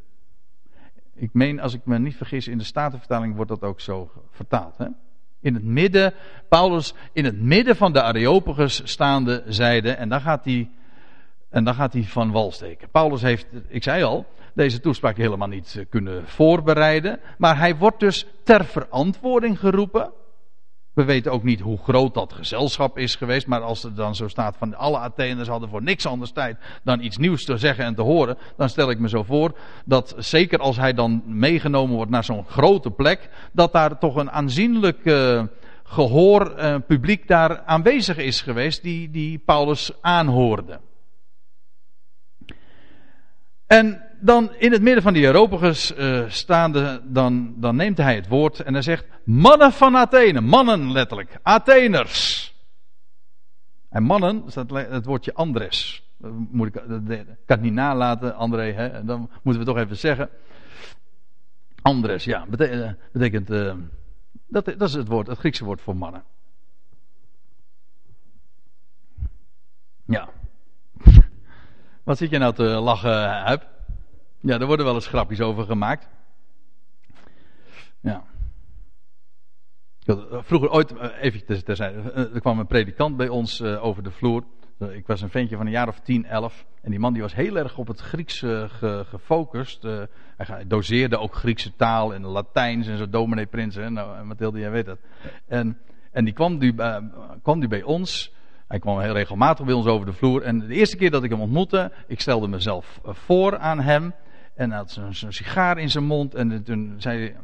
Ik 1.15 1.31
meen, 1.33 1.61
als 1.61 1.75
ik 1.75 1.81
me 1.85 1.99
niet 1.99 2.17
vergis, 2.17 2.49
in 2.49 2.59
de 2.59 2.65
Statenvertaling 2.65 3.35
wordt 3.35 3.51
dat 3.51 3.63
ook 3.63 3.81
zo 3.81 4.11
vertaald. 4.31 4.79
Hè? 4.79 4.87
In 5.41 5.55
het 5.55 5.65
midden, 5.65 6.15
Paulus 6.49 6.95
in 7.13 7.25
het 7.25 7.41
midden 7.41 7.77
van 7.77 7.93
de 7.93 8.03
Areopagus 8.03 8.81
staande 8.85 9.43
zijde, 9.47 9.91
en 9.91 10.09
dan 10.09 10.21
gaat 10.21 10.45
hij 10.45 10.71
en 11.53 11.65
dan 11.65 11.75
gaat 11.75 11.93
hij 11.93 12.03
van 12.03 12.31
wal 12.31 12.53
steken. 12.53 12.89
Paulus 12.91 13.23
heeft, 13.23 13.47
ik 13.69 13.83
zei 13.83 14.03
al, 14.03 14.27
deze 14.55 14.81
toespraak 14.81 15.17
helemaal 15.17 15.49
niet 15.49 15.75
eh, 15.79 15.85
kunnen 15.89 16.29
voorbereiden. 16.29 17.21
Maar 17.39 17.59
hij 17.59 17.77
wordt 17.77 18.01
dus 18.01 18.27
ter 18.45 18.65
verantwoording 18.65 19.59
geroepen. 19.59 20.11
We 20.95 21.05
weten 21.05 21.33
ook 21.33 21.43
niet 21.43 21.61
hoe 21.61 21.79
groot 21.79 22.15
dat 22.15 22.33
gezelschap 22.33 22.99
is 22.99 23.15
geweest. 23.15 23.47
Maar 23.47 23.61
als 23.61 23.85
er 23.85 23.95
dan 23.95 24.15
zo 24.15 24.29
staat 24.29 24.57
van 24.57 24.75
alle 24.75 24.99
Atheners 24.99 25.49
hadden 25.49 25.69
voor 25.69 25.83
niks 25.83 26.07
anders 26.07 26.33
tijd 26.33 26.57
dan 26.85 27.01
iets 27.01 27.17
nieuws 27.17 27.45
te 27.45 27.57
zeggen 27.57 27.85
en 27.85 27.95
te 27.95 28.03
horen. 28.03 28.39
Dan 28.57 28.69
stel 28.69 28.91
ik 28.91 28.99
me 28.99 29.09
zo 29.09 29.23
voor 29.23 29.59
dat 29.85 30.15
zeker 30.19 30.59
als 30.59 30.77
hij 30.77 30.93
dan 30.93 31.23
meegenomen 31.27 31.97
wordt 31.97 32.11
naar 32.11 32.25
zo'n 32.25 32.47
grote 32.47 32.91
plek. 32.91 33.31
Dat 33.53 33.73
daar 33.73 33.99
toch 33.99 34.17
een 34.17 34.31
aanzienlijk 34.31 35.01
uh, 35.05 35.43
gehoor, 35.83 36.55
uh, 36.59 36.77
publiek 36.87 37.29
daar 37.29 37.63
aanwezig 37.63 38.17
is 38.17 38.41
geweest 38.41 38.83
die, 38.83 39.11
die 39.11 39.39
Paulus 39.39 39.93
aanhoorde. 40.01 40.81
En 43.73 44.03
dan 44.21 44.55
in 44.55 44.73
het 44.73 44.83
midden 44.83 45.03
van 45.03 45.13
die 45.13 45.29
Areopagus 45.29 45.97
uh, 45.97 46.29
staande, 46.29 47.03
dan, 47.05 47.55
dan 47.57 47.77
neemt 47.77 47.97
hij 47.99 48.15
het 48.15 48.29
woord 48.29 48.61
en 48.61 48.73
hij 48.73 48.83
zegt: 48.83 49.05
Mannen 49.25 49.73
van 49.73 49.97
Athene, 49.97 50.41
mannen 50.41 50.93
letterlijk, 50.93 51.39
Atheners. 51.43 52.51
En 53.89 54.03
mannen, 54.03 54.43
staat 54.47 54.71
het 54.71 55.05
woordje 55.05 55.35
Andres. 55.35 56.11
Dat 56.19 56.33
moet 56.51 56.67
ik, 56.67 56.83
dat 56.89 57.19
kan 57.47 57.61
niet 57.61 57.73
nalaten, 57.73 58.35
André, 58.35 58.73
hè? 58.73 59.05
dan 59.05 59.31
moeten 59.43 59.63
we 59.63 59.69
toch 59.69 59.79
even 59.79 59.97
zeggen. 59.97 60.29
Andres, 61.83 62.25
ja, 62.25 62.47
betekent, 62.49 62.97
betekent 63.13 63.49
dat, 64.47 64.65
dat 64.65 64.89
is 64.89 64.95
het 64.95 65.09
woord, 65.09 65.27
het 65.27 65.39
Griekse 65.39 65.65
woord 65.65 65.81
voor 65.81 65.97
mannen. 65.97 66.25
Ja. 70.05 70.29
Wat 72.05 72.19
zit 72.19 72.31
je 72.31 72.39
nou 72.39 72.55
te 72.55 72.63
lachen, 72.63 73.29
Huip? 73.29 73.69
Ja, 74.41 74.59
er 74.59 74.67
worden 74.67 74.87
wel 74.87 74.95
eens 74.95 75.07
grapjes 75.07 75.41
over 75.41 75.65
gemaakt. 75.65 76.09
Ja. 78.01 78.25
Eh, 80.05 80.17
vroeger 80.31 80.71
ooit, 80.71 80.97
eh, 80.97 81.09
even 81.21 81.65
terzijde, 81.65 82.13
eh, 82.13 82.35
er 82.35 82.41
kwam 82.41 82.59
een 82.59 82.67
predikant 82.67 83.17
bij 83.17 83.29
ons 83.29 83.63
over 83.63 84.03
de 84.03 84.11
vloer. 84.11 84.45
Ik 84.79 85.07
was 85.07 85.21
een 85.21 85.31
ventje 85.31 85.57
van 85.57 85.67
een 85.67 85.73
jaar 85.73 85.89
of 85.89 86.01
10, 86.01 86.27
11. 86.27 86.67
En 86.81 86.91
die 86.91 86.99
man 86.99 87.13
die 87.13 87.23
was 87.23 87.35
heel 87.35 87.57
erg 87.57 87.79
op 87.79 87.87
het 87.87 88.01
Grieks 88.01 88.45
gefocust. 89.03 89.83
hij 90.37 90.67
doseerde 90.67 91.19
ook 91.19 91.35
Griekse 91.35 91.77
taal 91.77 92.15
en 92.15 92.27
Latijns 92.27 92.87
en 92.87 92.99
zo, 92.99 93.09
dominee 93.09 93.47
prinsen. 93.47 93.93
Nou, 93.93 94.25
Mathilde, 94.25 94.59
jij 94.59 94.71
weet 94.71 94.87
dat. 94.87 94.99
En, 95.47 95.79
en 96.11 96.25
die 96.25 96.35
kwam 96.35 96.59
nu, 96.59 96.75
kwam 97.43 97.61
die 97.61 97.69
bij 97.69 97.83
ons. 97.83 98.35
Hij 98.73 98.81
kwam 98.81 99.01
heel 99.01 99.13
regelmatig 99.13 99.65
bij 99.65 99.75
ons 99.75 99.87
over 99.87 100.07
de 100.07 100.13
vloer. 100.13 100.43
En 100.43 100.59
de 100.59 100.75
eerste 100.75 100.97
keer 100.97 101.11
dat 101.11 101.25
ik 101.25 101.31
hem 101.31 101.41
ontmoette, 101.41 101.93
ik 102.07 102.21
stelde 102.21 102.49
mezelf 102.49 103.01
voor 103.05 103.59
aan 103.59 103.81
hem. 103.81 104.15
En 104.55 104.69
hij 104.71 104.79
had 104.79 104.99
zo'n 105.11 105.33
sigaar 105.33 105.79
in 105.79 105.91
zijn 105.91 106.05
mond. 106.05 106.35
En 106.35 106.63
toen 106.65 106.95
zei 106.99 107.19
hij, 107.19 107.37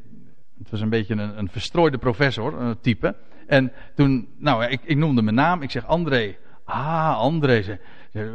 het 0.58 0.70
was 0.70 0.80
een 0.80 0.88
beetje 0.88 1.14
een, 1.14 1.38
een 1.38 1.48
verstrooide 1.50 1.98
professor, 1.98 2.60
een 2.60 2.80
type. 2.80 3.14
En 3.46 3.72
toen, 3.94 4.28
nou, 4.38 4.64
ik, 4.64 4.80
ik 4.84 4.96
noemde 4.96 5.22
mijn 5.22 5.36
naam. 5.36 5.62
Ik 5.62 5.70
zeg 5.70 5.86
André. 5.86 6.36
Ah, 6.64 7.18
André. 7.18 7.78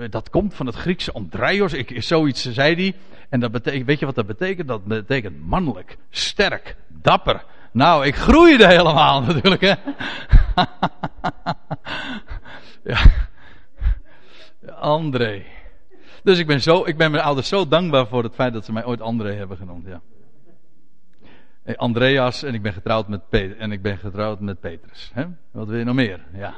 Dat 0.10 0.30
komt 0.30 0.54
van 0.54 0.66
het 0.66 0.76
Griekse 0.76 1.12
Andreios. 1.12 1.74
Ik, 1.74 2.04
zoiets 2.04 2.52
zei 2.52 2.76
hij. 2.76 2.96
En 3.30 3.40
dat 3.40 3.52
betekent, 3.52 3.86
weet 3.86 4.00
je 4.00 4.06
wat 4.06 4.16
dat 4.16 4.28
betekent? 4.28 4.68
Dat 4.68 4.86
betekent 4.86 5.46
mannelijk, 5.46 5.98
sterk, 6.10 6.76
dapper. 6.88 7.44
Nou, 7.72 8.06
ik 8.06 8.16
groeide 8.16 8.68
helemaal 8.68 9.22
natuurlijk, 9.26 9.62
hè. 9.62 9.74
Ja. 12.84 13.00
André. 14.80 15.44
Dus 16.24 16.40
ik 16.40 16.48
ben, 16.48 16.62
zo, 16.62 16.86
ik 16.86 16.98
ben 16.98 17.12
mijn 17.12 17.24
ouders 17.24 17.48
zo 17.48 17.68
dankbaar 17.68 18.08
voor 18.08 18.24
het 18.24 18.36
feit 18.36 18.54
dat 18.54 18.66
ze 18.66 18.72
mij 18.72 18.86
ooit 18.86 19.02
André 19.02 19.34
hebben 19.34 19.58
genoemd. 19.58 19.86
Ja. 19.86 20.02
Andreas 21.76 22.44
en 22.44 22.54
ik 22.54 22.62
ben 22.62 22.74
getrouwd 22.74 23.08
met 23.08 23.30
Peter, 23.30 23.58
en 23.58 23.72
ik 23.72 23.82
ben 23.82 23.98
getrouwd 23.98 24.40
met 24.40 24.60
Petrus. 24.60 25.12
Hè? 25.14 25.26
Wat 25.52 25.68
wil 25.68 25.78
je 25.78 25.84
nog 25.84 25.96
meer? 25.96 26.20
Ja. 26.34 26.56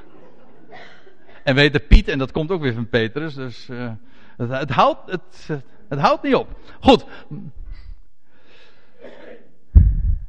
En 1.44 1.56
weet 1.56 1.74
de 1.74 1.80
Piet, 1.80 2.08
en 2.08 2.18
dat 2.18 2.32
komt 2.32 2.52
ook 2.52 2.62
weer 2.62 2.74
van 2.74 2.90
Petrus, 2.90 3.34
dus 3.34 3.70
uh, 3.70 3.92
het, 4.38 4.50
het, 4.50 4.70
houdt, 4.70 5.12
het, 5.12 5.50
het 5.90 6.00
houdt 6.00 6.24
niet 6.24 6.36
op. 6.36 6.60
Goed. 6.80 7.06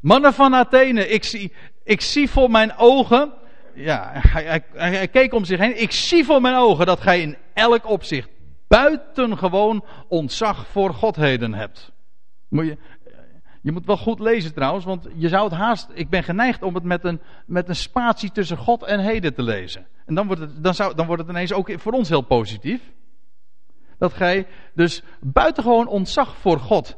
Mannen 0.00 0.32
van 0.32 0.54
Athene, 0.54 1.08
ik 1.08 1.24
zie, 1.24 1.52
ik 1.84 2.00
zie 2.00 2.30
voor 2.30 2.50
mijn 2.50 2.76
ogen 2.76 3.32
ja, 3.76 4.10
hij, 4.12 4.44
hij, 4.44 4.62
hij, 4.72 5.08
keek 5.08 5.32
om 5.32 5.44
zich 5.44 5.58
heen. 5.58 5.80
Ik 5.80 5.92
zie 5.92 6.24
voor 6.24 6.40
mijn 6.40 6.56
ogen 6.56 6.86
dat 6.86 7.00
gij 7.00 7.20
in 7.20 7.36
elk 7.54 7.86
opzicht 7.86 8.28
buitengewoon 8.68 9.84
ontzag 10.08 10.66
voor 10.66 10.94
godheden 10.94 11.54
hebt. 11.54 11.92
Moet 12.48 12.64
je, 12.66 12.78
je 13.62 13.72
moet 13.72 13.86
wel 13.86 13.96
goed 13.96 14.20
lezen 14.20 14.54
trouwens, 14.54 14.84
want 14.84 15.08
je 15.14 15.28
zou 15.28 15.44
het 15.44 15.58
haast. 15.58 15.88
Ik 15.94 16.08
ben 16.10 16.22
geneigd 16.22 16.62
om 16.62 16.74
het 16.74 16.84
met 16.84 17.04
een, 17.04 17.20
met 17.46 17.68
een 17.68 17.76
spatie 17.76 18.30
tussen 18.30 18.56
God 18.56 18.82
en 18.82 19.00
heden 19.00 19.34
te 19.34 19.42
lezen. 19.42 19.86
En 20.04 20.14
dan 20.14 20.26
wordt 20.26 20.40
het, 20.42 20.64
dan 20.64 20.74
zou, 20.74 20.94
dan 20.94 21.06
wordt 21.06 21.22
het 21.22 21.30
ineens 21.30 21.52
ook 21.52 21.72
voor 21.76 21.92
ons 21.92 22.08
heel 22.08 22.20
positief. 22.20 22.80
Dat 23.98 24.12
gij 24.12 24.46
dus 24.74 25.02
buitengewoon 25.20 25.86
ontzag 25.86 26.36
voor 26.36 26.58
God 26.58 26.96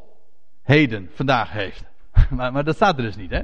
heden 0.63 1.11
vandaag 1.15 1.51
heeft. 1.51 1.85
Maar, 2.31 2.53
maar 2.53 2.65
dat 2.65 2.75
staat 2.75 2.97
er 2.97 3.03
dus 3.03 3.17
niet, 3.17 3.31
hè? 3.31 3.43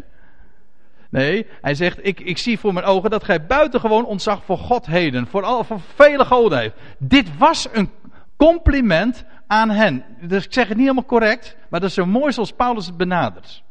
Nee, 1.15 1.47
hij 1.61 1.75
zegt, 1.75 2.07
ik, 2.07 2.21
ik 2.21 2.39
zie 2.39 2.59
voor 2.59 2.73
mijn 2.73 2.87
ogen 2.87 3.11
dat 3.11 3.25
gij 3.25 3.47
buitengewoon 3.47 4.05
ontzag 4.05 4.45
voor 4.45 4.59
godheden, 4.59 5.27
voor, 5.27 5.43
al, 5.43 5.65
voor 5.65 5.81
vele 5.81 6.25
goden 6.25 6.59
heeft. 6.59 6.75
Dit 6.99 7.37
was 7.37 7.69
een 7.73 7.91
compliment 8.37 9.25
aan 9.47 9.71
hen. 9.71 10.05
Dus 10.21 10.45
ik 10.45 10.53
zeg 10.53 10.69
het 10.69 10.77
niet 10.77 10.87
helemaal 10.87 11.09
correct, 11.09 11.57
maar 11.71 11.81
dat 11.81 11.89
is 11.89 11.95
zo 11.95 12.07
mooi 12.07 12.33
zoals 12.33 12.53
Paulus 12.53 12.87
het 12.87 12.97
benadert. 12.97 13.63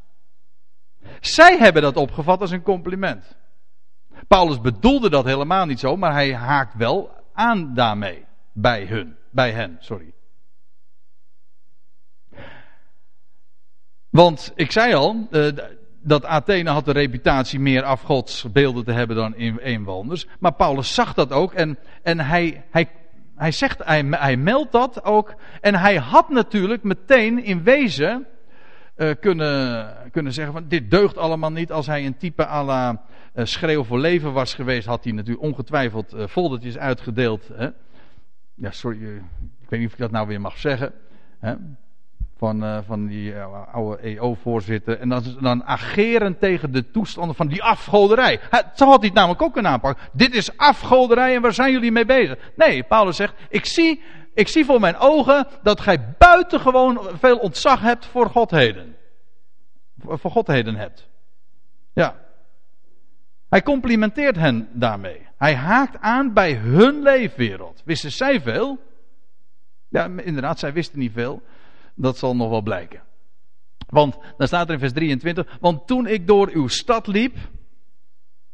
Zij 1.19 1.57
hebben 1.57 1.81
dat 1.81 1.95
opgevat 1.95 2.41
als 2.41 2.51
een 2.51 2.61
compliment. 2.63 3.37
Paulus 4.27 4.61
bedoelde 4.61 5.09
dat 5.09 5.25
helemaal 5.25 5.65
niet 5.65 5.79
zo, 5.79 5.97
maar 5.97 6.13
hij 6.13 6.35
haakt 6.35 6.75
wel 6.75 7.11
aan 7.33 7.73
daarmee. 7.73 8.25
Bij 8.51 8.85
hun, 8.85 9.15
bij 9.31 9.51
hen, 9.51 9.77
sorry. 9.79 10.13
Want 14.09 14.51
ik 14.55 14.71
zei 14.71 14.93
al, 14.93 15.27
uh, 15.31 15.51
dat 16.03 16.25
Athene 16.25 16.69
had 16.69 16.85
de 16.85 16.91
reputatie 16.91 17.59
meer 17.59 17.83
afgodsbeelden 17.83 18.85
te 18.85 18.91
hebben 18.91 19.15
dan 19.15 19.35
inwoners. 19.59 20.27
Maar 20.39 20.53
Paulus 20.53 20.93
zag 20.93 21.13
dat 21.13 21.31
ook 21.31 21.53
en, 21.53 21.77
en 22.03 22.19
hij, 22.19 22.63
hij, 22.71 22.89
hij 23.35 23.51
zegt, 23.51 23.83
hij, 23.83 24.37
meldt 24.37 24.71
dat 24.71 25.03
ook. 25.03 25.35
En 25.61 25.75
hij 25.75 25.95
had 25.95 26.29
natuurlijk 26.29 26.83
meteen 26.83 27.43
in 27.43 27.63
wezen 27.63 28.25
uh, 28.97 29.11
kunnen, 29.19 29.87
kunnen 30.11 30.33
zeggen 30.33 30.53
van 30.53 30.67
dit 30.67 30.91
deugt 30.91 31.17
allemaal 31.17 31.51
niet. 31.51 31.71
Als 31.71 31.87
hij 31.87 32.05
een 32.05 32.17
type 32.17 32.47
à 32.47 32.63
la 32.63 32.91
uh, 33.35 33.45
schreeuw 33.45 33.83
voor 33.83 33.99
leven 33.99 34.33
was 34.33 34.53
geweest, 34.53 34.87
had 34.87 35.03
hij 35.03 35.13
natuurlijk 35.13 35.45
ongetwijfeld 35.45 36.13
uh, 36.13 36.27
foldertjes 36.27 36.77
uitgedeeld. 36.77 37.49
Hè? 37.53 37.69
Ja, 38.55 38.71
sorry, 38.71 39.15
ik 39.61 39.69
weet 39.69 39.79
niet 39.79 39.87
of 39.87 39.93
ik 39.93 39.99
dat 39.99 40.11
nou 40.11 40.27
weer 40.27 40.41
mag 40.41 40.57
zeggen. 40.57 40.93
Hè? 41.39 41.53
Van, 42.43 42.63
uh, 42.63 42.77
van 42.85 43.07
die 43.07 43.33
uh, 43.33 43.73
oude 43.73 44.01
EO-voorzitter. 44.01 44.99
En 44.99 45.09
dan, 45.09 45.23
dan 45.39 45.63
ageren 45.63 46.37
tegen 46.37 46.71
de 46.71 46.91
toestanden 46.91 47.35
van 47.35 47.47
die 47.47 47.63
afgoderij. 47.63 48.39
Zo 48.75 48.85
had 48.85 48.99
hij 48.99 49.07
het 49.07 49.13
namelijk 49.13 49.41
ook 49.41 49.53
kunnen 49.53 49.71
aanpakken. 49.71 50.03
Dit 50.13 50.33
is 50.35 50.57
afgoderij 50.57 51.35
en 51.35 51.41
waar 51.41 51.53
zijn 51.53 51.71
jullie 51.71 51.91
mee 51.91 52.05
bezig? 52.05 52.37
Nee, 52.55 52.83
Paulus 52.83 53.15
zegt, 53.15 53.33
ik 53.49 53.65
zie, 53.65 54.01
ik 54.33 54.47
zie 54.47 54.65
voor 54.65 54.79
mijn 54.79 54.97
ogen 54.97 55.47
dat 55.61 55.81
gij 55.81 56.15
buitengewoon 56.17 56.99
veel 57.19 57.37
ontzag 57.37 57.81
hebt 57.81 58.05
voor 58.05 58.29
godheden. 58.29 58.95
Voor 59.99 60.31
godheden 60.31 60.75
hebt. 60.75 61.09
Ja. 61.93 62.15
Hij 63.49 63.61
complimenteert 63.61 64.35
hen 64.35 64.69
daarmee. 64.71 65.27
Hij 65.37 65.55
haakt 65.55 65.97
aan 65.99 66.33
bij 66.33 66.53
hun 66.53 67.01
leefwereld. 67.01 67.81
Wisten 67.85 68.11
zij 68.11 68.41
veel? 68.41 68.79
Ja, 69.89 70.09
inderdaad, 70.23 70.59
zij 70.59 70.73
wisten 70.73 70.99
niet 70.99 71.13
veel. 71.13 71.41
Dat 71.95 72.17
zal 72.17 72.35
nog 72.35 72.49
wel 72.49 72.61
blijken. 72.61 73.01
Want 73.89 74.17
dan 74.37 74.47
staat 74.47 74.67
er 74.67 74.73
in 74.73 74.79
vers 74.79 74.93
23: 74.93 75.57
Want 75.59 75.87
toen 75.87 76.07
ik 76.07 76.27
door 76.27 76.49
uw 76.53 76.67
stad 76.67 77.07
liep 77.07 77.37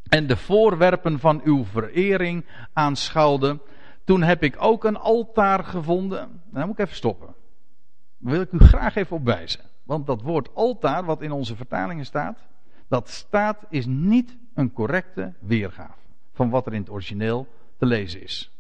en 0.10 0.28
de 0.28 0.38
voorwerpen 0.38 1.20
van 1.20 1.42
uw 1.44 1.66
verering 1.66 2.46
aanschouwde, 2.74 3.60
toen 4.04 4.22
heb 4.22 4.44
ik 4.44 4.56
ook 4.60 4.84
een 4.84 4.98
altaar 4.98 5.64
gevonden. 5.64 6.20
Nou, 6.20 6.40
dan 6.52 6.68
moet 6.68 6.80
ik 6.80 6.86
even 6.86 6.96
stoppen. 6.96 7.36
Daar 8.18 8.34
wil 8.34 8.42
ik 8.42 8.52
u 8.52 8.60
graag 8.60 8.96
even 8.96 9.16
op 9.16 9.26
wijzen. 9.26 9.62
Want 9.84 10.08
dat 10.08 10.22
woord 10.22 10.56
altaar, 10.56 11.06
wat 11.06 11.22
in 11.22 11.32
onze 11.32 11.56
vertalingen 11.56 12.06
staat, 12.06 12.40
dat 12.88 13.10
staat 13.10 13.66
is 13.70 13.86
niet 13.86 14.38
een 14.54 14.74
correcte 14.74 15.34
weergave 15.40 16.00
van 16.34 16.50
wat 16.50 16.66
er 16.66 16.74
in 16.74 16.82
het 16.82 16.90
origineel 16.90 17.48
te 17.78 17.86
lezen 17.86 18.22
is. 18.22 18.52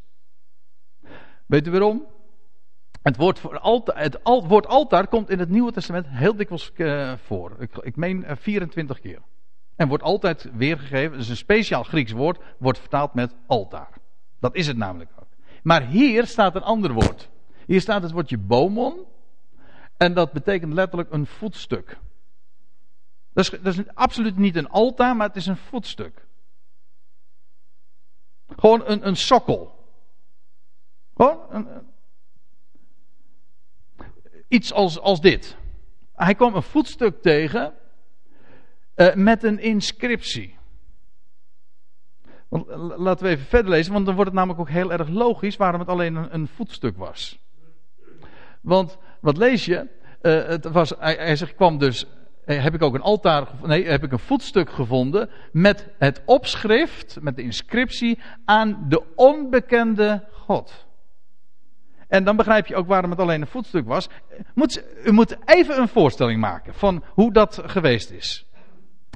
Weet 1.46 1.68
u 1.68 1.72
waarom? 1.72 2.06
Het 3.10 3.18
woord, 3.18 3.40
voor 3.40 3.60
het 3.94 4.20
woord 4.24 4.68
altaar 4.68 5.08
komt 5.08 5.30
in 5.30 5.40
het 5.40 5.50
Nieuwe 5.50 5.72
Testament 5.72 6.08
heel 6.08 6.36
dikwijls 6.36 6.72
uh, 6.76 7.14
voor. 7.24 7.56
Ik, 7.60 7.78
ik 7.78 7.96
meen 7.96 8.18
uh, 8.22 8.30
eh, 8.30 8.38
24 8.38 9.00
keer. 9.00 9.22
En 9.76 9.88
wordt 9.88 10.04
altijd 10.04 10.50
weergegeven, 10.54 11.12
het 11.12 11.22
is 11.22 11.30
een 11.30 11.36
speciaal 11.36 11.84
Grieks 11.84 12.12
woord, 12.12 12.40
wordt 12.58 12.80
vertaald 12.80 13.14
met 13.14 13.36
altaar. 13.48 13.90
Dat 14.40 14.56
is 14.56 14.68
het 14.68 14.78
namelijk 14.78 15.12
ook. 15.20 15.28
Maar 15.64 15.88
hier 15.88 16.28
staat 16.28 16.56
een 16.56 16.62
ander 16.62 16.94
woord. 16.94 17.30
Hier 17.66 17.82
staat 17.82 18.02
het 18.02 18.12
woordje 18.12 18.38
bomon. 18.38 19.06
En 19.98 20.14
dat 20.14 20.32
betekent 20.32 20.74
letterlijk 20.74 21.12
een 21.12 21.26
voetstuk. 21.26 21.98
Dat 23.34 23.44
is, 23.44 23.60
dat 23.62 23.74
is 23.74 23.94
absoluut 23.94 24.38
niet 24.38 24.56
een 24.56 24.70
altaar, 24.70 25.16
maar 25.16 25.28
het 25.28 25.36
is 25.36 25.46
een 25.46 25.58
voetstuk. 25.58 26.26
Gewoon 28.48 28.82
een, 28.86 29.08
een 29.08 29.18
sokkel. 29.18 29.86
Gewoon 31.16 31.40
een, 31.50 31.68
iets 34.50 34.74
als, 34.74 35.00
als 35.00 35.22
dit. 35.22 35.58
Hij 36.14 36.36
kwam 36.36 36.56
een 36.56 36.64
voetstuk 36.64 37.22
tegen 37.22 37.74
uh, 38.96 39.14
met 39.14 39.44
een 39.44 39.60
inscriptie. 39.60 40.58
Want, 42.50 42.68
laten 42.98 43.26
we 43.26 43.32
even 43.32 43.46
verder 43.46 43.72
lezen, 43.72 43.94
want 43.94 44.06
dan 44.06 44.16
wordt 44.16 44.30
het 44.30 44.40
namelijk 44.40 44.62
ook 44.62 44.70
heel 44.70 44.92
erg 44.92 45.10
logisch 45.10 45.58
waarom 45.58 45.80
het 45.80 45.90
alleen 45.90 46.34
een, 46.34 46.48
voetstuk 46.48 46.98
was. 46.98 47.40
Want 48.62 48.98
wat 49.22 49.38
lees 49.38 49.66
je? 49.66 49.88
Uh, 50.22 50.46
het 50.46 50.66
was, 50.66 50.94
hij, 50.98 51.16
hij 51.16 51.36
zegt, 51.36 51.56
kwam 51.56 51.78
dus 51.78 52.06
eh, 52.50 52.64
heb 52.64 52.74
ik 52.74 52.82
ook 52.82 52.94
een 52.94 53.02
altaar, 53.02 53.48
nee, 53.64 53.86
heb 53.86 54.04
ik 54.04 54.12
een 54.12 54.20
voetstuk 54.20 54.70
gevonden 54.70 55.30
met 55.52 55.90
het 55.98 56.22
opschrift, 56.26 57.18
met 57.22 57.36
de 57.36 57.42
inscriptie 57.42 58.20
aan 58.46 58.86
de 58.88 59.04
onbekende 59.16 60.28
God. 60.32 60.88
En 62.10 62.24
dan 62.24 62.36
begrijp 62.36 62.68
je 62.68 62.76
ook 62.76 62.88
waarom 62.88 63.10
het 63.10 63.20
alleen 63.20 63.42
een 63.42 63.48
voetstuk 63.48 63.88
was. 63.88 64.10
Moet, 64.54 64.84
u 65.06 65.12
moet 65.12 65.36
even 65.46 65.80
een 65.80 65.88
voorstelling 65.88 66.40
maken 66.40 66.74
van 66.74 67.04
hoe 67.08 67.34
dat 67.34 67.62
geweest 67.66 68.12
is. 68.12 68.46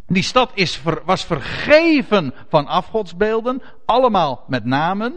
Die 0.08 0.24
stad 0.24 0.52
is 0.54 0.82
was 1.06 1.26
vergeven 1.26 2.34
van 2.50 2.68
afgodsbeelden, 2.68 3.62
allemaal 3.86 4.44
met 4.48 4.66
namen. 4.66 5.14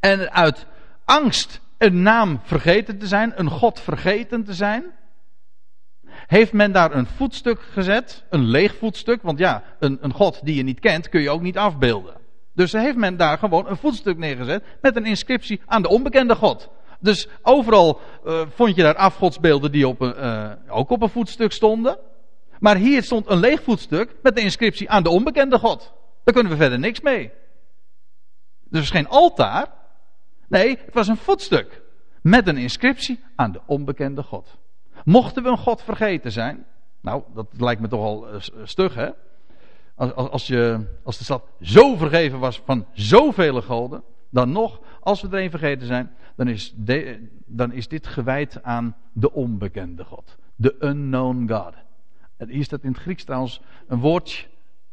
En 0.00 0.32
uit 0.32 0.66
angst 1.04 1.60
een 1.78 2.02
naam 2.02 2.40
vergeten 2.42 2.98
te 2.98 3.06
zijn, 3.06 3.32
een 3.36 3.50
God 3.50 3.80
vergeten 3.80 4.44
te 4.44 4.54
zijn, 4.54 4.84
heeft 6.26 6.52
men 6.52 6.72
daar 6.72 6.94
een 6.94 7.06
voetstuk 7.06 7.60
gezet, 7.60 8.24
een 8.30 8.44
leeg 8.44 8.76
voetstuk, 8.76 9.22
want 9.22 9.38
ja, 9.38 9.62
een, 9.78 9.98
een 10.00 10.12
God 10.12 10.44
die 10.44 10.54
je 10.54 10.62
niet 10.62 10.80
kent 10.80 11.08
kun 11.08 11.20
je 11.20 11.30
ook 11.30 11.42
niet 11.42 11.58
afbeelden. 11.58 12.14
Dus 12.56 12.72
heeft 12.72 12.96
men 12.96 13.16
daar 13.16 13.38
gewoon 13.38 13.68
een 13.68 13.76
voetstuk 13.76 14.18
neergezet 14.18 14.64
met 14.80 14.96
een 14.96 15.04
inscriptie 15.04 15.60
aan 15.66 15.82
de 15.82 15.88
onbekende 15.88 16.34
God. 16.34 16.70
Dus 17.00 17.28
overal 17.42 18.00
uh, 18.24 18.42
vond 18.48 18.76
je 18.76 18.82
daar 18.82 18.94
afgodsbeelden 18.94 19.72
die 19.72 19.88
op 19.88 20.02
uh, 20.02 20.52
ook 20.68 20.90
op 20.90 21.02
een 21.02 21.08
voetstuk 21.08 21.52
stonden. 21.52 21.98
Maar 22.58 22.76
hier 22.76 23.02
stond 23.02 23.30
een 23.30 23.38
leeg 23.38 23.62
voetstuk 23.62 24.14
met 24.22 24.34
de 24.34 24.40
inscriptie 24.40 24.90
aan 24.90 25.02
de 25.02 25.08
onbekende 25.08 25.58
God. 25.58 25.92
Daar 26.24 26.34
kunnen 26.34 26.52
we 26.52 26.58
verder 26.58 26.78
niks 26.78 27.00
mee. 27.00 27.32
Dus 28.68 28.90
geen 28.90 29.08
altaar. 29.08 29.68
Nee, 30.48 30.78
het 30.84 30.94
was 30.94 31.08
een 31.08 31.16
voetstuk. 31.16 31.82
Met 32.22 32.48
een 32.48 32.56
inscriptie 32.56 33.24
aan 33.34 33.52
de 33.52 33.60
onbekende 33.66 34.22
God. 34.22 34.56
Mochten 35.04 35.42
we 35.42 35.48
een 35.48 35.58
God 35.58 35.82
vergeten 35.82 36.32
zijn? 36.32 36.66
Nou, 37.00 37.22
dat 37.34 37.46
lijkt 37.50 37.80
me 37.80 37.88
toch 37.88 38.00
al 38.00 38.34
uh, 38.34 38.40
stug, 38.64 38.94
hè? 38.94 39.10
Als, 39.96 40.12
als, 40.12 40.46
je, 40.46 40.86
als 41.02 41.18
de 41.18 41.24
stad 41.24 41.44
zo 41.60 41.96
vergeven 41.96 42.38
was 42.38 42.62
van 42.64 42.86
zoveel 42.92 43.62
goden, 43.62 44.02
dan 44.30 44.52
nog, 44.52 44.80
als 45.00 45.22
we 45.22 45.28
er 45.28 45.42
een 45.42 45.50
vergeten 45.50 45.86
zijn, 45.86 46.10
dan 46.36 46.48
is, 46.48 46.74
dan 47.46 47.72
is 47.72 47.88
dit 47.88 48.06
gewijd 48.06 48.62
aan 48.62 48.96
de 49.12 49.32
onbekende 49.32 50.04
God. 50.04 50.36
De 50.56 50.76
unknown 50.80 51.48
God. 51.48 51.74
En 52.36 52.48
hier 52.48 52.64
staat 52.64 52.82
in 52.82 52.90
het 52.90 53.00
Grieks 53.00 53.24
trouwens 53.24 53.60
een 53.86 54.00
woordje, 54.00 54.46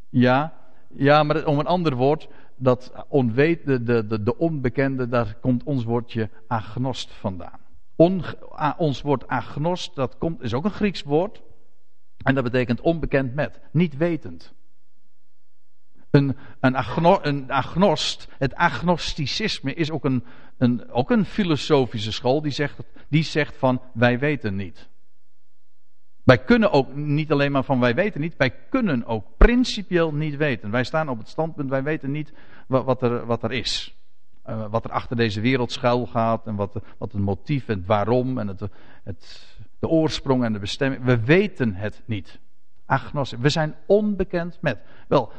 ja, 0.10 0.54
ja, 0.88 1.24
maar 1.24 1.46
om 1.46 1.60
een 1.60 1.66
ander 1.66 1.96
woord, 1.96 2.28
dat 2.56 2.94
onweet, 3.08 3.66
de, 3.66 3.84
de, 3.84 4.08
de, 4.08 4.24
de 4.24 4.38
onbekende, 4.38 5.08
daar 5.08 5.38
komt 5.42 5.64
ons 5.64 5.84
woordje 5.84 6.30
agnost 6.48 7.12
vandaan. 7.12 7.60
On, 7.96 8.24
ons 8.78 9.02
woord 9.02 9.28
agnost, 9.28 9.96
dat 9.96 10.18
komt, 10.18 10.42
is 10.42 10.54
ook 10.54 10.66
een 10.66 10.72
Grieks 10.72 11.04
woord. 11.04 11.42
En 12.18 12.36
dat 12.36 12.44
betekent 12.44 12.82
onbekend 12.82 13.34
met, 13.34 13.60
niet 13.72 13.98
wetend. 13.98 14.54
Een, 16.14 16.38
een, 16.60 16.76
agno, 16.76 17.20
een 17.22 17.52
agnost, 17.52 18.28
het 18.38 18.56
agnosticisme 18.56 19.74
is 19.74 19.92
ook 19.92 20.06
een, 20.06 20.24
een, 20.58 20.92
ook 20.92 21.12
een 21.12 21.26
filosofische 21.26 22.12
school 22.12 22.42
die 22.42 22.52
zegt, 22.52 22.80
die 23.08 23.24
zegt 23.24 23.58
van 23.58 23.82
wij 23.94 24.20
weten 24.20 24.56
niet. 24.56 24.90
Wij 26.24 26.38
kunnen 26.38 26.72
ook 26.72 26.96
niet 26.96 27.32
alleen 27.32 27.52
maar 27.52 27.64
van 27.64 27.80
wij 27.80 27.96
weten 27.96 28.22
niet, 28.22 28.36
wij 28.38 28.54
kunnen 28.70 29.06
ook 29.06 29.26
principieel 29.38 30.14
niet 30.14 30.36
weten. 30.36 30.72
Wij 30.72 30.84
staan 30.84 31.10
op 31.10 31.18
het 31.18 31.28
standpunt, 31.28 31.70
wij 31.70 31.84
weten 31.84 32.12
niet 32.12 32.34
wat, 32.68 33.02
er, 33.02 33.26
wat 33.26 33.44
er 33.44 33.52
is. 33.52 33.98
Uh, 34.50 34.66
wat 34.70 34.86
er 34.86 34.92
achter 34.92 35.16
deze 35.16 35.42
wereld 35.42 35.72
schuil 35.72 36.06
gaat 36.06 36.48
en 36.48 36.56
wat, 36.56 36.74
wat 36.98 37.12
het 37.12 37.22
motief 37.22 37.68
en 37.68 37.78
het 37.78 37.88
waarom 37.88 38.38
en 38.38 38.48
het, 38.48 38.62
het, 39.04 39.56
de 39.80 39.88
oorsprong 39.88 40.44
en 40.44 40.54
de 40.54 40.60
bestemming. 40.60 41.04
We 41.04 41.24
weten 41.24 41.76
het 41.76 42.02
niet. 42.06 42.40
Agnostisch. 42.86 43.40
We 43.40 43.50
zijn 43.50 43.76
onbekend 43.86 44.58
met. 44.62 44.80
Wel, 45.08 45.32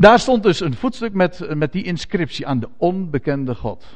daar 0.00 0.18
stond 0.18 0.42
dus 0.42 0.60
een 0.60 0.74
voetstuk 0.74 1.12
met, 1.12 1.54
met 1.54 1.72
die 1.72 1.84
inscriptie 1.84 2.46
aan 2.46 2.60
de 2.60 2.68
onbekende 2.76 3.54
God. 3.54 3.86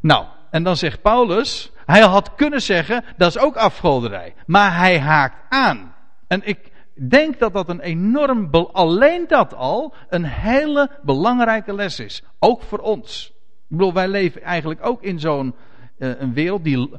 Nou, 0.00 0.24
en 0.50 0.62
dan 0.62 0.76
zegt 0.76 1.02
Paulus, 1.02 1.72
hij 1.86 2.00
had 2.00 2.34
kunnen 2.34 2.62
zeggen, 2.62 3.04
dat 3.16 3.28
is 3.28 3.38
ook 3.38 3.56
afgoderij. 3.56 4.34
Maar 4.46 4.76
hij 4.76 4.98
haakt 4.98 5.36
aan. 5.48 5.94
En 6.26 6.40
ik 6.44 6.58
denk 6.94 7.38
dat 7.38 7.52
dat 7.52 7.68
een 7.68 7.80
enorm, 7.80 8.48
alleen 8.72 9.24
dat 9.28 9.54
al, 9.54 9.94
een 10.08 10.24
hele 10.24 10.90
belangrijke 11.02 11.74
les 11.74 12.00
is. 12.00 12.22
Ook 12.38 12.62
voor 12.62 12.78
ons. 12.78 13.32
Ik 13.68 13.76
bedoel, 13.76 13.92
wij 13.92 14.08
leven 14.08 14.42
eigenlijk 14.42 14.86
ook 14.86 15.02
in 15.02 15.20
zo'n 15.20 15.54
uh, 15.98 16.20
een 16.20 16.32
wereld 16.32 16.64
die, 16.64 16.90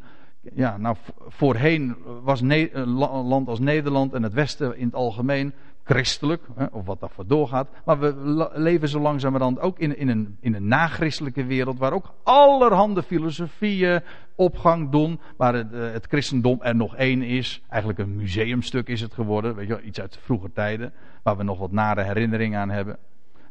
ja, 0.54 0.78
nou 0.78 0.96
voorheen 1.28 1.96
was 2.24 2.42
een 2.42 2.88
land 2.88 3.48
als 3.48 3.60
Nederland 3.60 4.14
en 4.14 4.24
het 4.24 4.34
Westen 4.34 4.78
in 4.78 4.86
het 4.86 4.96
algemeen 4.96 5.54
christelijk, 5.84 6.44
of 6.72 6.86
wat 6.86 7.00
daarvoor 7.00 7.28
doorgaat. 7.28 7.70
Maar 7.86 8.00
we 8.00 8.50
leven 8.54 8.90
zo 8.90 9.00
langzamerhand 9.00 9.60
ook 9.60 9.80
in, 9.80 9.98
in, 9.98 10.10
een, 10.10 10.38
in 10.40 10.54
een 10.54 10.68
nachristelijke 10.68 11.46
wereld, 11.46 11.80
waar 11.80 11.94
ook 11.94 12.14
allerhande 12.24 13.04
filosofieën 13.04 14.02
opgang 14.36 14.92
doen, 14.92 15.20
waar 15.38 15.54
het, 15.54 15.74
eh, 15.74 15.92
het, 15.92 16.06
christendom 16.06 16.62
er 16.62 16.76
nog 16.76 16.96
één 16.96 17.22
is. 17.22 17.62
Eigenlijk 17.70 18.00
een 18.02 18.16
museumstuk 18.16 18.88
is 18.88 19.02
het 19.02 19.14
geworden, 19.14 19.56
weet 19.56 19.68
je, 19.68 19.82
iets 19.82 20.02
uit 20.02 20.20
vroeger 20.22 20.52
tijden, 20.54 20.94
waar 21.24 21.38
we 21.38 21.44
nog 21.44 21.60
wat 21.60 21.72
nare 21.72 22.04
herinneringen 22.04 22.60
aan 22.60 22.70
hebben. 22.70 22.98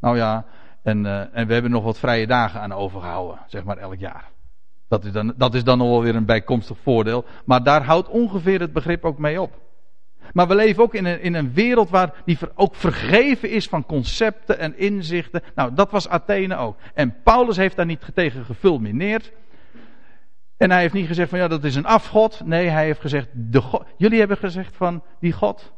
Nou 0.01 0.16
ja, 0.16 0.45
en, 0.83 1.05
uh, 1.05 1.37
en 1.37 1.47
we 1.47 1.53
hebben 1.53 1.70
nog 1.70 1.85
wat 1.85 1.99
vrije 1.99 2.26
dagen 2.26 2.61
aan 2.61 2.72
overgehouden, 2.72 3.39
zeg 3.47 3.64
maar 3.64 3.76
elk 3.76 3.99
jaar. 3.99 4.30
Dat 4.89 5.05
is 5.05 5.12
dan, 5.12 5.35
dat 5.37 5.55
is 5.55 5.64
dan 5.64 5.78
nog 5.78 5.89
wel 5.89 6.03
weer 6.03 6.14
een 6.16 6.24
bijkomstig 6.24 6.78
voordeel. 6.83 7.24
Maar 7.45 7.62
daar 7.62 7.85
houdt 7.85 8.09
ongeveer 8.09 8.61
het 8.61 8.72
begrip 8.72 9.05
ook 9.05 9.18
mee 9.18 9.41
op. 9.41 9.61
Maar 10.33 10.49
we 10.49 10.55
leven 10.55 10.83
ook 10.83 10.95
in 10.95 11.05
een, 11.05 11.20
in 11.20 11.35
een 11.35 11.53
wereld 11.53 11.91
waar 11.91 12.22
die 12.24 12.39
ook 12.55 12.74
vergeven 12.74 13.51
is 13.51 13.68
van 13.68 13.87
concepten 13.87 14.59
en 14.59 14.78
inzichten. 14.78 15.43
Nou, 15.55 15.74
dat 15.74 15.91
was 15.91 16.09
Athene 16.09 16.57
ook. 16.57 16.76
En 16.95 17.22
Paulus 17.22 17.57
heeft 17.57 17.76
daar 17.76 17.87
niet 17.87 18.11
tegen 18.14 18.45
gefulmineerd. 18.45 19.33
En 20.57 20.70
hij 20.70 20.80
heeft 20.80 20.95
niet 20.95 21.07
gezegd 21.07 21.30
van 21.30 21.39
ja, 21.39 21.49
dat 21.49 21.64
is 21.64 21.74
een 21.74 21.87
afgod. 21.87 22.45
Nee, 22.45 22.68
hij 22.68 22.85
heeft 22.85 23.01
gezegd, 23.01 23.28
de 23.33 23.80
jullie 23.97 24.18
hebben 24.18 24.37
gezegd 24.37 24.76
van 24.76 25.03
die 25.20 25.33
God. 25.33 25.72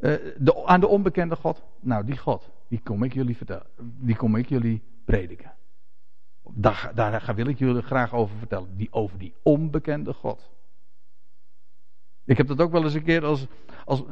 Uh, 0.00 0.14
de, 0.36 0.66
aan 0.66 0.80
de 0.80 0.88
onbekende 0.88 1.36
God. 1.36 1.62
Nou, 1.80 2.04
die 2.04 2.18
God, 2.18 2.50
die 2.68 2.80
kom 2.82 3.02
ik 3.02 3.14
jullie 3.14 3.36
vertellen. 3.36 3.66
Die 3.80 4.16
kom 4.16 4.36
ik 4.36 4.48
jullie 4.48 4.82
prediken. 5.04 5.52
Daar, 6.52 6.90
daar 6.94 7.32
wil 7.34 7.46
ik 7.46 7.58
jullie 7.58 7.82
graag 7.82 8.14
over 8.14 8.36
vertellen. 8.36 8.76
Die, 8.76 8.88
over 8.90 9.18
die 9.18 9.34
onbekende 9.42 10.12
God. 10.12 10.50
Ik 12.24 12.36
heb 12.36 12.46
dat 12.46 12.60
ook 12.60 12.72
wel 12.72 12.84
eens 12.84 12.94
een 12.94 13.04
keer 13.04 13.24
als, 13.24 13.46
als, 13.84 14.02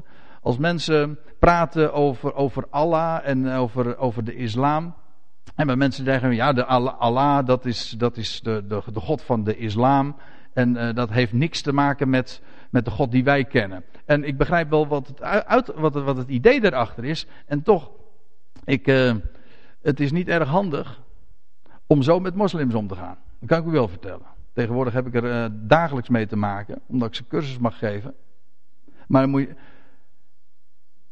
als 0.40 0.58
mensen 0.58 1.18
praten 1.38 1.92
over, 1.92 2.34
over 2.34 2.66
Allah 2.70 3.20
en 3.24 3.48
over, 3.48 3.98
over 3.98 4.24
de 4.24 4.34
islam. 4.34 4.94
En 5.54 5.66
bij 5.66 5.76
mensen 5.76 6.04
zeggen, 6.04 6.34
ja, 6.34 6.52
de 6.52 6.64
Allah, 6.64 7.46
dat 7.46 7.64
is, 7.64 7.90
dat 7.90 8.16
is 8.16 8.40
de, 8.40 8.64
de, 8.66 8.82
de 8.92 9.00
God 9.00 9.22
van 9.22 9.44
de 9.44 9.56
islam. 9.56 10.16
En 10.52 10.76
uh, 10.76 10.94
dat 10.94 11.10
heeft 11.10 11.32
niks 11.32 11.62
te 11.62 11.72
maken 11.72 12.10
met, 12.10 12.42
met 12.70 12.84
de 12.84 12.90
God 12.90 13.10
die 13.10 13.24
wij 13.24 13.44
kennen. 13.44 13.84
En 14.04 14.24
ik 14.24 14.38
begrijp 14.38 14.70
wel 14.70 14.86
wat 14.86 15.06
het, 15.06 15.22
uit, 15.22 15.72
wat 15.74 15.94
het, 15.94 16.04
wat 16.04 16.16
het 16.16 16.28
idee 16.28 16.60
daarachter 16.60 17.04
is. 17.04 17.26
En 17.46 17.62
toch, 17.62 17.90
ik, 18.64 18.86
uh, 18.86 19.14
het 19.82 20.00
is 20.00 20.12
niet 20.12 20.28
erg 20.28 20.48
handig 20.48 21.02
om 21.86 22.02
zo 22.02 22.20
met 22.20 22.34
moslims 22.34 22.74
om 22.74 22.86
te 22.86 22.94
gaan. 22.94 23.18
Dat 23.40 23.48
kan 23.48 23.58
ik 23.58 23.66
u 23.66 23.70
wel 23.70 23.88
vertellen. 23.88 24.36
Tegenwoordig 24.58 24.94
heb 24.94 25.06
ik 25.06 25.14
er 25.14 25.24
uh, 25.24 25.46
dagelijks 25.52 26.08
mee 26.08 26.26
te 26.26 26.36
maken, 26.36 26.80
omdat 26.86 27.08
ik 27.08 27.14
ze 27.14 27.26
cursus 27.26 27.58
mag 27.58 27.78
geven. 27.78 28.14
Maar 29.06 29.20
dan 29.20 29.30
moet 29.30 29.40
je, 29.40 29.54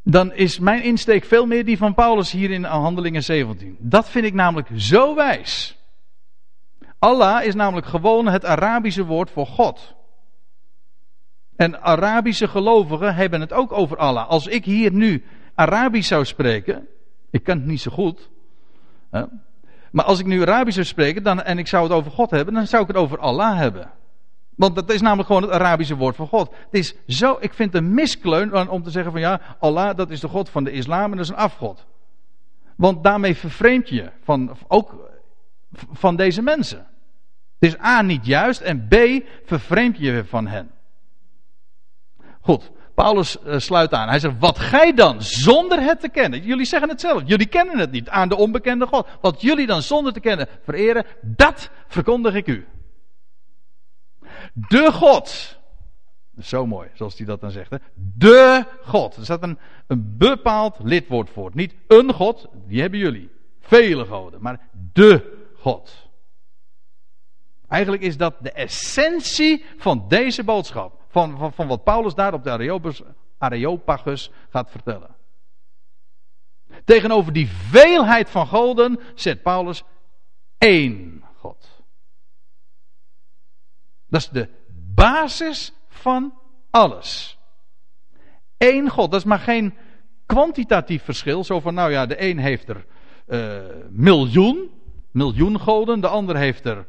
dan 0.02 0.32
is 0.32 0.58
mijn 0.58 0.82
insteek 0.82 1.24
veel 1.24 1.46
meer 1.46 1.64
die 1.64 1.76
van 1.76 1.94
Paulus 1.94 2.32
hier 2.32 2.50
in 2.50 2.64
Handelingen 2.64 3.22
17. 3.22 3.76
Dat 3.78 4.08
vind 4.08 4.24
ik 4.24 4.34
namelijk 4.34 4.68
zo 4.74 5.14
wijs. 5.14 5.78
Allah 6.98 7.44
is 7.44 7.54
namelijk 7.54 7.86
gewoon 7.86 8.26
het 8.26 8.44
Arabische 8.44 9.04
woord 9.04 9.30
voor 9.30 9.46
God. 9.46 9.94
En 11.56 11.82
Arabische 11.82 12.48
gelovigen 12.48 13.14
hebben 13.14 13.40
het 13.40 13.52
ook 13.52 13.72
over 13.72 13.96
Allah. 13.96 14.28
Als 14.28 14.46
ik 14.46 14.64
hier 14.64 14.92
nu 14.92 15.24
Arabisch 15.54 16.08
zou 16.08 16.24
spreken, 16.24 16.88
ik 17.30 17.42
kan 17.42 17.58
het 17.58 17.66
niet 17.66 17.80
zo 17.80 17.90
goed, 17.90 18.30
maar 19.90 20.04
als 20.04 20.18
ik 20.18 20.26
nu 20.26 20.40
Arabisch 20.40 20.74
zou 20.74 20.86
spreken 20.86 21.22
dan, 21.22 21.42
en 21.42 21.58
ik 21.58 21.66
zou 21.66 21.82
het 21.82 21.92
over 21.92 22.10
God 22.10 22.30
hebben, 22.30 22.54
dan 22.54 22.66
zou 22.66 22.82
ik 22.82 22.88
het 22.88 22.96
over 22.96 23.18
Allah 23.18 23.56
hebben. 23.56 23.90
Want 24.56 24.74
dat 24.74 24.90
is 24.90 25.00
namelijk 25.00 25.26
gewoon 25.26 25.42
het 25.42 25.50
Arabische 25.50 25.96
woord 25.96 26.16
voor 26.16 26.26
God. 26.26 26.50
Het 26.50 26.74
is 26.80 26.94
zo, 27.06 27.36
ik 27.40 27.54
vind 27.54 27.72
het 27.72 27.82
een 27.82 27.94
miskleun 27.94 28.68
om 28.68 28.82
te 28.82 28.90
zeggen 28.90 29.12
van 29.12 29.20
ja, 29.20 29.40
Allah 29.58 29.96
dat 29.96 30.10
is 30.10 30.20
de 30.20 30.28
God 30.28 30.48
van 30.48 30.64
de 30.64 30.70
islam 30.70 31.10
en 31.10 31.16
dat 31.16 31.26
is 31.26 31.28
een 31.28 31.36
afgod. 31.36 31.86
Want 32.76 33.04
daarmee 33.04 33.36
vervreemd 33.36 33.88
je 33.88 34.10
van, 34.22 34.56
ook 34.68 35.10
van 35.92 36.16
deze 36.16 36.42
mensen. 36.42 36.86
Het 37.58 37.68
is 37.74 37.80
A 37.80 38.02
niet 38.02 38.26
juist 38.26 38.60
en 38.60 38.88
B 38.88 38.94
vervreemd 39.44 39.98
je 39.98 40.24
van 40.24 40.46
hen. 40.46 40.70
Goed, 42.40 42.70
Paulus 42.96 43.36
uh, 43.46 43.58
sluit 43.58 43.92
aan. 43.92 44.08
Hij 44.08 44.18
zegt, 44.18 44.34
wat 44.38 44.58
gij 44.58 44.94
dan 44.94 45.22
zonder 45.22 45.82
het 45.82 46.00
te 46.00 46.08
kennen. 46.08 46.42
Jullie 46.42 46.64
zeggen 46.64 46.88
het 46.88 47.00
zelf. 47.00 47.22
Jullie 47.24 47.46
kennen 47.46 47.78
het 47.78 47.90
niet 47.90 48.08
aan 48.08 48.28
de 48.28 48.36
onbekende 48.36 48.86
God. 48.86 49.06
Wat 49.20 49.40
jullie 49.40 49.66
dan 49.66 49.82
zonder 49.82 50.12
te 50.12 50.20
kennen 50.20 50.48
vereren, 50.64 51.04
dat 51.22 51.70
verkondig 51.86 52.34
ik 52.34 52.46
u. 52.46 52.66
De 54.52 54.92
God. 54.92 55.58
Zo 56.40 56.66
mooi, 56.66 56.88
zoals 56.94 57.16
hij 57.16 57.26
dat 57.26 57.40
dan 57.40 57.50
zegt. 57.50 57.70
Hè? 57.70 57.76
De 57.94 58.64
God. 58.82 59.16
Er 59.16 59.24
staat 59.24 59.42
een, 59.42 59.58
een 59.86 60.16
bepaald 60.18 60.76
lidwoord 60.82 61.30
voor. 61.30 61.50
Niet 61.54 61.74
een 61.86 62.12
God, 62.12 62.48
die 62.66 62.80
hebben 62.80 62.98
jullie. 62.98 63.30
Vele 63.60 64.04
goden. 64.04 64.42
Maar 64.42 64.68
de 64.92 65.38
God. 65.56 66.05
Eigenlijk 67.68 68.02
is 68.02 68.16
dat 68.16 68.34
de 68.40 68.52
essentie 68.52 69.64
van 69.76 70.04
deze 70.08 70.44
boodschap. 70.44 71.00
Van, 71.08 71.38
van, 71.38 71.52
van 71.52 71.66
wat 71.66 71.84
Paulus 71.84 72.14
daar 72.14 72.34
op 72.34 72.44
de 72.44 72.50
Areopagus, 73.38 74.30
gaat 74.50 74.70
vertellen. 74.70 75.16
Tegenover 76.84 77.32
die 77.32 77.48
veelheid 77.48 78.30
van 78.30 78.46
goden 78.46 79.00
zet 79.14 79.42
Paulus 79.42 79.82
één 80.58 81.24
God. 81.34 81.82
Dat 84.08 84.20
is 84.20 84.28
de 84.28 84.48
basis 84.94 85.72
van 85.88 86.34
alles. 86.70 87.38
Eén 88.58 88.90
God, 88.90 89.10
dat 89.10 89.20
is 89.20 89.26
maar 89.26 89.38
geen 89.38 89.74
kwantitatief 90.26 91.02
verschil. 91.02 91.44
Zo 91.44 91.60
van, 91.60 91.74
nou 91.74 91.90
ja, 91.90 92.06
de 92.06 92.22
een 92.22 92.38
heeft 92.38 92.68
er 92.68 92.86
uh, 93.28 93.58
miljoen, 93.90 94.70
miljoen 95.10 95.60
goden. 95.60 96.00
De 96.00 96.08
ander 96.08 96.36
heeft 96.36 96.64
er 96.64 96.86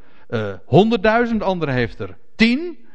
honderdduizend, 0.66 1.40
de 1.40 1.46
ander 1.46 1.70
heeft 1.70 2.00
er 2.00 2.18
tien. 2.36 2.86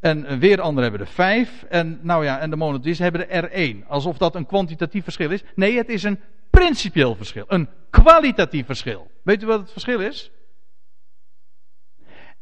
En 0.00 0.38
weer 0.38 0.60
anderen 0.60 0.90
hebben 0.90 1.06
er 1.06 1.14
vijf. 1.14 1.64
En 1.68 1.98
nou 2.02 2.24
ja, 2.24 2.38
en 2.38 2.50
de 2.50 2.56
monotheïsten 2.56 3.04
hebben 3.04 3.30
er 3.30 3.50
één. 3.50 3.84
Alsof 3.88 4.18
dat 4.18 4.34
een 4.34 4.46
kwantitatief 4.46 5.04
verschil 5.04 5.30
is. 5.30 5.42
Nee, 5.54 5.76
het 5.76 5.88
is 5.88 6.02
een 6.02 6.20
principieel 6.50 7.14
verschil. 7.14 7.44
Een 7.48 7.68
kwalitatief 7.90 8.66
verschil. 8.66 9.10
Weet 9.22 9.42
u 9.42 9.46
wat 9.46 9.60
het 9.60 9.72
verschil 9.72 10.00
is? 10.00 10.30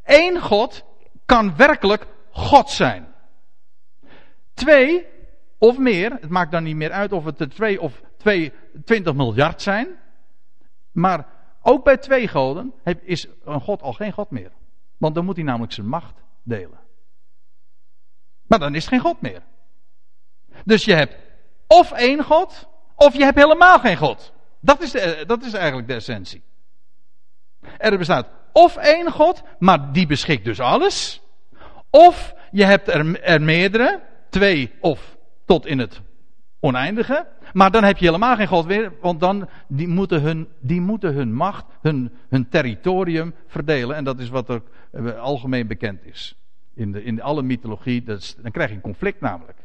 Eén 0.04 0.40
God 0.40 0.84
kan 1.26 1.56
werkelijk 1.56 2.06
God 2.30 2.70
zijn. 2.70 3.08
Twee 4.54 5.06
of 5.58 5.78
meer, 5.78 6.12
het 6.12 6.28
maakt 6.28 6.52
dan 6.52 6.62
niet 6.62 6.76
meer 6.76 6.92
uit 6.92 7.12
of 7.12 7.24
het 7.24 7.40
er 7.40 7.48
twee 7.48 7.80
of 7.80 8.02
twee, 8.16 8.52
20 8.84 9.14
miljard 9.14 9.62
zijn. 9.62 9.88
Maar 10.92 11.26
ook 11.62 11.84
bij 11.84 11.96
twee 11.96 12.28
goden 12.28 12.72
is 13.02 13.26
een 13.44 13.60
God 13.60 13.82
al 13.82 13.92
geen 13.92 14.12
God 14.12 14.30
meer. 14.30 14.52
Want 14.96 15.14
dan 15.14 15.24
moet 15.24 15.36
hij 15.36 15.44
namelijk 15.44 15.72
zijn 15.72 15.88
macht 15.88 16.14
delen. 16.42 16.80
Maar 18.46 18.58
dan 18.58 18.74
is 18.74 18.80
het 18.84 18.92
geen 18.92 19.00
God 19.00 19.20
meer. 19.20 19.42
Dus 20.64 20.84
je 20.84 20.94
hebt 20.94 21.16
of 21.66 21.92
één 21.92 22.24
God, 22.24 22.68
of 22.96 23.16
je 23.16 23.24
hebt 23.24 23.38
helemaal 23.38 23.78
geen 23.78 23.96
God. 23.96 24.32
Dat 24.60 24.82
is, 24.82 24.90
de, 24.90 25.24
dat 25.26 25.44
is 25.44 25.52
eigenlijk 25.52 25.88
de 25.88 25.94
essentie. 25.94 26.42
Er 27.78 27.98
bestaat 27.98 28.28
of 28.52 28.76
één 28.76 29.10
God, 29.10 29.42
maar 29.58 29.92
die 29.92 30.06
beschikt 30.06 30.44
dus 30.44 30.60
alles. 30.60 31.22
Of 31.90 32.34
je 32.50 32.64
hebt 32.64 32.88
er, 32.88 33.22
er 33.22 33.42
meerdere, 33.42 34.02
twee 34.28 34.72
of 34.80 35.16
tot 35.44 35.66
in 35.66 35.78
het 35.78 36.00
oneindige. 36.60 37.26
Maar 37.52 37.70
dan 37.70 37.84
heb 37.84 37.98
je 37.98 38.04
helemaal 38.04 38.36
geen 38.36 38.46
God 38.46 38.66
meer, 38.66 38.92
want 39.00 39.20
dan 39.20 39.48
die 39.68 39.88
moeten 39.88 40.22
hun, 40.22 40.48
die 40.58 40.80
moeten 40.80 41.14
hun 41.14 41.34
macht, 41.34 41.64
hun, 41.80 42.12
hun 42.28 42.48
territorium 42.48 43.34
verdelen. 43.46 43.96
En 43.96 44.04
dat 44.04 44.18
is 44.18 44.28
wat 44.28 44.48
er 44.48 44.62
eh, 44.92 45.18
algemeen 45.18 45.66
bekend 45.66 46.04
is. 46.04 46.34
In, 46.74 46.92
de, 46.92 47.04
in 47.04 47.22
alle 47.22 47.42
mythologie, 47.42 48.02
dat 48.02 48.36
dan 48.42 48.50
krijg 48.50 48.68
je 48.68 48.74
een 48.74 48.80
conflict 48.80 49.20
namelijk. 49.20 49.58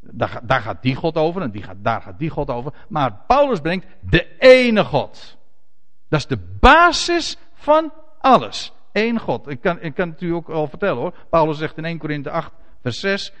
Daar, 0.00 0.40
daar, 0.42 0.60
gaat 0.60 0.82
die 0.82 0.94
God 0.94 1.16
over 1.16 1.42
en 1.42 1.50
die 1.50 1.62
gaat, 1.62 1.76
daar 1.78 2.02
gaat 2.02 2.18
die 2.18 2.30
God 2.30 2.50
over. 2.50 2.72
Maar 2.88 3.12
Paulus 3.26 3.60
brengt 3.60 3.86
de 4.00 4.36
ene 4.38 4.84
God. 4.84 5.36
Dat 6.08 6.18
is 6.18 6.26
de 6.26 6.56
basis 6.60 7.36
van 7.54 7.92
alles. 8.20 8.72
Eén 8.92 9.18
God. 9.18 9.48
Ik 9.48 9.60
kan, 9.60 9.80
ik 9.80 9.94
kan 9.94 10.08
het 10.08 10.20
u 10.20 10.30
ook 10.30 10.48
al 10.48 10.66
vertellen 10.66 10.96
hoor. 10.96 11.14
Paulus 11.30 11.58
zegt 11.58 11.76
in 11.76 11.84
1 11.84 11.98
Korinthe 11.98 12.30
8, 12.30 12.52
vers 12.82 13.00
6. 13.00 13.32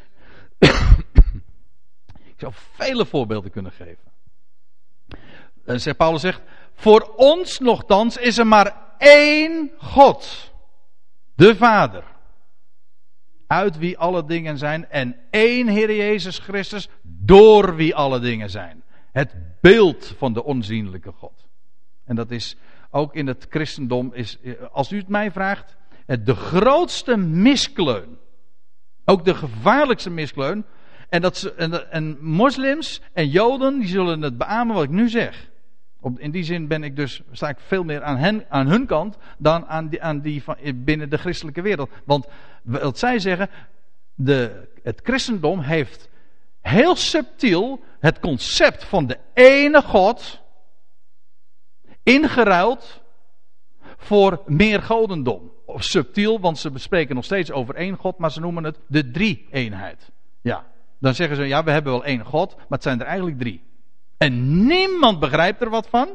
Ik 2.38 2.44
zou 2.44 2.52
vele 2.72 3.06
voorbeelden 3.06 3.50
kunnen 3.50 3.72
geven. 3.72 4.12
Uh, 5.64 5.94
Paulus 5.96 6.20
zegt: 6.20 6.40
Voor 6.74 7.12
ons 7.16 7.58
nogthans 7.58 8.16
is 8.16 8.38
er 8.38 8.46
maar 8.46 8.94
één 8.98 9.70
God. 9.78 10.52
De 11.34 11.56
Vader. 11.56 12.04
Uit 13.46 13.78
wie 13.78 13.98
alle 13.98 14.24
dingen 14.24 14.58
zijn. 14.58 14.90
En 14.90 15.16
één 15.30 15.68
Heer 15.68 15.96
Jezus 15.96 16.38
Christus. 16.38 16.88
Door 17.02 17.76
wie 17.76 17.94
alle 17.94 18.20
dingen 18.20 18.50
zijn. 18.50 18.82
Het 19.12 19.34
beeld 19.60 20.14
van 20.18 20.32
de 20.32 20.44
onzienlijke 20.44 21.12
God. 21.12 21.48
En 22.04 22.16
dat 22.16 22.30
is 22.30 22.56
ook 22.90 23.14
in 23.14 23.26
het 23.26 23.46
christendom 23.50 24.12
is, 24.12 24.38
als 24.72 24.92
u 24.92 24.96
het 24.96 25.08
mij 25.08 25.30
vraagt, 25.30 25.76
de 26.06 26.34
grootste 26.34 27.16
miskleun. 27.16 28.18
Ook 29.04 29.24
de 29.24 29.34
gevaarlijkste 29.34 30.10
miskleun. 30.10 30.64
En, 31.08 31.20
dat 31.20 31.42
en, 31.42 31.90
en 31.90 32.18
moslims 32.20 33.00
en 33.12 33.28
joden, 33.28 33.78
die 33.78 33.88
zullen 33.88 34.22
het 34.22 34.38
beamen 34.38 34.74
wat 34.74 34.84
ik 34.84 34.90
nu 34.90 35.08
zeg. 35.08 35.50
Op, 36.00 36.18
in 36.18 36.30
die 36.30 36.44
zin 36.44 36.66
ben 36.66 36.82
ik 36.82 36.96
dus, 36.96 37.22
sta 37.32 37.48
ik 37.48 37.58
veel 37.58 37.84
meer 37.84 38.02
aan, 38.02 38.16
hen, 38.16 38.44
aan 38.48 38.66
hun 38.66 38.86
kant 38.86 39.16
dan 39.38 39.66
aan 39.66 39.88
die, 39.88 40.02
aan 40.02 40.20
die 40.20 40.42
van, 40.42 40.56
binnen 40.74 41.10
de 41.10 41.18
christelijke 41.18 41.62
wereld. 41.62 41.90
Want 42.04 42.26
wat 42.62 42.98
zij 42.98 43.18
zeggen, 43.18 43.50
de, 44.14 44.68
het 44.82 45.00
christendom 45.02 45.60
heeft 45.60 46.08
heel 46.60 46.96
subtiel 46.96 47.80
het 48.00 48.18
concept 48.18 48.84
van 48.84 49.06
de 49.06 49.18
ene 49.34 49.82
God 49.82 50.40
ingeruild 52.02 53.02
voor 53.96 54.42
meer 54.46 54.82
godendom. 54.82 55.52
Of 55.66 55.84
subtiel, 55.84 56.40
want 56.40 56.58
ze 56.58 56.70
bespreken 56.70 57.14
nog 57.14 57.24
steeds 57.24 57.50
over 57.50 57.74
één 57.74 57.96
God, 57.96 58.18
maar 58.18 58.32
ze 58.32 58.40
noemen 58.40 58.64
het 58.64 58.78
de 58.86 59.10
drie-eenheid. 59.10 60.10
Ja, 60.40 60.66
dan 60.98 61.14
zeggen 61.14 61.36
ze, 61.36 61.44
ja, 61.44 61.64
we 61.64 61.70
hebben 61.70 61.92
wel 61.92 62.04
één 62.04 62.24
God, 62.24 62.56
maar 62.56 62.66
het 62.68 62.82
zijn 62.82 63.00
er 63.00 63.06
eigenlijk 63.06 63.38
drie. 63.38 63.62
En 64.18 64.66
niemand 64.66 65.20
begrijpt 65.20 65.60
er 65.60 65.70
wat 65.70 65.88
van. 65.88 66.08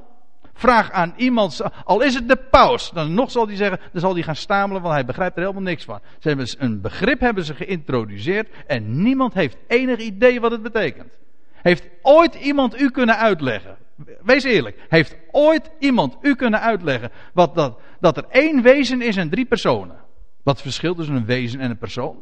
Vraag 0.54 0.92
aan 0.92 1.14
iemand, 1.18 1.62
al 1.84 2.02
is 2.02 2.14
het 2.14 2.28
de 2.28 2.36
paus, 2.36 2.90
dan 2.90 3.14
nog 3.14 3.32
zal 3.32 3.48
hij 3.48 3.56
zeggen, 3.56 3.80
dan 3.92 4.02
zal 4.02 4.14
hij 4.14 4.24
gaan 4.24 4.36
stamelen, 4.36 4.82
want 4.82 4.94
hij 4.94 5.06
begrijpt 5.06 5.36
er 5.36 5.42
helemaal 5.42 5.64
niks 5.64 5.84
van. 5.84 6.00
Ze 6.20 6.28
hebben 6.28 6.48
een 6.58 6.82
begrip 6.82 7.20
hebben 7.20 7.44
ze 7.44 7.56
geïntroduceerd 7.56 8.50
en 8.68 9.02
niemand 9.04 9.34
heeft 9.34 9.58
enig 9.68 10.00
idee 10.00 10.42
wat 10.42 10.52
het 10.52 10.64
betekent. 10.64 11.12
Heeft 11.52 11.88
ooit 12.02 12.36
iemand 12.36 12.82
u 12.82 12.90
kunnen 12.90 13.18
uitleggen? 13.18 13.78
Wees 14.24 14.44
eerlijk. 14.44 14.86
Heeft 14.90 15.18
ooit 15.32 15.72
iemand 15.80 16.18
u 16.22 16.36
kunnen 16.36 16.60
uitleggen 16.60 17.12
wat 17.34 17.56
dat, 17.56 17.80
dat 18.00 18.18
er 18.18 18.26
één 18.30 18.62
wezen 18.62 19.02
is 19.02 19.18
en 19.18 19.30
drie 19.30 19.46
personen? 19.46 19.96
Wat 20.44 20.54
het 20.54 20.64
verschil 20.64 20.96
tussen 20.96 21.16
een 21.16 21.26
wezen 21.26 21.60
en 21.60 21.70
een 21.70 21.78
persoon? 21.78 22.18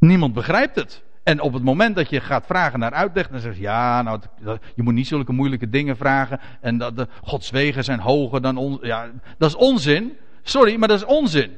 Niemand 0.00 0.34
begrijpt 0.34 0.76
het. 0.76 1.02
En 1.22 1.40
op 1.40 1.52
het 1.52 1.62
moment 1.62 1.96
dat 1.96 2.10
je 2.10 2.20
gaat 2.20 2.46
vragen 2.46 2.78
naar 2.78 2.92
uitleg, 2.92 3.28
dan 3.28 3.40
zeg 3.40 3.54
je, 3.54 3.60
ja, 3.60 4.02
nou, 4.02 4.20
je 4.74 4.82
moet 4.82 4.94
niet 4.94 5.06
zulke 5.06 5.32
moeilijke 5.32 5.68
dingen 5.68 5.96
vragen. 5.96 6.40
En 6.60 6.78
dat 6.78 6.96
de 6.96 7.08
Gods 7.22 7.50
wegen 7.50 7.84
zijn 7.84 8.00
hoger 8.00 8.42
dan 8.42 8.56
ons. 8.56 8.78
Ja, 8.82 9.10
dat 9.38 9.48
is 9.48 9.56
onzin. 9.56 10.16
Sorry, 10.42 10.76
maar 10.76 10.88
dat 10.88 10.98
is 10.98 11.06
onzin. 11.06 11.56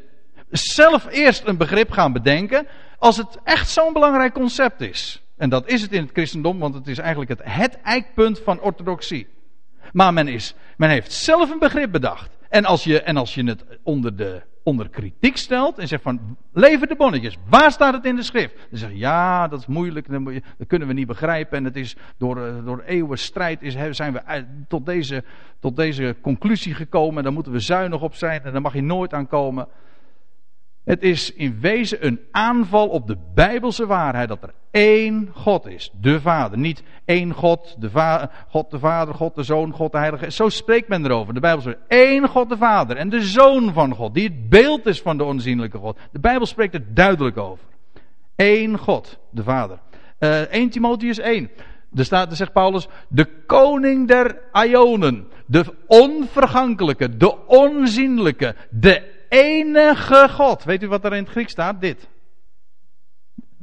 Zelf 0.51 1.07
eerst 1.11 1.47
een 1.47 1.57
begrip 1.57 1.91
gaan 1.91 2.13
bedenken, 2.13 2.67
als 2.99 3.17
het 3.17 3.39
echt 3.45 3.69
zo'n 3.69 3.93
belangrijk 3.93 4.33
concept 4.33 4.81
is. 4.81 5.23
En 5.37 5.49
dat 5.49 5.69
is 5.69 5.83
het 5.83 5.93
in 5.93 6.03
het 6.03 6.11
christendom, 6.13 6.59
want 6.59 6.75
het 6.75 6.89
is 6.89 6.99
eigenlijk 6.99 7.31
het, 7.31 7.41
het 7.43 7.81
eikpunt 7.83 8.41
van 8.45 8.61
orthodoxie. 8.61 9.29
Maar 9.93 10.13
men, 10.13 10.29
is, 10.29 10.55
men 10.77 10.91
heeft 10.91 11.13
zelf 11.13 11.51
een 11.51 11.59
begrip 11.59 11.93
bedacht. 11.93 12.31
En 12.49 12.65
als 12.65 12.85
je, 12.85 13.03
en 13.03 13.17
als 13.17 13.35
je 13.35 13.45
het 13.45 13.65
onder 13.83 14.17
de 14.17 14.43
onder 14.63 14.89
kritiek 14.89 15.37
stelt 15.37 15.79
en 15.79 15.89
zegt 15.89 16.03
van, 16.03 16.37
lever 16.53 16.87
de 16.87 16.97
bonnetjes, 16.97 17.37
waar 17.49 17.73
staat 17.73 17.95
het 17.95 18.05
in 18.05 18.17
de 18.17 18.23
schrift? 18.23 18.55
Dan 18.71 18.79
zeg 18.79 18.91
je, 18.91 18.99
ja, 18.99 19.49
dat 19.49 19.61
is 19.61 19.67
moeilijk, 19.67 20.09
dat 20.59 20.67
kunnen 20.67 20.89
we 20.89 20.95
niet 20.95 21.07
begrijpen 21.07 21.59
en 21.59 21.65
het 21.65 21.77
is 21.77 21.97
door, 22.17 22.47
eh, 22.47 22.65
door 22.65 22.83
eeuwen 22.87 23.19
strijd 23.19 23.63
is, 23.63 23.77
zijn 23.91 24.13
we 24.13 24.45
tot 24.69 24.87
deze, 24.87 25.25
tot 25.61 25.77
deze 25.77 26.17
conclusie 26.21 26.75
gekomen 26.75 27.17
en 27.17 27.23
daar 27.23 27.33
moeten 27.33 27.53
we 27.53 27.61
zuinig 27.61 28.03
op 28.03 28.15
zijn 28.15 28.43
en 28.43 28.53
daar 28.53 28.61
mag 28.61 28.75
je 28.75 28.83
nooit 28.83 29.13
aan 29.13 29.27
komen. 29.27 29.69
Het 30.85 31.03
is 31.03 31.33
in 31.33 31.61
wezen 31.61 32.07
een 32.07 32.21
aanval 32.31 32.89
op 32.89 33.07
de 33.07 33.17
bijbelse 33.35 33.87
waarheid 33.87 34.29
dat 34.29 34.43
er 34.43 34.55
één 34.71 35.29
God 35.33 35.67
is, 35.67 35.91
de 36.01 36.21
Vader. 36.21 36.59
Niet 36.59 36.83
één 37.05 37.33
God, 37.33 37.77
de 37.79 38.29
God 38.49 38.71
de 38.71 38.79
Vader, 38.79 39.15
God 39.15 39.35
de 39.35 39.43
Zoon, 39.43 39.73
God 39.73 39.93
de 39.93 39.99
Heilige 39.99 40.31
Zo 40.31 40.49
spreekt 40.49 40.89
men 40.89 41.05
erover. 41.05 41.35
De 41.35 41.41
Bijbel 41.41 41.63
zegt 41.63 41.79
één 41.89 42.29
God 42.29 42.49
de 42.49 42.57
Vader 42.57 42.97
en 42.97 43.09
de 43.09 43.23
Zoon 43.23 43.73
van 43.73 43.95
God, 43.95 44.15
die 44.15 44.25
het 44.25 44.49
beeld 44.49 44.87
is 44.87 45.01
van 45.01 45.17
de 45.17 45.25
onzienlijke 45.25 45.79
God. 45.79 45.99
De 46.13 46.21
Bijbel 46.21 46.47
spreekt 46.47 46.75
er 46.75 46.95
duidelijk 46.95 47.37
over. 47.37 47.65
Eén 48.37 48.79
God, 48.79 49.19
de 49.31 49.43
Vader. 49.43 49.79
Uh, 50.19 50.43
eh, 50.43 50.49
1 50.51 50.71
Timotheus 50.71 51.19
1. 51.19 51.51
Er 51.95 52.05
staat, 52.05 52.31
er 52.31 52.37
zegt 52.37 52.53
Paulus, 52.53 52.89
de 53.09 53.29
koning 53.47 54.09
der 54.09 54.39
Ionen, 54.53 55.27
de 55.47 55.65
onvergankelijke, 55.87 57.17
de 57.17 57.47
onzienlijke, 57.47 58.55
de 58.71 59.12
enige 59.33 60.29
God. 60.31 60.65
Weet 60.65 60.83
u 60.83 60.89
wat 60.89 61.05
er 61.05 61.13
in 61.13 61.23
het 61.23 61.33
Grieks 61.33 61.53
staat? 61.53 61.81
Dit. 61.81 62.09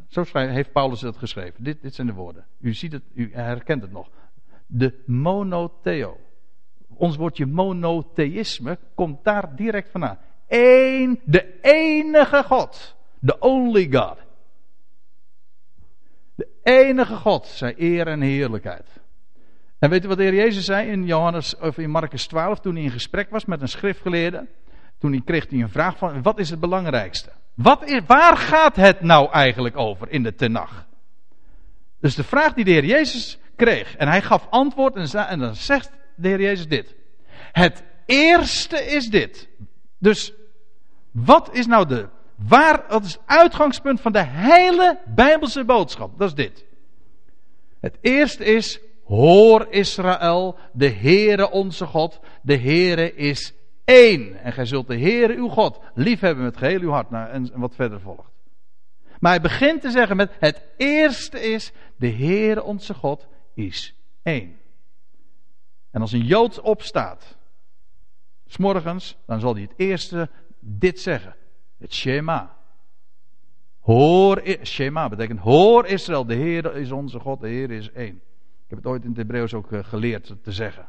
Zo 0.07 0.23
heeft 0.33 0.71
Paulus 0.71 1.01
het 1.01 1.17
geschreven. 1.17 1.63
Dit, 1.63 1.81
dit 1.81 1.95
zijn 1.95 2.07
de 2.07 2.13
woorden. 2.13 2.45
U 2.59 2.73
ziet 2.73 2.91
het, 2.91 3.03
u 3.13 3.29
herkent 3.33 3.81
het 3.81 3.91
nog. 3.91 4.09
De 4.67 5.03
monotheo. 5.05 6.17
Ons 6.87 7.15
woordje 7.15 7.45
monotheïsme 7.45 8.77
komt 8.95 9.23
daar 9.23 9.55
direct 9.55 9.89
vandaan. 9.91 10.17
Eén, 10.47 11.21
de 11.25 11.59
enige 11.61 12.43
God. 12.43 12.95
The 13.25 13.39
only 13.39 13.87
God. 13.91 14.17
De 16.35 16.47
enige 16.63 17.15
God, 17.15 17.45
zij 17.45 17.73
eer 17.77 18.07
en 18.07 18.21
heerlijkheid. 18.21 18.87
En 19.79 19.89
weet 19.89 20.05
u 20.05 20.07
wat 20.07 20.17
de 20.17 20.23
Heer 20.23 20.33
Jezus 20.33 20.65
zei 20.65 20.89
in, 20.89 21.05
Johannes, 21.05 21.57
of 21.57 21.77
in 21.77 21.89
Marcus 21.89 22.27
12 22.27 22.59
toen 22.59 22.75
hij 22.75 22.83
in 22.83 22.91
gesprek 22.91 23.29
was 23.29 23.45
met 23.45 23.61
een 23.61 23.67
schriftgeleerde? 23.67 24.47
Toen 24.99 25.23
kreeg 25.23 25.49
hij 25.49 25.59
een 25.59 25.69
vraag 25.69 25.97
van, 25.97 26.21
wat 26.21 26.39
is 26.39 26.49
het 26.49 26.59
belangrijkste? 26.59 27.29
Wat 27.53 27.89
is, 27.89 28.01
waar 28.07 28.37
gaat 28.37 28.75
het 28.75 29.01
nou 29.01 29.31
eigenlijk 29.31 29.77
over 29.77 30.09
in 30.09 30.23
de 30.23 30.35
Tenach? 30.35 30.85
Dus 31.99 32.15
de 32.15 32.23
vraag 32.23 32.53
die 32.53 32.65
de 32.65 32.71
Heer 32.71 32.85
Jezus 32.85 33.39
kreeg, 33.55 33.95
en 33.95 34.07
hij 34.07 34.21
gaf 34.21 34.47
antwoord 34.49 34.95
en, 34.95 35.27
en 35.27 35.39
dan 35.39 35.55
zegt 35.55 35.91
de 36.15 36.27
Heer 36.27 36.41
Jezus 36.41 36.67
dit. 36.67 36.95
Het 37.51 37.83
eerste 38.05 38.85
is 38.85 39.09
dit. 39.09 39.49
Dus 39.97 40.33
wat 41.11 41.49
is 41.53 41.65
nou 41.65 41.87
de, 41.87 42.07
waar, 42.35 42.83
wat 42.87 43.03
is 43.03 43.13
het 43.13 43.21
uitgangspunt 43.25 44.01
van 44.01 44.11
de 44.11 44.25
hele 44.25 44.99
Bijbelse 45.05 45.65
boodschap? 45.65 46.19
Dat 46.19 46.27
is 46.27 46.35
dit. 46.35 46.65
Het 47.79 47.97
eerste 48.01 48.45
is, 48.45 48.79
hoor 49.03 49.67
Israël, 49.69 50.57
de 50.73 50.89
Heere 50.89 51.51
onze 51.51 51.85
God, 51.85 52.19
de 52.41 52.57
Heere 52.57 53.15
is 53.15 53.53
één. 53.89 54.35
En 54.35 54.53
gij 54.53 54.65
zult 54.65 54.87
de 54.87 54.99
Heere 54.99 55.35
uw 55.35 55.47
God 55.47 55.79
liefhebben 55.93 56.43
met 56.43 56.57
geheel 56.57 56.79
uw 56.79 56.91
hart. 56.91 57.09
Nou, 57.09 57.29
en 57.29 57.51
wat 57.53 57.75
verder 57.75 57.99
volgt. 57.99 58.31
Maar 59.19 59.31
hij 59.31 59.41
begint 59.41 59.81
te 59.81 59.91
zeggen 59.91 60.15
met 60.15 60.31
het 60.39 60.63
eerste 60.77 61.39
is, 61.39 61.71
de 61.95 62.09
Heere 62.09 62.63
onze 62.63 62.93
God 62.93 63.27
is 63.53 63.95
één. 64.23 64.57
En 65.91 66.01
als 66.01 66.11
een 66.11 66.25
Jood 66.25 66.61
opstaat, 66.61 67.37
s'morgens, 68.45 69.17
dan 69.25 69.39
zal 69.39 69.53
hij 69.53 69.61
het 69.61 69.73
eerste 69.75 70.29
dit 70.59 70.99
zeggen. 70.99 71.35
Het 71.77 71.93
Shema. 71.93 72.57
Hoor, 73.79 74.41
Shema 74.63 75.09
betekent 75.09 75.39
hoor 75.39 75.85
Israël, 75.85 76.25
de 76.25 76.35
Heer 76.35 76.75
is 76.75 76.91
onze 76.91 77.19
God, 77.19 77.41
de 77.41 77.47
Heer 77.47 77.71
is 77.71 77.91
één. 77.91 78.15
Ik 78.63 78.75
heb 78.75 78.77
het 78.77 78.87
ooit 78.87 79.03
in 79.03 79.09
het 79.09 79.17
Hebreeuws 79.17 79.53
ook 79.53 79.71
eh, 79.71 79.83
geleerd 79.83 80.35
te 80.43 80.51
zeggen. 80.51 80.87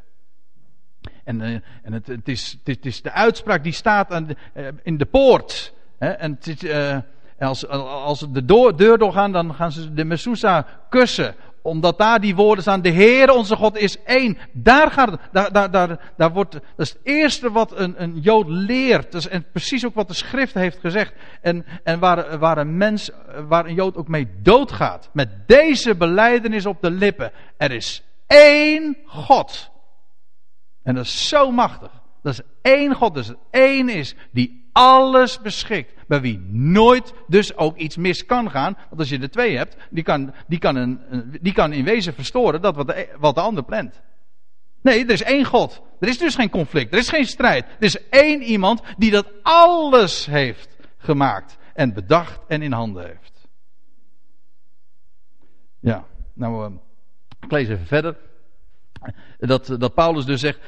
En, 1.24 1.40
uh, 1.40 1.48
en 1.82 1.92
het, 1.92 2.06
het, 2.06 2.28
is, 2.28 2.58
het, 2.64 2.86
is, 2.86 3.02
de 3.02 3.12
uitspraak 3.12 3.62
die 3.62 3.72
staat 3.72 4.12
aan 4.12 4.26
de, 4.26 4.36
uh, 4.54 4.68
in 4.82 4.96
de 4.96 5.06
poort. 5.06 5.74
Hè? 5.98 6.08
En 6.08 6.38
het, 6.40 6.62
uh, 6.62 6.96
als, 7.38 7.68
als 7.68 8.26
de 8.32 8.44
door, 8.44 8.76
deur 8.76 8.98
doorgaan, 8.98 9.32
dan 9.32 9.54
gaan 9.54 9.72
ze 9.72 9.92
de 9.92 10.04
Mesusa 10.04 10.66
kussen. 10.88 11.34
Omdat 11.62 11.98
daar 11.98 12.20
die 12.20 12.34
woorden 12.34 12.62
staan, 12.62 12.82
de 12.82 12.88
Heer 12.88 13.30
onze 13.30 13.56
God 13.56 13.78
is 13.78 14.02
één. 14.02 14.38
Daar 14.52 14.90
gaat 14.90 15.18
daar, 15.32 15.52
daar, 15.52 15.70
daar, 15.70 16.12
daar 16.16 16.32
wordt, 16.32 16.52
dat 16.52 16.62
is 16.76 16.88
het 16.88 16.98
eerste 17.02 17.50
wat 17.50 17.78
een, 17.78 18.02
een 18.02 18.18
Jood 18.18 18.48
leert. 18.48 19.12
Dat 19.12 19.20
is 19.20 19.28
en 19.28 19.46
precies 19.52 19.86
ook 19.86 19.94
wat 19.94 20.08
de 20.08 20.14
schrift 20.14 20.54
heeft 20.54 20.78
gezegd. 20.78 21.12
En, 21.40 21.64
en 21.84 21.98
waar, 21.98 22.38
waar 22.38 22.58
een 22.58 22.76
mens, 22.76 23.10
waar 23.48 23.66
een 23.66 23.74
Jood 23.74 23.96
ook 23.96 24.08
mee 24.08 24.28
doodgaat. 24.42 25.10
Met 25.12 25.28
deze 25.46 25.94
beleidenis 25.94 26.66
op 26.66 26.82
de 26.82 26.90
lippen. 26.90 27.32
Er 27.56 27.70
is 27.70 28.02
één 28.26 28.96
God. 29.04 29.69
En 30.82 30.94
dat 30.94 31.04
is 31.04 31.28
zo 31.28 31.50
machtig. 31.50 31.90
Dat 32.22 32.32
is 32.32 32.40
één 32.62 32.94
God, 32.94 33.14
dus 33.14 33.32
één 33.50 33.88
is 33.88 34.14
die 34.32 34.68
alles 34.72 35.40
beschikt. 35.40 35.92
Bij 36.06 36.20
wie 36.20 36.38
nooit 36.50 37.12
dus 37.26 37.56
ook 37.56 37.76
iets 37.76 37.96
mis 37.96 38.26
kan 38.26 38.50
gaan. 38.50 38.76
Want 38.88 39.00
als 39.00 39.08
je 39.08 39.18
er 39.18 39.30
twee 39.30 39.56
hebt, 39.56 39.76
die 39.90 40.02
kan, 40.02 40.34
die 40.46 40.58
kan, 40.58 40.76
een, 40.76 41.00
die 41.40 41.52
kan 41.52 41.72
in 41.72 41.84
wezen 41.84 42.14
verstoren 42.14 42.62
dat 42.62 42.76
wat 42.76 42.86
de, 42.86 43.08
wat 43.18 43.34
de 43.34 43.40
ander 43.40 43.64
plant. 43.64 44.00
Nee, 44.82 45.04
er 45.04 45.10
is 45.10 45.22
één 45.22 45.44
God. 45.44 45.82
Er 46.00 46.08
is 46.08 46.18
dus 46.18 46.34
geen 46.34 46.50
conflict. 46.50 46.92
Er 46.92 46.98
is 46.98 47.08
geen 47.08 47.26
strijd. 47.26 47.64
Er 47.64 47.84
is 47.84 48.08
één 48.08 48.42
iemand 48.42 48.82
die 48.96 49.10
dat 49.10 49.26
alles 49.42 50.26
heeft 50.26 50.76
gemaakt. 50.98 51.58
En 51.74 51.94
bedacht 51.94 52.40
en 52.48 52.62
in 52.62 52.72
handen 52.72 53.06
heeft. 53.06 53.48
Ja, 55.80 56.04
nou, 56.34 56.70
uh, 56.70 56.78
ik 57.40 57.50
lees 57.50 57.68
even 57.68 57.86
verder. 57.86 58.16
Dat, 59.38 59.66
dat 59.78 59.94
Paulus 59.94 60.24
dus 60.24 60.40
zegt, 60.40 60.58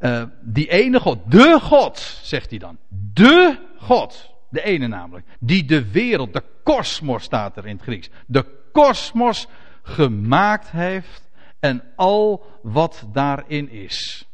uh, 0.00 0.22
die 0.40 0.68
ene 0.68 1.00
God, 1.00 1.18
de 1.30 1.58
God, 1.62 1.98
zegt 2.22 2.50
hij 2.50 2.58
dan. 2.58 2.78
De 2.88 3.58
God, 3.78 4.34
de 4.48 4.62
ene 4.62 4.86
namelijk, 4.86 5.26
die 5.40 5.64
de 5.64 5.90
wereld, 5.90 6.32
de 6.32 6.42
kosmos 6.62 7.22
staat 7.22 7.56
er 7.56 7.66
in 7.66 7.74
het 7.74 7.82
Grieks, 7.82 8.10
de 8.26 8.44
kosmos 8.72 9.46
gemaakt 9.82 10.70
heeft 10.70 11.30
en 11.60 11.82
al 11.96 12.46
wat 12.62 13.06
daarin 13.12 13.70
is. 13.70 14.26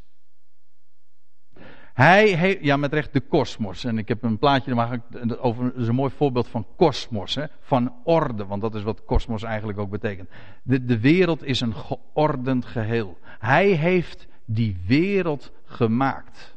Hij 1.99 2.29
heeft, 2.29 2.59
ja 2.63 2.77
met 2.77 2.93
recht 2.93 3.13
de 3.13 3.21
kosmos. 3.21 3.85
En 3.85 3.99
ik 3.99 4.09
heb 4.09 4.23
een 4.23 4.39
plaatje 4.39 5.01
over, 5.41 5.65
dat 5.65 5.83
is 5.83 5.89
een 5.89 5.95
mooi 5.95 6.13
voorbeeld 6.17 6.49
van 6.49 6.67
kosmos, 6.77 7.39
van 7.61 7.95
orde, 8.05 8.47
want 8.47 8.63
dat 8.63 8.75
is 8.75 8.83
wat 8.83 9.05
kosmos 9.05 9.43
eigenlijk 9.43 9.79
ook 9.79 9.91
betekent. 9.91 10.31
De, 10.63 10.85
de 10.85 11.01
wereld 11.01 11.45
is 11.45 11.61
een 11.61 11.75
geordend 11.75 12.65
geheel. 12.65 13.19
Hij 13.39 13.69
heeft 13.69 14.27
die 14.45 14.77
wereld 14.87 15.53
gemaakt. 15.65 16.57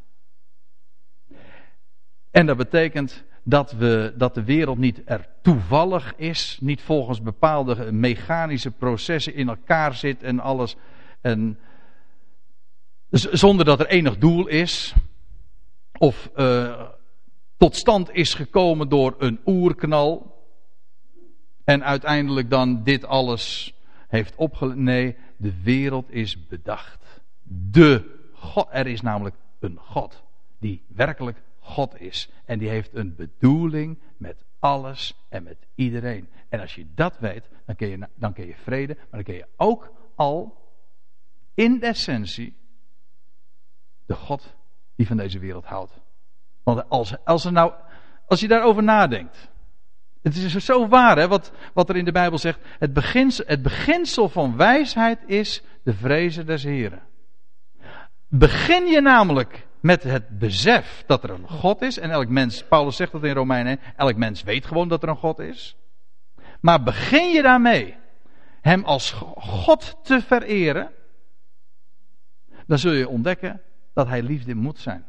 En 2.31 2.45
dat 2.45 2.57
betekent 2.57 3.23
dat, 3.43 3.71
we, 3.71 4.13
dat 4.17 4.33
de 4.33 4.43
wereld 4.43 4.77
niet 4.77 5.01
er 5.05 5.27
toevallig 5.41 6.13
is, 6.15 6.57
niet 6.61 6.81
volgens 6.81 7.21
bepaalde 7.21 7.91
mechanische 7.91 8.71
processen 8.71 9.35
in 9.35 9.49
elkaar 9.49 9.95
zit 9.95 10.23
en 10.23 10.39
alles. 10.39 10.75
En, 11.21 11.59
zonder 13.09 13.65
dat 13.65 13.79
er 13.79 13.87
enig 13.87 14.17
doel 14.17 14.47
is, 14.47 14.93
of 15.97 16.29
uh, 16.35 16.81
tot 17.57 17.75
stand 17.75 18.11
is 18.11 18.33
gekomen 18.33 18.89
door 18.89 19.15
een 19.17 19.39
oerknal, 19.45 20.31
en 21.63 21.83
uiteindelijk 21.83 22.49
dan 22.49 22.83
dit 22.83 23.05
alles 23.05 23.73
heeft 24.07 24.35
opgelegd. 24.35 24.77
Nee, 24.77 25.15
de 25.41 25.61
wereld 25.61 26.11
is 26.11 26.47
bedacht. 26.47 27.21
De 27.43 28.19
God. 28.33 28.67
Er 28.71 28.87
is 28.87 29.01
namelijk 29.01 29.35
een 29.59 29.77
God 29.77 30.23
die 30.59 30.83
werkelijk 30.87 31.41
God 31.59 32.01
is. 32.01 32.29
En 32.45 32.59
die 32.59 32.69
heeft 32.69 32.95
een 32.95 33.15
bedoeling 33.15 33.99
met 34.17 34.43
alles 34.59 35.13
en 35.29 35.43
met 35.43 35.57
iedereen. 35.75 36.29
En 36.49 36.59
als 36.59 36.75
je 36.75 36.85
dat 36.93 37.19
weet, 37.19 37.49
dan 37.65 37.75
kun 37.75 37.87
je, 37.87 38.07
dan 38.15 38.33
kun 38.33 38.45
je 38.45 38.55
vrede, 38.55 38.93
maar 38.95 39.07
dan 39.09 39.23
kun 39.23 39.33
je 39.33 39.47
ook 39.55 39.91
al 40.15 40.57
in 41.53 41.81
essentie 41.81 42.55
de 44.05 44.15
God 44.15 44.55
die 44.95 45.07
van 45.07 45.17
deze 45.17 45.39
wereld 45.39 45.65
houdt. 45.65 46.01
Want 46.63 46.89
als, 46.89 47.25
als, 47.25 47.45
er 47.45 47.51
nou, 47.51 47.73
als 48.27 48.39
je 48.39 48.47
daarover 48.47 48.83
nadenkt. 48.83 49.49
Het 50.21 50.35
is 50.35 50.55
zo 50.55 50.87
waar, 50.87 51.17
hè, 51.17 51.27
wat, 51.27 51.51
wat 51.73 51.89
er 51.89 51.95
in 51.95 52.05
de 52.05 52.11
Bijbel 52.11 52.37
zegt. 52.37 52.59
Het 52.79 52.93
beginsel, 53.61 54.29
van 54.29 54.57
wijsheid 54.57 55.19
is 55.25 55.63
de 55.83 55.93
vrezen 55.93 56.45
des 56.45 56.63
Heren. 56.63 57.01
Begin 58.27 58.85
je 58.85 59.01
namelijk 59.01 59.67
met 59.79 60.03
het 60.03 60.39
besef 60.39 61.03
dat 61.07 61.23
er 61.23 61.29
een 61.29 61.47
God 61.47 61.81
is. 61.81 61.99
En 61.99 62.11
elk 62.11 62.27
mens, 62.27 62.63
Paulus 62.63 62.95
zegt 62.95 63.11
dat 63.11 63.23
in 63.23 63.33
Romeinen, 63.33 63.79
elk 63.95 64.15
mens 64.15 64.43
weet 64.43 64.65
gewoon 64.65 64.87
dat 64.87 65.03
er 65.03 65.09
een 65.09 65.17
God 65.17 65.39
is. 65.39 65.75
Maar 66.59 66.83
begin 66.83 67.29
je 67.29 67.41
daarmee 67.41 67.95
hem 68.61 68.83
als 68.83 69.11
God 69.35 69.97
te 70.03 70.21
vereren. 70.21 70.91
Dan 72.67 72.77
zul 72.77 72.91
je 72.91 73.09
ontdekken 73.09 73.61
dat 73.93 74.07
hij 74.07 74.21
liefde 74.21 74.55
moet 74.55 74.79
zijn. 74.79 75.05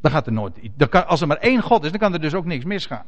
Dan 0.00 0.10
gaat 0.10 0.26
er 0.26 0.32
nooit. 0.32 0.58
Kan, 0.88 1.06
als 1.06 1.20
er 1.20 1.26
maar 1.26 1.36
één 1.36 1.62
God 1.62 1.84
is, 1.84 1.90
dan 1.90 2.00
kan 2.00 2.12
er 2.12 2.20
dus 2.20 2.34
ook 2.34 2.44
niks 2.44 2.64
misgaan. 2.64 3.06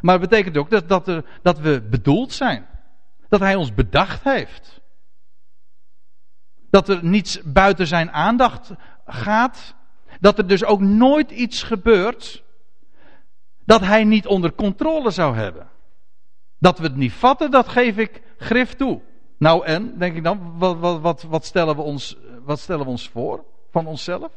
Maar 0.00 0.20
het 0.20 0.28
betekent 0.28 0.56
ook 0.56 0.70
dat, 0.70 0.88
dat, 0.88 1.08
er, 1.08 1.24
dat 1.42 1.58
we 1.58 1.82
bedoeld 1.90 2.32
zijn. 2.32 2.66
Dat 3.28 3.40
hij 3.40 3.54
ons 3.54 3.74
bedacht 3.74 4.24
heeft. 4.24 4.80
Dat 6.70 6.88
er 6.88 7.04
niets 7.04 7.40
buiten 7.42 7.86
zijn 7.86 8.10
aandacht 8.10 8.70
gaat. 9.06 9.74
Dat 10.20 10.38
er 10.38 10.46
dus 10.46 10.64
ook 10.64 10.80
nooit 10.80 11.30
iets 11.30 11.62
gebeurt 11.62 12.42
dat 13.64 13.80
hij 13.80 14.04
niet 14.04 14.26
onder 14.26 14.52
controle 14.52 15.10
zou 15.10 15.36
hebben. 15.36 15.68
Dat 16.58 16.78
we 16.78 16.84
het 16.84 16.96
niet 16.96 17.12
vatten, 17.12 17.50
dat 17.50 17.68
geef 17.68 17.96
ik 17.96 18.22
grif 18.38 18.74
toe. 18.74 19.00
Nou 19.38 19.64
en, 19.64 19.98
denk 19.98 20.16
ik 20.16 20.24
dan, 20.24 20.58
wat, 20.58 21.00
wat, 21.00 21.22
wat, 21.22 21.44
stellen, 21.44 21.76
we 21.76 21.82
ons, 21.82 22.16
wat 22.44 22.58
stellen 22.58 22.84
we 22.84 22.90
ons 22.90 23.08
voor 23.08 23.44
van 23.70 23.86
onszelf? 23.86 24.32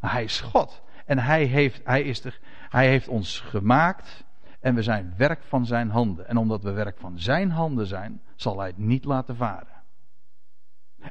hij 0.00 0.24
is 0.24 0.40
God. 0.40 0.82
En 1.06 1.18
hij 1.18 1.44
heeft, 1.44 1.80
hij, 1.84 2.02
is 2.02 2.20
de, 2.20 2.32
hij 2.68 2.88
heeft 2.88 3.08
ons 3.08 3.40
gemaakt. 3.40 4.24
En 4.62 4.74
we 4.74 4.82
zijn 4.82 5.14
werk 5.16 5.42
van 5.42 5.66
zijn 5.66 5.90
handen. 5.90 6.28
En 6.28 6.36
omdat 6.36 6.62
we 6.62 6.72
werk 6.72 6.98
van 6.98 7.18
zijn 7.18 7.50
handen 7.50 7.86
zijn, 7.86 8.20
zal 8.36 8.58
hij 8.58 8.66
het 8.66 8.78
niet 8.78 9.04
laten 9.04 9.36
varen. 9.36 9.82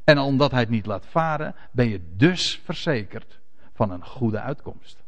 En 0.04 0.18
omdat 0.18 0.52
hij 0.52 0.60
het 0.60 0.70
niet 0.70 0.86
laat 0.86 1.06
varen, 1.06 1.56
ben 1.72 1.90
je 1.90 2.14
dus 2.16 2.62
verzekerd 2.64 3.40
van 3.74 3.92
een 3.92 4.06
goede 4.06 4.40
uitkomst. 4.40 5.04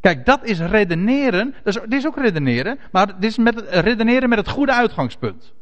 Kijk, 0.00 0.26
dat 0.26 0.44
is 0.44 0.60
redeneren. 0.60 1.54
Dat 1.62 1.74
is, 1.76 1.80
dit 1.80 1.92
is 1.92 2.06
ook 2.06 2.16
redeneren, 2.16 2.78
maar 2.92 3.06
dit 3.06 3.30
is 3.30 3.36
met, 3.36 3.60
redeneren 3.60 4.28
met 4.28 4.38
het 4.38 4.48
goede 4.48 4.72
uitgangspunt. 4.72 5.54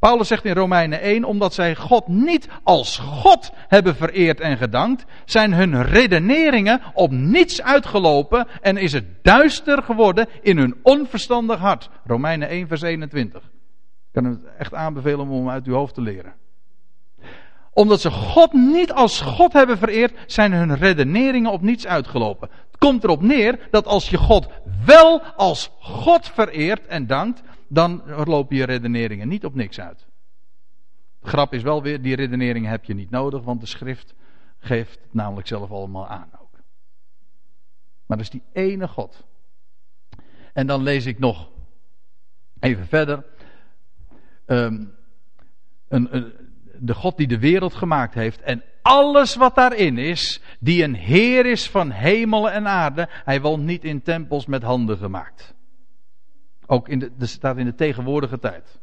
Paulus 0.00 0.28
zegt 0.28 0.44
in 0.44 0.54
Romeinen 0.54 1.00
1, 1.00 1.24
omdat 1.24 1.54
zij 1.54 1.76
God 1.76 2.08
niet 2.08 2.48
als 2.62 2.98
God 2.98 3.52
hebben 3.68 3.96
vereerd 3.96 4.40
en 4.40 4.56
gedankt, 4.56 5.04
zijn 5.24 5.52
hun 5.52 5.82
redeneringen 5.82 6.80
op 6.94 7.10
niets 7.10 7.62
uitgelopen 7.62 8.46
en 8.60 8.76
is 8.76 8.92
het 8.92 9.04
duister 9.22 9.82
geworden 9.82 10.28
in 10.42 10.58
hun 10.58 10.76
onverstandig 10.82 11.58
hart. 11.58 11.90
Romeinen 12.04 12.48
1, 12.48 12.68
vers 12.68 12.82
21. 12.82 13.42
Ik 13.42 13.48
kan 14.12 14.24
het 14.24 14.40
echt 14.58 14.74
aanbevelen 14.74 15.20
om 15.20 15.30
hem 15.30 15.50
uit 15.50 15.66
uw 15.66 15.74
hoofd 15.74 15.94
te 15.94 16.02
leren 16.02 16.34
omdat 17.72 18.00
ze 18.00 18.10
God 18.10 18.52
niet 18.52 18.92
als 18.92 19.20
God 19.20 19.52
hebben 19.52 19.78
vereerd, 19.78 20.12
zijn 20.26 20.52
hun 20.52 20.76
redeneringen 20.76 21.50
op 21.50 21.62
niets 21.62 21.86
uitgelopen. 21.86 22.48
Het 22.66 22.78
komt 22.78 23.04
erop 23.04 23.22
neer 23.22 23.58
dat 23.70 23.86
als 23.86 24.10
je 24.10 24.16
God 24.16 24.48
wel 24.84 25.22
als 25.22 25.70
God 25.80 26.30
vereert 26.34 26.86
en 26.86 27.06
dankt, 27.06 27.42
dan 27.72 28.02
lopen 28.24 28.56
je 28.56 28.64
redeneringen 28.64 29.28
niet 29.28 29.44
op 29.44 29.54
niks 29.54 29.80
uit. 29.80 30.06
De 31.20 31.28
grap 31.28 31.52
is 31.52 31.62
wel 31.62 31.82
weer, 31.82 32.02
die 32.02 32.14
redeneringen 32.14 32.70
heb 32.70 32.84
je 32.84 32.94
niet 32.94 33.10
nodig, 33.10 33.42
want 33.42 33.60
de 33.60 33.66
schrift 33.66 34.14
geeft 34.58 34.98
het 35.02 35.14
namelijk 35.14 35.46
zelf 35.46 35.70
allemaal 35.70 36.06
aan 36.06 36.30
ook. 36.40 36.52
Maar 38.06 38.16
dat 38.16 38.20
is 38.20 38.30
die 38.30 38.42
ene 38.52 38.88
God. 38.88 39.26
En 40.52 40.66
dan 40.66 40.82
lees 40.82 41.06
ik 41.06 41.18
nog 41.18 41.50
even 42.60 42.86
verder. 42.86 43.24
Um, 44.46 44.94
een, 45.88 46.16
een, 46.16 46.32
de 46.78 46.94
God 46.94 47.16
die 47.16 47.26
de 47.26 47.38
wereld 47.38 47.74
gemaakt 47.74 48.14
heeft 48.14 48.40
en 48.40 48.62
alles 48.82 49.34
wat 49.34 49.54
daarin 49.54 49.98
is, 49.98 50.42
die 50.60 50.82
een 50.82 50.94
Heer 50.94 51.46
is 51.46 51.70
van 51.70 51.90
hemel 51.90 52.50
en 52.50 52.68
aarde, 52.68 53.08
hij 53.10 53.40
woont 53.40 53.62
niet 53.62 53.84
in 53.84 54.02
tempels 54.02 54.46
met 54.46 54.62
handen 54.62 54.98
gemaakt. 54.98 55.54
Ook 56.70 56.88
in 56.88 56.98
de, 56.98 57.26
staat 57.26 57.56
in 57.56 57.64
de 57.64 57.74
tegenwoordige 57.74 58.38
tijd. 58.38 58.80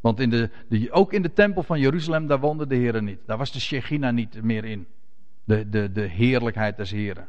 Want 0.00 0.20
in 0.20 0.30
de, 0.30 0.50
de, 0.68 0.92
ook 0.92 1.12
in 1.12 1.22
de 1.22 1.32
tempel 1.32 1.62
van 1.62 1.80
Jeruzalem, 1.80 2.26
daar 2.26 2.40
woonde 2.40 2.66
de 2.66 2.74
Heer 2.74 3.02
niet. 3.02 3.20
Daar 3.26 3.38
was 3.38 3.52
de 3.52 3.60
Shechina 3.60 4.10
niet 4.10 4.42
meer 4.42 4.64
in. 4.64 4.86
De, 5.44 5.68
de, 5.68 5.92
de 5.92 6.06
heerlijkheid 6.06 6.76
des 6.76 6.90
Heren. 6.90 7.28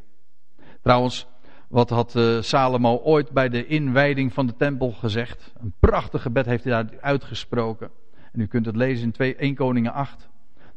Trouwens, 0.82 1.26
wat 1.68 1.90
had 1.90 2.14
uh, 2.14 2.42
Salomo 2.42 2.96
ooit 2.96 3.30
bij 3.30 3.48
de 3.48 3.66
inwijding 3.66 4.32
van 4.32 4.46
de 4.46 4.56
tempel 4.56 4.90
gezegd? 4.90 5.52
Een 5.60 5.74
prachtig 5.78 6.22
gebed 6.22 6.46
heeft 6.46 6.64
hij 6.64 6.72
daar 6.72 7.00
uitgesproken. 7.00 7.90
En 8.32 8.40
u 8.40 8.46
kunt 8.46 8.66
het 8.66 8.76
lezen 8.76 9.04
in 9.04 9.12
2, 9.12 9.36
1 9.36 9.54
Koningen 9.54 9.92
8. 9.92 10.28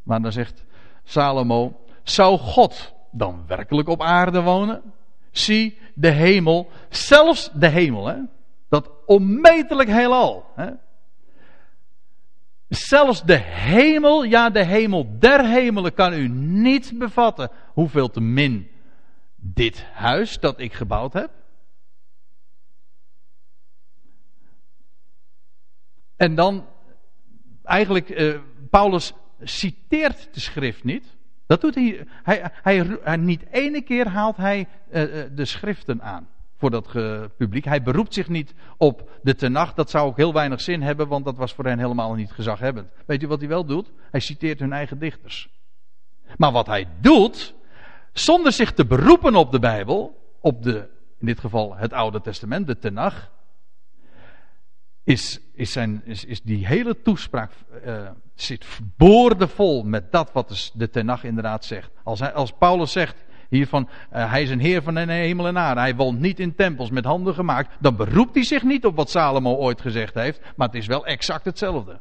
Maar 0.04 0.22
dan 0.22 0.32
zegt 0.32 0.66
Salomo: 1.04 1.80
Zou 2.04 2.38
God 2.38 2.94
dan 3.12 3.44
werkelijk 3.48 3.88
op 3.88 4.02
aarde 4.02 4.42
wonen? 4.42 4.82
Zie 5.32 5.78
de 5.94 6.12
hemel, 6.12 6.70
zelfs 6.90 7.52
de 7.54 7.68
hemel, 7.68 8.08
hè? 8.08 8.18
Dat 8.76 8.92
onmetelijk 9.06 9.90
heelal. 9.90 10.52
Hè? 10.56 10.72
Zelfs 12.68 13.24
de 13.24 13.38
hemel, 13.38 14.24
ja 14.24 14.50
de 14.50 14.64
hemel 14.64 15.20
der 15.20 15.46
hemelen 15.46 15.94
kan 15.94 16.14
u 16.14 16.28
niet 16.28 16.94
bevatten. 16.98 17.50
Hoeveel 17.74 18.10
te 18.10 18.22
min 18.22 18.70
dit 19.36 19.84
huis 19.84 20.40
dat 20.40 20.60
ik 20.60 20.74
gebouwd 20.74 21.14
heb. 21.14 21.32
En 26.16 26.36
dan 26.36 26.68
eigenlijk, 27.64 28.10
uh, 28.10 28.40
Paulus 28.70 29.14
citeert 29.40 30.34
de 30.34 30.40
schrift 30.40 30.84
niet. 30.84 31.18
Dat 31.46 31.62
doet 31.62 31.76
hij. 31.76 32.08
Hij, 32.08 32.52
hij, 32.62 33.18
niet 33.18 33.46
ene 33.52 33.82
keer 33.82 34.08
haalt 34.08 34.38
hij 34.38 34.60
uh, 34.60 35.24
de 35.36 35.46
schriften 35.46 36.02
aan 36.02 36.28
voor 36.58 36.72
dat 36.72 36.92
publiek. 37.38 37.66
Hij 37.66 37.82
beroept 37.84 38.14
zich 38.14 38.28
niet 38.28 38.54
op 38.78 39.10
de 39.22 39.36
tenacht. 39.36 39.76
Dat 39.76 39.90
zou 39.90 40.08
ook 40.08 40.18
heel 40.18 40.34
weinig 40.34 40.62
zin 40.62 40.82
hebben, 40.82 41.08
want 41.08 41.26
dat 41.26 41.38
was 41.38 41.54
voor 41.54 41.66
hen 41.66 41.80
helemaal 41.80 42.14
niet 42.14 42.32
gezaghebbend. 42.32 42.92
Weet 43.06 43.24
u 43.24 43.28
wat 43.28 43.40
hij 43.40 43.50
wel 43.50 43.66
doet? 43.66 43.92
Hij 44.12 44.20
citeert 44.20 44.60
hun 44.60 44.74
eigen 44.74 45.00
dichters. 45.00 45.50
Maar 46.38 46.52
wat 46.52 46.66
hij 46.66 46.88
doet, 47.00 47.54
zonder 48.14 48.52
zich 48.52 48.74
te 48.74 48.86
beroepen 48.86 49.36
op 49.36 49.52
de 49.52 49.60
Bijbel, 49.60 50.34
op 50.40 50.64
de, 50.64 50.90
in 51.20 51.26
dit 51.26 51.40
geval 51.40 51.76
het 51.76 51.94
Oude 51.94 52.22
Testament, 52.22 52.68
de 52.68 52.78
Tenach, 52.78 53.32
is, 55.04 55.40
is, 55.54 55.72
zijn, 55.72 56.02
is, 56.06 56.26
is 56.26 56.42
die 56.42 56.68
hele 56.68 57.02
toespraak 57.02 57.52
uh, 57.86 58.10
zit 58.36 58.66
boordevol 58.98 59.84
met 59.84 60.12
dat 60.12 60.32
wat 60.32 60.50
de, 60.50 60.70
de 60.74 60.90
Tenach 60.90 61.24
inderdaad 61.24 61.66
zegt. 61.66 61.92
Als, 62.04 62.20
hij, 62.20 62.34
als 62.34 62.52
Paulus 62.52 62.92
zegt 62.92 63.24
hiervan, 63.50 63.90
uh, 64.14 64.32
hij 64.32 64.42
is 64.42 64.50
een 64.50 64.60
heer 64.60 64.84
van 64.84 64.94
de 64.94 65.12
hemel 65.12 65.48
en 65.48 65.58
aarde, 65.58 65.80
hij 65.80 65.96
woont 65.96 66.20
niet 66.20 66.40
in 66.40 66.56
tempels 66.56 66.90
met 66.90 67.06
handen 67.06 67.34
gemaakt, 67.34 67.76
dan 67.80 67.96
beroept 67.96 68.36
hij 68.36 68.44
zich 68.44 68.64
niet 68.64 68.86
op 68.86 68.96
wat 68.96 69.10
Salomo 69.10 69.56
ooit 69.56 69.82
gezegd 69.82 70.14
heeft, 70.14 70.42
maar 70.56 70.68
het 70.68 70.78
is 70.78 70.88
wel 70.88 71.06
exact 71.06 71.46
hetzelfde. 71.46 72.00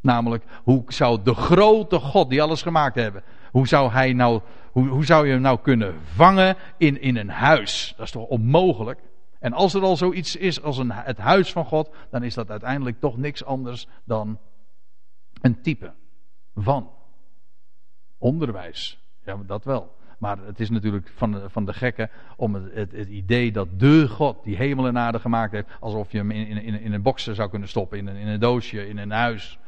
Namelijk, 0.00 0.44
hoe 0.62 0.82
zou 0.86 1.20
de 1.22 1.34
grote 1.34 1.98
God 1.98 2.30
die 2.30 2.42
alles 2.42 2.62
gemaakt 2.62 2.94
hebben, 2.94 3.22
hoe 3.50 3.68
zou 3.68 3.90
hij 3.90 4.12
nou, 4.12 4.40
hoe, 4.72 4.88
hoe 4.88 5.04
zou 5.04 5.26
je 5.26 5.32
hem 5.32 5.40
nou 5.40 5.58
kunnen 5.62 5.94
vangen 6.14 6.56
in, 6.76 7.00
in 7.00 7.16
een 7.16 7.30
huis? 7.30 7.94
Dat 7.96 8.06
is 8.06 8.12
toch 8.12 8.26
onmogelijk? 8.26 9.00
En 9.38 9.52
als 9.52 9.74
er 9.74 9.82
al 9.82 9.96
zoiets 9.96 10.36
is 10.36 10.62
als 10.62 10.78
een, 10.78 10.92
het 10.92 11.18
huis 11.18 11.52
van 11.52 11.64
God, 11.64 11.94
dan 12.10 12.22
is 12.22 12.34
dat 12.34 12.50
uiteindelijk 12.50 13.00
toch 13.00 13.16
niks 13.16 13.44
anders 13.44 13.88
dan 14.04 14.38
een 15.40 15.62
type 15.62 15.92
van 16.54 16.90
onderwijs. 18.18 18.98
Ja, 19.24 19.36
dat 19.46 19.64
wel. 19.64 19.96
Maar 20.24 20.38
het 20.46 20.60
is 20.60 20.70
natuurlijk 20.70 21.12
van 21.14 21.50
van 21.50 21.64
de 21.64 21.72
gekken 21.72 22.10
om 22.36 22.54
het, 22.54 22.92
het, 22.92 23.08
idee 23.08 23.52
dat 23.52 23.68
de 23.76 24.08
God 24.08 24.44
die 24.44 24.56
hemel 24.56 24.86
en 24.86 24.98
aarde 24.98 25.20
gemaakt 25.20 25.52
heeft, 25.52 25.68
alsof 25.80 26.12
je 26.12 26.18
hem 26.18 26.30
in, 26.30 26.46
in, 26.46 26.80
in 26.80 26.92
een 26.92 27.02
boxer 27.02 27.34
zou 27.34 27.50
kunnen 27.50 27.68
stoppen, 27.68 27.98
in 27.98 28.06
een, 28.06 28.16
in 28.16 28.26
een 28.26 28.40
doosje, 28.40 28.88
in 28.88 28.98
een 28.98 29.10
huis. 29.10 29.58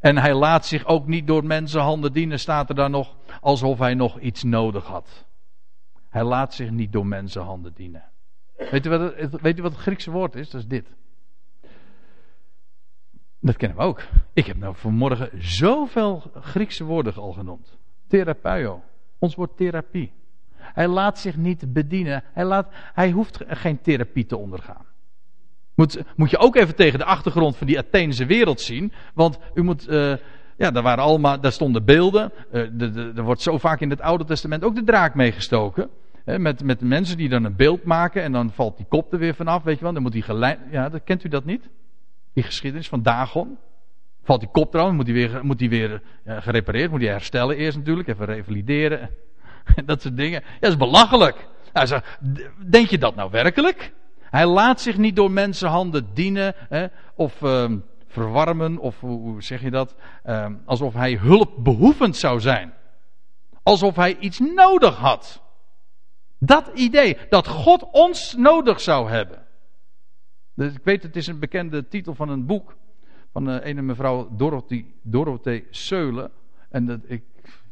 En 0.00 0.18
hij 0.18 0.34
laat 0.34 0.66
zich 0.66 0.84
ook 0.86 1.06
niet 1.06 1.26
door 1.26 1.44
mensenhanden 1.44 2.12
dienen, 2.12 2.40
staat 2.40 2.68
er 2.68 2.74
dan 2.74 2.90
nog, 2.90 3.16
alsof 3.40 3.78
hij 3.78 3.94
nog 3.94 4.20
iets 4.20 4.42
nodig 4.42 4.84
had. 4.86 5.24
Hij 6.08 6.24
laat 6.24 6.54
zich 6.54 6.70
niet 6.70 6.92
door 6.92 7.06
mensenhanden 7.06 7.72
dienen. 7.74 8.04
Weet 8.70 8.84
het, 8.84 9.40
weet 9.40 9.58
wat 9.58 9.72
het 9.72 9.80
Griekse 9.80 10.10
woord 10.10 10.34
is? 10.34 10.50
Dat 10.50 10.60
is 10.60 10.66
dit. 10.66 10.86
Dat 13.44 13.56
kennen 13.56 13.78
we 13.78 13.84
ook. 13.84 14.02
Ik 14.32 14.46
heb 14.46 14.56
nou 14.56 14.74
vanmorgen 14.76 15.30
zoveel 15.38 16.22
Griekse 16.40 16.84
woorden 16.84 17.14
al 17.14 17.32
genoemd. 17.32 17.76
Therapeio. 18.08 18.82
Ons 19.18 19.34
woord 19.34 19.56
therapie. 19.56 20.12
Hij 20.56 20.88
laat 20.88 21.18
zich 21.18 21.36
niet 21.36 21.72
bedienen. 21.72 22.24
Hij, 22.32 22.44
laat, 22.44 22.68
hij 22.94 23.10
hoeft 23.10 23.40
geen 23.46 23.80
therapie 23.80 24.26
te 24.26 24.36
ondergaan. 24.36 24.84
Moet, 25.74 26.02
moet 26.16 26.30
je 26.30 26.38
ook 26.38 26.56
even 26.56 26.74
tegen 26.74 26.98
de 26.98 27.04
achtergrond 27.04 27.56
van 27.56 27.66
die 27.66 27.78
Atheense 27.78 28.26
wereld 28.26 28.60
zien. 28.60 28.92
Want 29.14 29.38
u 29.54 29.62
moet. 29.62 29.88
Uh, 29.88 30.16
ja, 30.56 30.70
daar, 30.70 30.82
waren 30.82 31.04
allemaal, 31.04 31.40
daar 31.40 31.52
stonden 31.52 31.84
beelden. 31.84 32.32
Uh, 32.52 33.16
er 33.16 33.22
wordt 33.22 33.42
zo 33.42 33.58
vaak 33.58 33.80
in 33.80 33.90
het 33.90 34.00
Oude 34.00 34.24
Testament 34.24 34.64
ook 34.64 34.74
de 34.74 34.84
draak 34.84 35.14
meegestoken. 35.14 35.90
Met, 36.24 36.62
met 36.62 36.80
mensen 36.80 37.16
die 37.16 37.28
dan 37.28 37.44
een 37.44 37.56
beeld 37.56 37.84
maken 37.84 38.22
en 38.22 38.32
dan 38.32 38.50
valt 38.50 38.76
die 38.76 38.86
kop 38.88 39.12
er 39.12 39.18
weer 39.18 39.34
vanaf. 39.34 39.62
Weet 39.62 39.76
je 39.78 39.84
wel, 39.84 39.92
dan 39.92 40.02
moet 40.02 40.12
die 40.12 40.22
geleid. 40.22 40.58
Ja, 40.70 40.88
dat, 40.88 41.04
kent 41.04 41.24
u 41.24 41.28
dat 41.28 41.44
niet? 41.44 41.68
Die 42.34 42.42
geschiedenis 42.42 42.88
van 42.88 43.02
Dagon. 43.02 43.58
Valt 44.22 44.40
die 44.40 44.48
kop 44.48 44.74
eraf, 44.74 44.92
moet 44.92 45.06
die 45.06 45.14
weer, 45.14 45.44
moet 45.44 45.58
die 45.58 45.68
weer 45.68 46.02
uh, 46.24 46.42
gerepareerd, 46.42 46.90
moet 46.90 47.00
die 47.00 47.08
herstellen 47.08 47.56
eerst 47.56 47.76
natuurlijk, 47.76 48.08
even 48.08 48.26
revalideren. 48.26 49.10
dat 49.86 50.02
soort 50.02 50.16
dingen. 50.16 50.42
Ja, 50.44 50.56
dat 50.60 50.70
is 50.70 50.76
belachelijk. 50.76 51.46
Hij 51.72 51.86
zegt, 51.86 52.18
denk 52.70 52.88
je 52.88 52.98
dat 52.98 53.14
nou 53.14 53.30
werkelijk? 53.30 53.92
Hij 54.20 54.46
laat 54.46 54.80
zich 54.80 54.96
niet 54.96 55.16
door 55.16 55.30
mensenhanden 55.30 56.08
dienen 56.14 56.54
hè, 56.68 56.86
of 57.14 57.40
uh, 57.42 57.70
verwarmen, 58.06 58.78
of 58.78 59.00
hoe 59.00 59.42
zeg 59.42 59.62
je 59.62 59.70
dat? 59.70 59.94
Uh, 60.24 60.46
alsof 60.64 60.94
hij 60.94 61.16
hulpbehoevend 61.16 62.16
zou 62.16 62.40
zijn. 62.40 62.74
Alsof 63.62 63.96
hij 63.96 64.16
iets 64.18 64.38
nodig 64.38 64.96
had. 64.96 65.42
Dat 66.38 66.70
idee, 66.74 67.16
dat 67.28 67.46
God 67.46 67.90
ons 67.90 68.34
nodig 68.34 68.80
zou 68.80 69.10
hebben. 69.10 69.43
Dus 70.54 70.74
ik 70.74 70.84
weet, 70.84 71.02
het 71.02 71.16
is 71.16 71.26
een 71.26 71.38
bekende 71.38 71.88
titel 71.88 72.14
van 72.14 72.28
een 72.28 72.46
boek 72.46 72.76
van 73.32 73.46
een 73.46 73.60
ene 73.60 73.82
mevrouw 73.82 74.28
Dorothee, 74.36 74.94
Dorothee 75.02 75.66
Seulen. 75.70 76.30
En 76.68 76.86
dat, 76.86 77.00
ik, 77.04 77.22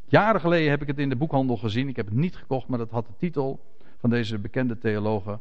jaren 0.04 0.40
geleden 0.40 0.70
heb 0.70 0.82
ik 0.82 0.86
het 0.86 0.98
in 0.98 1.08
de 1.08 1.16
boekhandel 1.16 1.56
gezien. 1.56 1.88
Ik 1.88 1.96
heb 1.96 2.06
het 2.06 2.14
niet 2.14 2.36
gekocht, 2.36 2.68
maar 2.68 2.78
dat 2.78 2.90
had 2.90 3.06
de 3.06 3.12
titel 3.18 3.60
van 3.98 4.10
deze 4.10 4.38
bekende 4.38 4.78
theologe. 4.78 5.38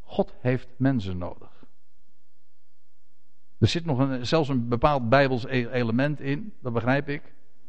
God 0.00 0.34
heeft 0.40 0.68
mensen 0.76 1.18
nodig. 1.18 1.48
Er 3.58 3.68
zit 3.68 3.84
nog 3.84 3.98
een, 3.98 4.26
zelfs 4.26 4.48
een 4.48 4.68
bepaald 4.68 5.08
bijbels 5.08 5.44
e- 5.44 5.68
element 5.70 6.20
in, 6.20 6.52
dat 6.60 6.72
begrijp 6.72 7.08
ik. 7.08 7.22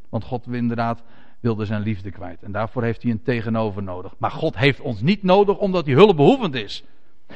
Want 0.09 0.24
God 0.24 0.47
inderdaad 0.47 1.03
wilde 1.39 1.65
zijn 1.65 1.82
liefde 1.82 2.11
kwijt. 2.11 2.43
En 2.43 2.51
daarvoor 2.51 2.84
heeft 2.84 3.01
hij 3.01 3.11
een 3.11 3.24
tegenover 3.24 3.84
nodig. 3.84 4.15
Maar 4.17 4.32
God 4.32 4.57
heeft 4.57 4.80
ons 4.80 5.01
niet 5.01 5.24
nodig 5.24 5.57
omdat 5.57 5.86
hij 5.86 5.95
hulpbehoevend 5.95 6.55
is. 6.55 6.84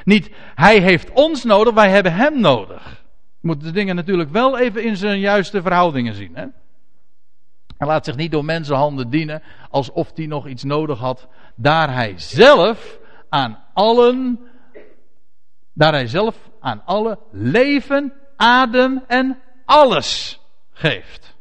Niet, 0.03 0.29
hij 0.55 0.79
heeft 0.79 1.11
ons 1.11 1.43
nodig, 1.43 1.73
wij 1.73 1.89
hebben 1.89 2.13
hem 2.13 2.39
nodig. 2.39 3.03
Je 3.41 3.47
moet 3.47 3.63
de 3.63 3.71
dingen 3.71 3.95
natuurlijk 3.95 4.29
wel 4.29 4.59
even 4.59 4.83
in 4.83 4.97
zijn 4.97 5.19
juiste 5.19 5.61
verhoudingen 5.61 6.13
zien. 6.13 6.35
Hè? 6.35 6.45
Hij 7.77 7.87
laat 7.87 8.05
zich 8.05 8.15
niet 8.15 8.31
door 8.31 8.45
mensenhanden 8.45 9.09
dienen 9.09 9.41
alsof 9.69 10.11
hij 10.15 10.25
nog 10.25 10.47
iets 10.47 10.63
nodig 10.63 10.99
had. 10.99 11.27
Daar 11.55 11.93
hij 11.93 12.13
zelf 12.17 12.99
aan 13.29 13.63
allen 13.73 14.39
daar 15.75 15.93
hij 15.93 16.07
zelf 16.07 16.49
aan 16.59 16.81
alle 16.85 17.19
leven, 17.31 18.13
adem 18.35 19.03
en 19.07 19.39
alles 19.65 20.39
geeft. 20.71 21.35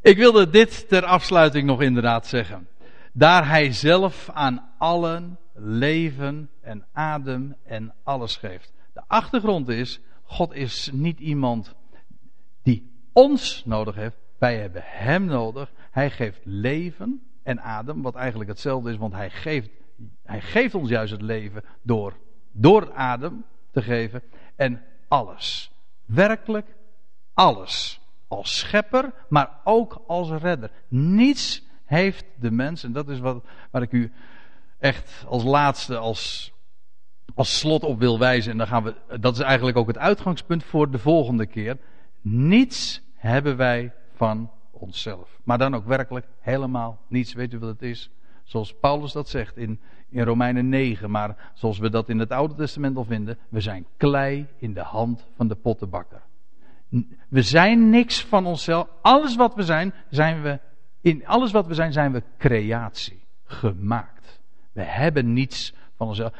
Ik 0.00 0.16
wilde 0.16 0.50
dit 0.50 0.88
ter 0.88 1.04
afsluiting 1.04 1.66
nog 1.66 1.82
inderdaad 1.82 2.26
zeggen. 2.26 2.68
Daar 3.12 3.48
hij 3.48 3.72
zelf 3.72 4.30
aan 4.32 4.70
allen 4.78 5.38
leven 5.62 6.50
en 6.60 6.84
adem 6.92 7.56
en 7.64 7.94
alles 8.02 8.36
geeft. 8.36 8.72
De 8.92 9.02
achtergrond 9.06 9.68
is, 9.68 10.00
God 10.22 10.54
is 10.54 10.90
niet 10.92 11.20
iemand 11.20 11.74
die 12.62 12.90
ons 13.12 13.64
nodig 13.64 13.94
heeft. 13.94 14.16
Wij 14.38 14.58
hebben 14.58 14.82
Hem 14.84 15.24
nodig. 15.24 15.72
Hij 15.90 16.10
geeft 16.10 16.40
leven 16.44 17.22
en 17.42 17.60
adem, 17.60 18.02
wat 18.02 18.14
eigenlijk 18.14 18.50
hetzelfde 18.50 18.90
is, 18.90 18.96
want 18.96 19.12
Hij 19.12 19.30
geeft, 19.30 19.70
hij 20.24 20.40
geeft 20.40 20.74
ons 20.74 20.88
juist 20.88 21.12
het 21.12 21.22
leven 21.22 21.64
door 21.82 22.14
door 22.52 22.92
adem 22.92 23.44
te 23.70 23.82
geven. 23.82 24.22
En 24.56 24.82
alles. 25.08 25.72
Werkelijk 26.04 26.66
alles. 27.34 28.00
Als 28.28 28.58
schepper, 28.58 29.12
maar 29.28 29.50
ook 29.64 30.02
als 30.06 30.30
redder. 30.30 30.70
Niets 30.88 31.66
heeft 31.84 32.24
de 32.40 32.50
mens, 32.50 32.84
en 32.84 32.92
dat 32.92 33.08
is 33.08 33.18
wat, 33.18 33.44
waar 33.70 33.82
ik 33.82 33.92
u 33.92 34.12
echt 34.80 35.24
als 35.28 35.44
laatste, 35.44 35.96
als, 35.96 36.52
als 37.34 37.58
slot 37.58 37.84
op 37.84 37.98
wil 37.98 38.18
wijzen. 38.18 38.52
En 38.52 38.58
dan 38.58 38.66
gaan 38.66 38.82
we, 38.82 39.18
dat 39.20 39.34
is 39.34 39.40
eigenlijk 39.40 39.76
ook 39.76 39.86
het 39.86 39.98
uitgangspunt 39.98 40.64
voor 40.64 40.90
de 40.90 40.98
volgende 40.98 41.46
keer. 41.46 41.78
Niets 42.20 43.02
hebben 43.14 43.56
wij 43.56 43.92
van 44.14 44.50
onszelf. 44.70 45.40
Maar 45.44 45.58
dan 45.58 45.74
ook 45.74 45.86
werkelijk 45.86 46.26
helemaal 46.40 47.00
niets. 47.08 47.32
Weet 47.32 47.52
u 47.52 47.58
wat 47.58 47.68
het 47.68 47.82
is? 47.82 48.10
Zoals 48.44 48.74
Paulus 48.80 49.12
dat 49.12 49.28
zegt 49.28 49.56
in 49.56 49.80
in 50.10 50.24
Romeinen 50.24 50.68
9. 50.68 51.10
Maar 51.10 51.50
zoals 51.54 51.78
we 51.78 51.90
dat 51.90 52.08
in 52.08 52.18
het 52.18 52.30
Oude 52.30 52.54
Testament 52.54 52.96
al 52.96 53.04
vinden, 53.04 53.38
we 53.48 53.60
zijn 53.60 53.86
klei 53.96 54.46
in 54.58 54.72
de 54.72 54.82
hand 54.82 55.26
van 55.36 55.48
de 55.48 55.54
pottenbakker. 55.54 56.22
We 57.28 57.42
zijn 57.42 57.90
niks 57.90 58.24
van 58.24 58.46
onszelf. 58.46 58.88
Alles 59.02 59.36
wat 59.36 59.54
we 59.54 59.62
zijn, 59.62 59.94
zijn 60.08 60.42
we. 60.42 60.60
In 61.00 61.26
alles 61.26 61.52
wat 61.52 61.66
we 61.66 61.74
zijn, 61.74 61.92
zijn 61.92 62.12
we 62.12 62.22
creatie. 62.38 63.22
Gemaakt. 63.44 64.19
We 64.80 64.86
hebben 64.86 65.32
niets 65.32 65.74
van 65.96 66.06
onszelf. 66.06 66.32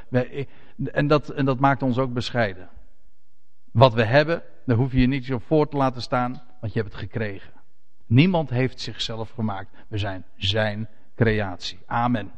en, 0.92 1.06
dat, 1.06 1.28
en 1.28 1.44
dat 1.44 1.58
maakt 1.58 1.82
ons 1.82 1.98
ook 1.98 2.12
bescheiden. 2.12 2.68
Wat 3.72 3.94
we 3.94 4.04
hebben, 4.04 4.42
daar 4.64 4.76
hoef 4.76 4.92
je 4.92 5.00
je 5.00 5.06
niet 5.06 5.32
op 5.32 5.42
voor 5.42 5.68
te 5.68 5.76
laten 5.76 6.02
staan, 6.02 6.42
want 6.60 6.72
je 6.72 6.80
hebt 6.80 6.92
het 6.92 7.02
gekregen. 7.02 7.52
Niemand 8.06 8.50
heeft 8.50 8.80
zichzelf 8.80 9.30
gemaakt. 9.30 9.70
We 9.88 9.98
zijn 9.98 10.24
zijn 10.36 10.88
creatie. 11.14 11.78
Amen. 11.86 12.30